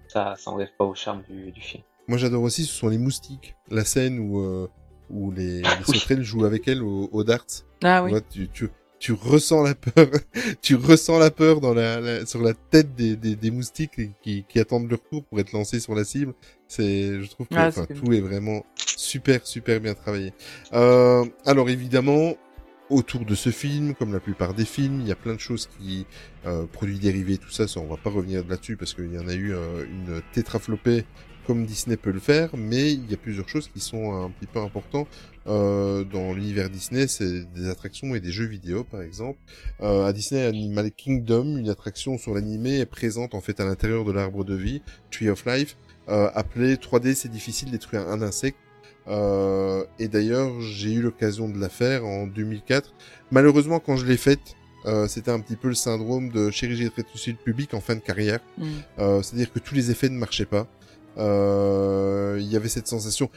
[0.09, 1.83] ça, ça enlève pas au charme du, du film.
[2.09, 3.55] Moi, j'adore aussi, ce sont les moustiques.
[3.71, 4.69] La scène où, euh,
[5.09, 5.99] où les, les Oui.
[5.99, 7.45] sauterelles jouent avec elle au, au darts.
[7.85, 8.11] Ah oui.
[8.11, 8.69] Tu vois, tu, tu,
[9.01, 10.09] tu ressens la peur,
[10.63, 14.45] tu ressens la peur dans la, la- sur la tête des, des, des moustiques qui-
[14.49, 16.35] qui, attendent leur tour pour être lancés sur la cible.
[16.69, 20.33] C'est, je trouve que Ah, enfin, tout est vraiment super, super bien travaillé.
[20.75, 22.37] Euh, alors évidemment,
[22.91, 25.69] autour de ce film, comme la plupart des films, il y a plein de choses
[25.79, 26.07] qui,
[26.47, 29.29] euh, produits dérivés, tout ça, ça, on va pas revenir là-dessus parce qu'il y en
[29.29, 31.05] a eu euh, une tétraflopée
[31.47, 34.47] comme Disney peut le faire, mais il y a plusieurs choses qui sont un petit
[34.47, 35.09] peu importantes
[35.47, 39.39] euh, dans l'univers Disney, c'est des attractions et des jeux vidéo, par exemple.
[39.81, 44.05] Euh, à Disney Animal Kingdom, une attraction sur l'animé est présente en fait à l'intérieur
[44.05, 45.77] de l'arbre de vie, Tree of Life,
[46.09, 48.59] euh, appelé 3D, c'est difficile détruire un insecte.
[49.09, 52.93] Euh, et d'ailleurs, j'ai eu l'occasion de la faire en 2004.
[53.31, 54.57] Malheureusement, quand je l'ai faite,
[54.87, 58.01] euh, c'était un petit peu le syndrome de chirurgie de rétrécissement public en fin de
[58.01, 58.41] carrière.
[58.59, 58.65] Mm.
[58.99, 60.67] Euh, C'est-à-dire que tous les effets ne marchaient pas.
[61.19, 63.31] Euh, Il y avait cette sensation.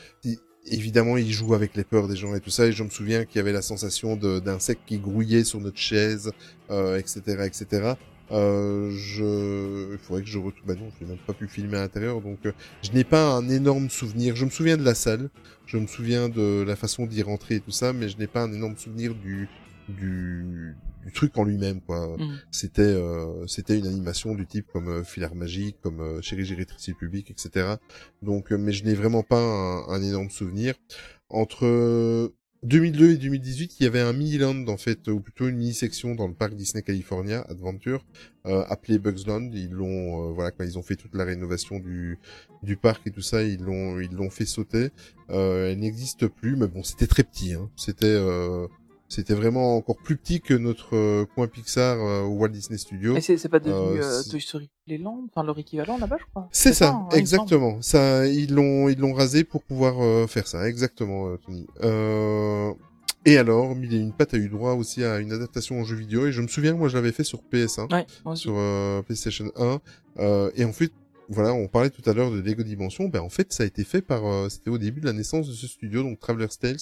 [0.66, 2.66] Évidemment, il joue avec les peurs des gens et tout ça.
[2.68, 6.32] Et je me souviens qu'il y avait la sensation d'insectes qui grouillaient sur notre chaise,
[6.70, 7.94] euh, etc., etc.
[8.32, 10.66] Euh, je, il faudrait que je retrouve.
[10.66, 13.34] Bah non, je n'ai même pas pu filmer à l'intérieur, donc euh, je n'ai pas
[13.34, 14.36] un énorme souvenir.
[14.36, 15.30] Je me souviens de la salle,
[15.66, 18.42] je me souviens de la façon d'y rentrer et tout ça, mais je n'ai pas
[18.42, 19.50] un énorme souvenir du
[19.90, 20.76] du,
[21.06, 22.18] du truc en lui-même, quoi.
[22.18, 22.40] Mm.
[22.52, 26.94] C'était euh, c'était une animation du type comme euh, Filar Magique, comme euh, Chéri Gérétrici
[26.94, 27.76] Public, etc.
[28.22, 30.76] Donc, euh, mais je n'ai vraiment pas un, un énorme souvenir.
[31.30, 32.32] Entre
[32.64, 36.28] 2002 et 2018, il y avait un mini-land, en fait, ou plutôt une mini-section dans
[36.28, 38.06] le parc Disney California Adventure,
[38.46, 39.50] euh, appelé Bugs Land.
[39.54, 42.20] Ils l'ont, euh, voilà, quand ils ont fait toute la rénovation du,
[42.64, 44.92] du parc et tout ça, ils l'ont, ils l'ont fait sauter.
[45.30, 47.70] Euh, elle n'existe plus, mais bon, c'était très petit, hein.
[47.76, 48.68] C'était, euh,
[49.14, 53.14] C'était vraiment encore plus petit que notre euh, coin Pixar euh, au Walt Disney Studios.
[53.14, 56.48] Mais c'est pas devenu Euh, Toy Story Playland, enfin leur équivalent là-bas, je crois.
[56.52, 57.82] C'est ça, hein, il exactement.
[57.82, 61.68] Ça, ils l'ont, ils l'ont rasé pour pouvoir faire ça, exactement, Tony.
[61.84, 62.74] Euh...
[63.26, 65.96] Et alors, Mille et une pattes a eu droit aussi à une adaptation en jeu
[65.96, 68.44] vidéo, et je me souviens, moi, je l'avais fait sur PS1, Ouais, moi aussi.
[68.44, 69.80] sur euh, PlayStation 1,
[70.20, 70.92] euh, et en fait,
[71.30, 73.84] voilà, on parlait tout à l'heure de Lego Dimension, ben en fait, ça a été
[73.84, 76.78] fait par, euh, c'était au début de la naissance de ce studio, donc Traveler's Tales.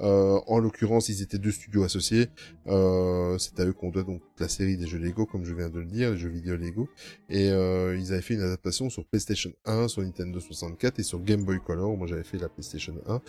[0.00, 2.28] Euh, en l'occurrence, ils étaient deux studios associés.
[2.68, 5.68] Euh, c'est à eux qu'on doit donc la série des jeux Lego, comme je viens
[5.68, 6.88] de le dire, les jeux vidéo Lego.
[7.28, 11.44] Et ils avaient fait une adaptation sur PlayStation 1, sur Nintendo 64 et sur Game
[11.44, 11.96] Boy Color.
[11.96, 13.20] Moi, j'avais fait la PlayStation 1.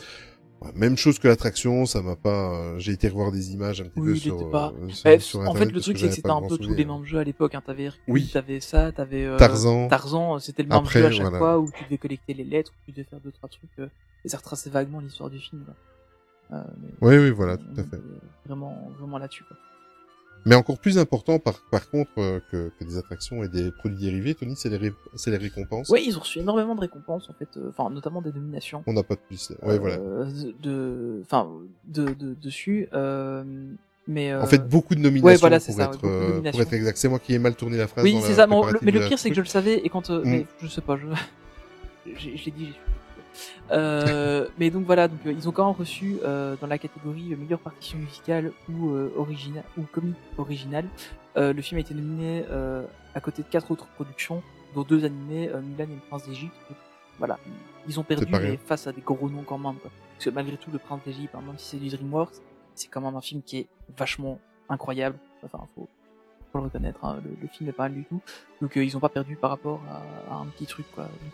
[0.75, 2.53] Même chose que l'attraction, ça m'a pas.
[2.53, 5.19] euh, J'ai été revoir des images un petit Oui, peu sur, pas- euh, sur, Eh,
[5.19, 7.23] sur en fait, le truc, c'est que c'était un peu tous les mêmes jeux à
[7.23, 7.55] l'époque.
[7.55, 7.63] Hein.
[7.65, 8.29] T'avais Oui.
[8.31, 9.87] t'avais ça, t'avais euh, Tarzan.
[9.87, 11.37] Tarzan, euh, c'était le même Après, jeu à chaque voilà.
[11.39, 13.69] fois où tu devais collecter les lettres, où tu devais faire deux trois trucs.
[13.79, 13.87] Euh,
[14.23, 15.65] et ça retraçait vaguement l'histoire du film.
[16.53, 17.99] Euh, mais- Oui, oui, voilà, tout à fait.
[18.45, 19.43] Vraiment, vraiment là-dessus.
[19.45, 19.57] quoi.
[20.45, 23.99] Mais encore plus important, par, par contre, euh, que, que des attractions et des produits
[23.99, 25.89] dérivés, Tony, c'est les, ré- c'est les récompenses.
[25.89, 28.83] Ouais, ils ont reçu énormément de récompenses en fait, euh, enfin notamment des nominations.
[28.87, 29.51] On n'a pas de plus.
[29.61, 29.97] Ouais, voilà.
[29.97, 30.25] euh,
[30.61, 31.47] de, enfin,
[31.85, 32.87] de, de, dessus.
[32.93, 33.43] Euh,
[34.07, 36.73] mais euh, En fait, beaucoup de nominations ouais, voilà, pour, ça, être, de pour être
[36.73, 36.97] exact.
[36.97, 38.03] C'est moi qui ai mal tourné la phrase.
[38.03, 38.47] Oui, c'est ça.
[38.47, 40.21] le- mais le de pire, c'est que je le savais et quand, Mm.
[40.25, 41.05] mais je sais pas, je,
[42.17, 42.73] je l'ai dit.
[43.71, 47.35] Euh, mais donc voilà, donc euh, ils ont quand même reçu euh, dans la catégorie
[47.35, 50.85] meilleure partition musicale ou euh, original ou comique original.
[51.37, 52.43] Euh, le film a été nominé
[53.15, 54.41] à côté de quatre autres productions,
[54.75, 56.55] dont deux animés, Mulan et le Prince d'Égypte.
[56.69, 56.77] Donc,
[57.19, 57.37] Voilà,
[57.87, 59.75] ils ont perdu mais face à des gros noms quand même.
[59.75, 59.91] Quoi.
[60.15, 62.35] Parce que malgré tout, le Prince d'Égypte, hein, même si c'est du DreamWorks,
[62.75, 63.67] c'est quand même un film qui est
[63.97, 64.39] vachement
[64.69, 65.17] incroyable.
[65.43, 65.87] Enfin, faut,
[66.51, 67.03] faut le reconnaître.
[67.03, 68.21] hein, Le, le film est pas mal du tout.
[68.61, 71.03] Donc euh, ils ont pas perdu par rapport à, à un petit truc quoi.
[71.03, 71.33] Donc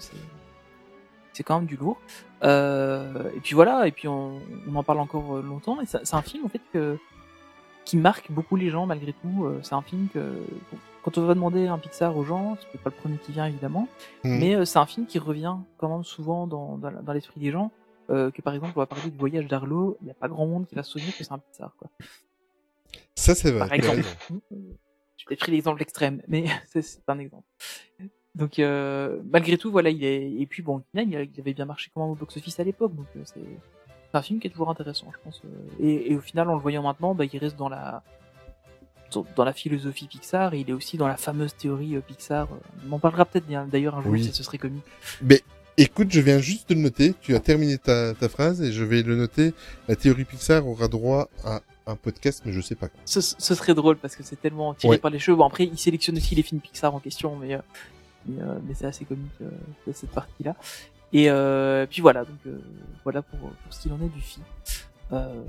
[1.38, 2.00] c'est quand même du lourd.
[2.44, 5.80] Euh, et puis voilà, et puis on, on en parle encore euh, longtemps.
[5.82, 6.98] Et c'est un film en fait que
[7.86, 9.46] qui marque beaucoup les gens malgré tout.
[9.46, 10.44] Euh, C'est un film que
[11.04, 13.88] quand on va demander un Pixar aux gens, c'est pas le premier qui vient évidemment,
[14.26, 14.40] Mhm.
[14.40, 17.52] mais c'est un film qui revient quand même souvent dans, dans, la- dans l'esprit des
[17.52, 17.72] gens.
[18.10, 20.46] Euh, que par exemple, on va parler du voyage d'Arlo, il n'y a pas grand
[20.48, 21.90] monde qui va se souvenir que c'est un Pixar quoi.
[23.16, 23.60] Ça, c'est vrai.
[23.68, 24.04] Par exemple.
[25.18, 27.44] Je t'ai pris l'exemple extrême, mais c'est un exemple.
[28.38, 32.02] Donc euh, malgré tout, voilà, il est et puis bon, il, avait bien marché quand
[32.02, 33.42] même au box-office à l'époque, donc euh, c'est
[34.14, 35.42] un film qui est toujours intéressant, je pense.
[35.46, 35.84] euh.
[35.84, 38.04] Et, et au final, en le voyant maintenant, bah, il reste dans la
[39.36, 42.48] dans la philosophie Pixar, et il est aussi dans la fameuse théorie euh, Pixar.
[42.52, 42.58] euh.
[42.90, 44.24] On en parlera peut-être d'ailleurs un jour, Oui.
[44.24, 44.84] si ce serait comique.
[45.22, 45.42] Mais
[45.78, 47.16] écoute, je viens juste de le noter.
[47.22, 49.54] Tu as terminé ta, ta phrase et je vais le noter.
[49.88, 52.90] La théorie Pixar aura droit à un podcast, mais je sais pas.
[53.06, 54.98] Ce, ce serait drôle parce que c'est tellement tiré Ouais.
[54.98, 55.38] par les cheveux.
[55.38, 57.60] Bon, après, il sélectionne aussi les films Pixar en question, mais, euh,
[58.28, 59.50] mais, euh, mais c'est assez comique euh,
[59.94, 60.56] cette partie-là.
[61.14, 62.60] Et euh, puis voilà, donc euh,
[63.04, 64.46] voilà pour, pour ce qu'il en est du film.
[65.14, 65.42] Euh,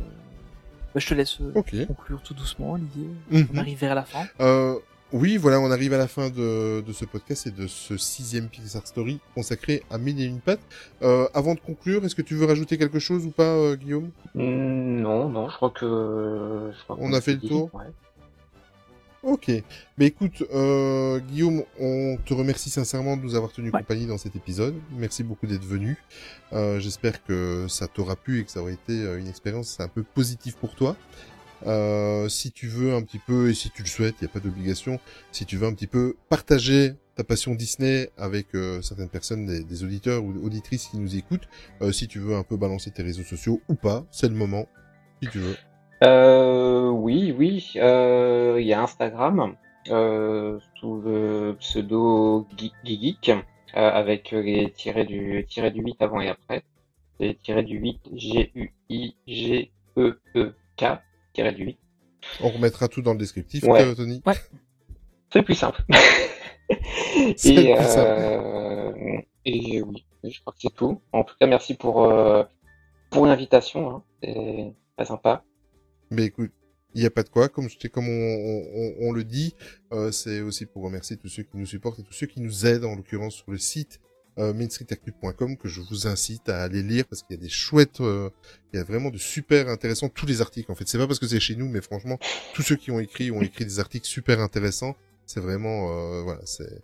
[0.95, 1.39] bah, je te laisse
[1.87, 3.09] conclure tout doucement, Olivier.
[3.31, 3.49] Mhm.
[3.55, 4.27] On arrive vers la fin.
[4.41, 4.79] Euh,
[5.13, 8.49] oui, voilà, on arrive à la fin de, de ce podcast et de ce sixième
[8.49, 10.61] Pixar Story consacré à Mille et une pattes.
[11.03, 14.11] Euh, avant de conclure, est-ce que tu veux rajouter quelque chose ou pas, euh, Guillaume?
[14.35, 16.71] Mm, Non, non, je crois que.
[16.77, 17.85] je crois On qu'on a fait le dit, tour ouais.
[19.23, 19.51] Ok.
[19.99, 23.81] Mais écoute, euh, Guillaume, on te remercie sincèrement de nous avoir tenu Ouais.
[23.81, 24.75] compagnie dans cet épisode.
[24.93, 25.97] Merci beaucoup d'être venu.
[26.53, 29.89] Euh, J'espère que ça t'aura plu et que ça aura été euh, une expérience un
[29.89, 30.97] peu positive pour toi.
[31.67, 34.33] Euh, si tu veux un petit peu, et si tu le souhaites, il n'y a
[34.33, 35.01] pas d'obligation,
[35.33, 39.65] si tu veux un petit peu partager ta passion Disney avec euh, certaines personnes, des,
[39.65, 41.49] des auditeurs ou auditrices qui nous écoutent,
[41.83, 44.69] euh, si tu veux un peu balancer tes réseaux sociaux ou pas, c'est le moment,
[45.21, 45.57] si tu veux.
[46.05, 49.57] Euh, oui, oui, euh, il y a Instagram,
[49.91, 53.35] euh, sous le pseudo Ge- Geek, euh,
[53.75, 56.63] avec les tirets du, tirets du 8 avant et après.
[57.21, 58.69] Les tirets du 8, G-U-I-G-E-E-K,
[61.33, 61.79] tirets du 8.
[62.43, 63.83] On remettra tout dans le descriptif, Ouais.
[63.83, 64.23] euh, Tony.
[65.31, 65.83] C'est le plus simple.
[67.37, 68.11] C'est le et, plus simple.
[68.11, 68.93] euh,
[69.45, 71.01] et oui, je crois que c'est tout.
[71.13, 72.45] En tout cas, merci pour, euh,
[73.11, 74.03] pour l'invitation, hein.
[74.23, 75.43] C'est très sympa.
[76.11, 76.51] Mais écoute,
[76.95, 77.49] il n'y a pas de quoi.
[77.49, 78.11] Comme, je comme on,
[78.75, 79.55] on- on le dit,
[79.93, 82.67] euh, c'est aussi pour remercier tous ceux qui nous supportent et tous ceux qui nous
[82.67, 84.01] aident, en l'occurrence sur le site
[84.39, 88.01] euh, mainstreetactu.com que je vous incite à aller lire parce qu'il y a des chouettes,
[88.01, 88.31] euh,
[88.73, 90.71] il y a vraiment de super intéressants tous les articles.
[90.71, 92.19] En fait, c'est pas parce que c'est chez nous, mais franchement,
[92.55, 94.95] tous ceux qui ont écrit ont écrit des articles super intéressants.
[95.27, 96.81] C'est vraiment, euh, voilà, c'est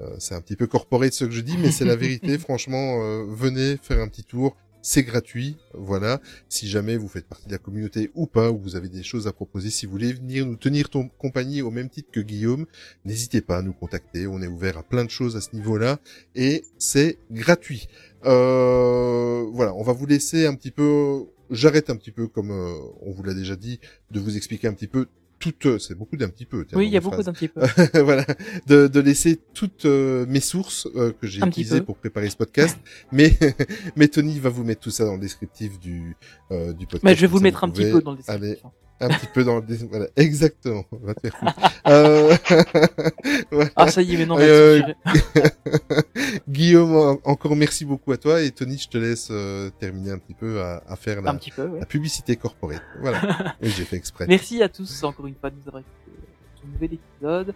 [0.00, 2.36] euh, c'est un petit peu corporé de ce que je dis, mais c'est la vérité.
[2.38, 4.54] Franchement, euh, venez faire un petit tour.
[4.88, 6.20] C'est gratuit, voilà.
[6.48, 9.26] Si jamais vous faites partie de la communauté ou pas, ou vous avez des choses
[9.26, 12.66] à proposer, si vous voulez venir nous tenir compagnie au même titre que Guillaume,
[13.04, 14.28] n'hésitez pas à nous contacter.
[14.28, 15.98] On est ouvert à plein de choses à ce niveau-là
[16.36, 17.88] et c'est gratuit.
[18.26, 22.74] Euh, voilà, on va vous laisser un petit peu j'arrête un petit peu, comme euh,
[23.00, 23.80] on vous l'a déjà dit,
[24.12, 25.06] de vous expliquer un petit peu
[25.38, 26.64] toutes, euh, c'est beaucoup d'un petit peu.
[26.64, 27.60] tiens, Oui, il y a beaucoup d'un petit peu.
[28.02, 28.24] voilà,
[28.66, 32.78] de, de laisser toutes euh, mes sources euh, que j'ai utilisées pour préparer ce podcast,
[33.12, 33.36] mais
[33.96, 36.16] mais Tony va vous mettre tout ça dans le descriptif du
[36.50, 37.04] euh, du podcast.
[37.04, 38.62] Mais je vais vous le mettre un petit peu dans le descriptif.
[39.00, 41.54] Un petit peu dans le dé- voilà exactement va te faire foutre.
[41.88, 42.36] euh...
[43.50, 43.70] voilà.
[43.76, 44.80] Ah, ça y est, mais non, mais Euh.
[46.48, 50.18] Guillaume en- encore merci beaucoup à toi et Tony je te laisse euh, terminer un
[50.18, 51.80] petit peu à, à faire la, un petit peu, ouais.
[51.80, 53.20] la publicité corporate voilà
[53.62, 56.10] j'ai fait exprès Merci à tous encore une fois de nous avoir écoutés
[56.54, 57.54] pour ce nouvel épisode.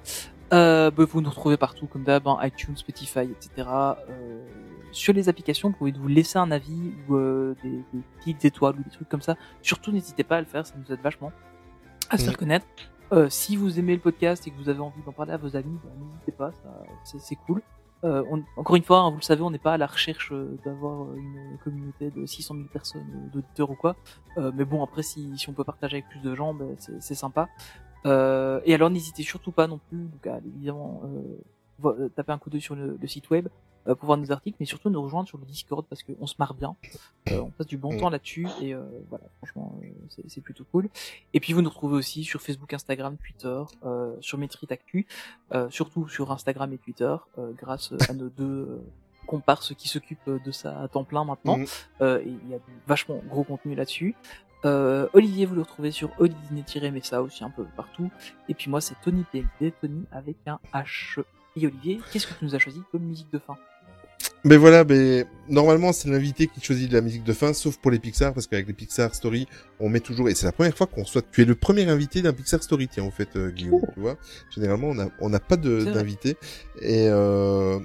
[0.52, 3.68] Euh, bah, vous nous retrouvez partout comme d'hab, iTunes, Spotify, etc.
[3.68, 4.42] Euh,
[4.92, 8.76] sur les applications, vous pouvez vous laisser un avis ou euh, des, des petites étoiles
[8.78, 9.36] ou des trucs comme ça.
[9.62, 11.32] Surtout, n'hésitez pas à le faire, ça nous aide vachement
[12.10, 12.26] à se Mm.
[12.26, 12.66] faire connaître.
[13.12, 15.56] Euh, si vous aimez le podcast et que vous avez envie d'en parler à vos
[15.56, 16.52] amis, bah, n'hésitez pas,
[17.04, 17.60] c'est, cool.
[18.04, 20.30] Euh, on- encore une fois, hein, vous le savez, on n'est pas à la recherche
[20.32, 23.96] euh, d'avoir une communauté de 600 000 personnes, d'auditeurs ou quoi.
[24.38, 27.14] Euh, mais bon, après, si, si on peut partager avec plus de gens, ben, c'est,
[27.14, 27.48] sympa.
[28.04, 31.02] Et alors, n'hésitez surtout pas non plus, donc à évidemment
[32.16, 33.48] taper un coup d'œil sur le, le site web
[33.88, 36.34] euh, pour voir nos articles, mais surtout nous rejoindre sur le Discord parce qu'on se
[36.38, 36.76] marre bien.
[37.30, 37.98] Euh, on passe du bon Mm.
[38.00, 40.88] temps là-dessus et euh, voilà, franchement, euh, c'est, c'est plutôt cool.
[41.34, 45.06] Et puis vous nous retrouvez aussi sur Facebook, Instagram, Twitter, euh, sur Metrit Actu,
[45.52, 48.82] euh, surtout sur Instagram et Twitter, euh, grâce à nos deux
[49.26, 51.56] comparses qui s'occupent de ça à temps plein maintenant.
[52.00, 54.16] Euh, et il y a du vachement gros contenu là-dessus.
[54.66, 58.10] Euh, Olivier, vous le retrouvez sur Olivier-Messa aussi un peu partout.
[58.48, 61.22] Et puis moi, c'est Tony PLD, Tony avec un H.
[61.56, 63.56] Et Olivier, qu'est-ce que tu nous as choisi comme musique de fin?
[64.44, 67.98] Mais voilà, mais normalement c'est l'invité qui choisit la musique de fin, sauf pour les
[67.98, 69.46] Pixar, parce qu'avec les Pixar Story,
[69.78, 72.22] on met toujours, et c'est la première fois qu'on soit, tu es le premier invité
[72.22, 74.16] d'un Pixar Story, tiens, en fait, euh, Guillaume, tu vois.
[74.54, 76.36] Généralement, on a, on n'a pas de, d'invité.
[76.80, 77.78] Et, euh,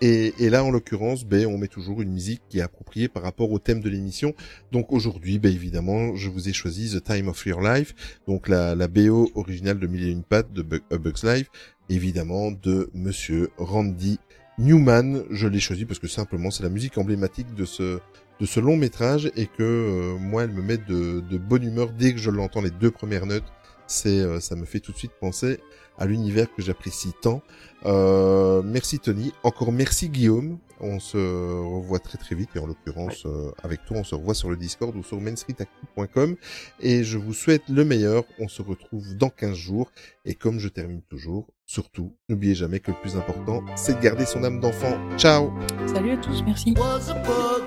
[0.00, 3.22] et, et là, en l'occurrence, ben, on met toujours une musique qui est appropriée par
[3.22, 4.32] rapport au thème de l'émission.
[4.72, 7.94] Donc aujourd'hui, ben, évidemment, je vous ai choisi The Time of Your Life,
[8.26, 11.50] donc la, la BO originale de Mille et une pattes de A Bug's Life,
[11.90, 14.18] évidemment de Monsieur Randy
[14.58, 15.24] Newman.
[15.30, 18.00] Je l'ai choisi parce que simplement c'est la musique emblématique de ce
[18.40, 22.12] de ce long métrage et que euh, moi elle me met de, bonne humeur dès
[22.12, 23.52] que je l'entends les deux premières notes.
[23.86, 25.60] C'est euh, ça me fait tout de suite penser
[25.98, 27.42] à l'univers que j'apprécie tant.
[27.86, 30.58] Euh, merci Tony, encore merci Guillaume.
[30.80, 34.34] On se revoit très très vite et en l'occurrence euh, avec toi on se revoit
[34.34, 36.36] sur le Discord ou sur mainstreetactu.com
[36.80, 38.24] et je vous souhaite le meilleur.
[38.38, 39.90] On se retrouve dans 15 jours
[40.24, 44.26] et comme je termine toujours, surtout n'oubliez jamais que le plus important c'est de garder
[44.26, 44.98] son âme d'enfant.
[45.16, 45.52] Ciao.
[45.86, 46.74] Salut à tous, merci.
[46.76, 47.62] was a bug,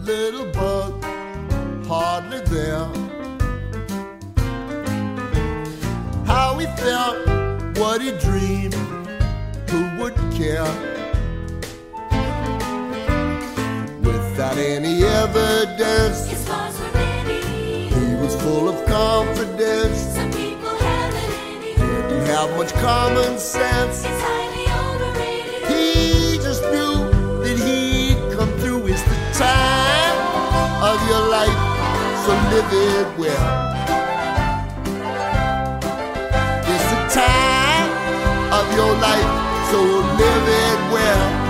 [0.00, 1.04] little bug,
[1.88, 2.86] hardly there.
[6.26, 7.31] How felt,
[7.82, 8.74] what he dreamed,
[9.70, 10.70] who would care?
[14.02, 17.88] Without any evidence, His scars were ready.
[17.88, 22.08] he was full of confidence, Some people have it in him.
[22.08, 24.04] didn't have much common sense.
[24.04, 25.68] It's highly overrated.
[25.72, 26.94] He just knew
[27.44, 28.86] that he'd come through.
[28.86, 30.16] It's the time
[30.90, 31.58] of your life,
[32.24, 33.71] so live it well.
[38.74, 39.30] Your life,
[39.70, 41.41] so live it well.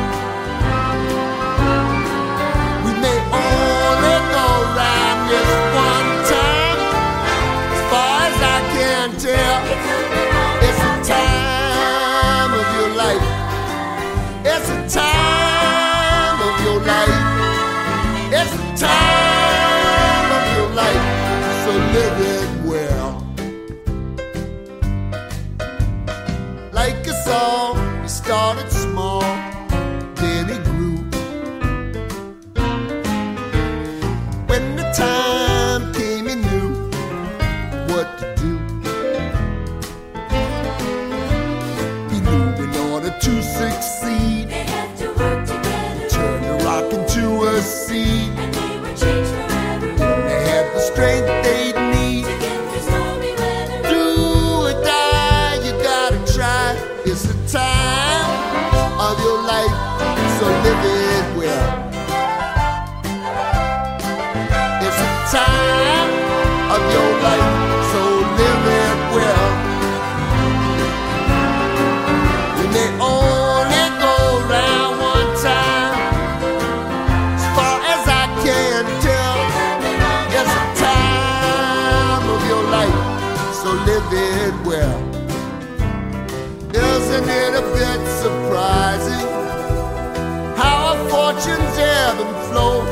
[92.55, 92.92] How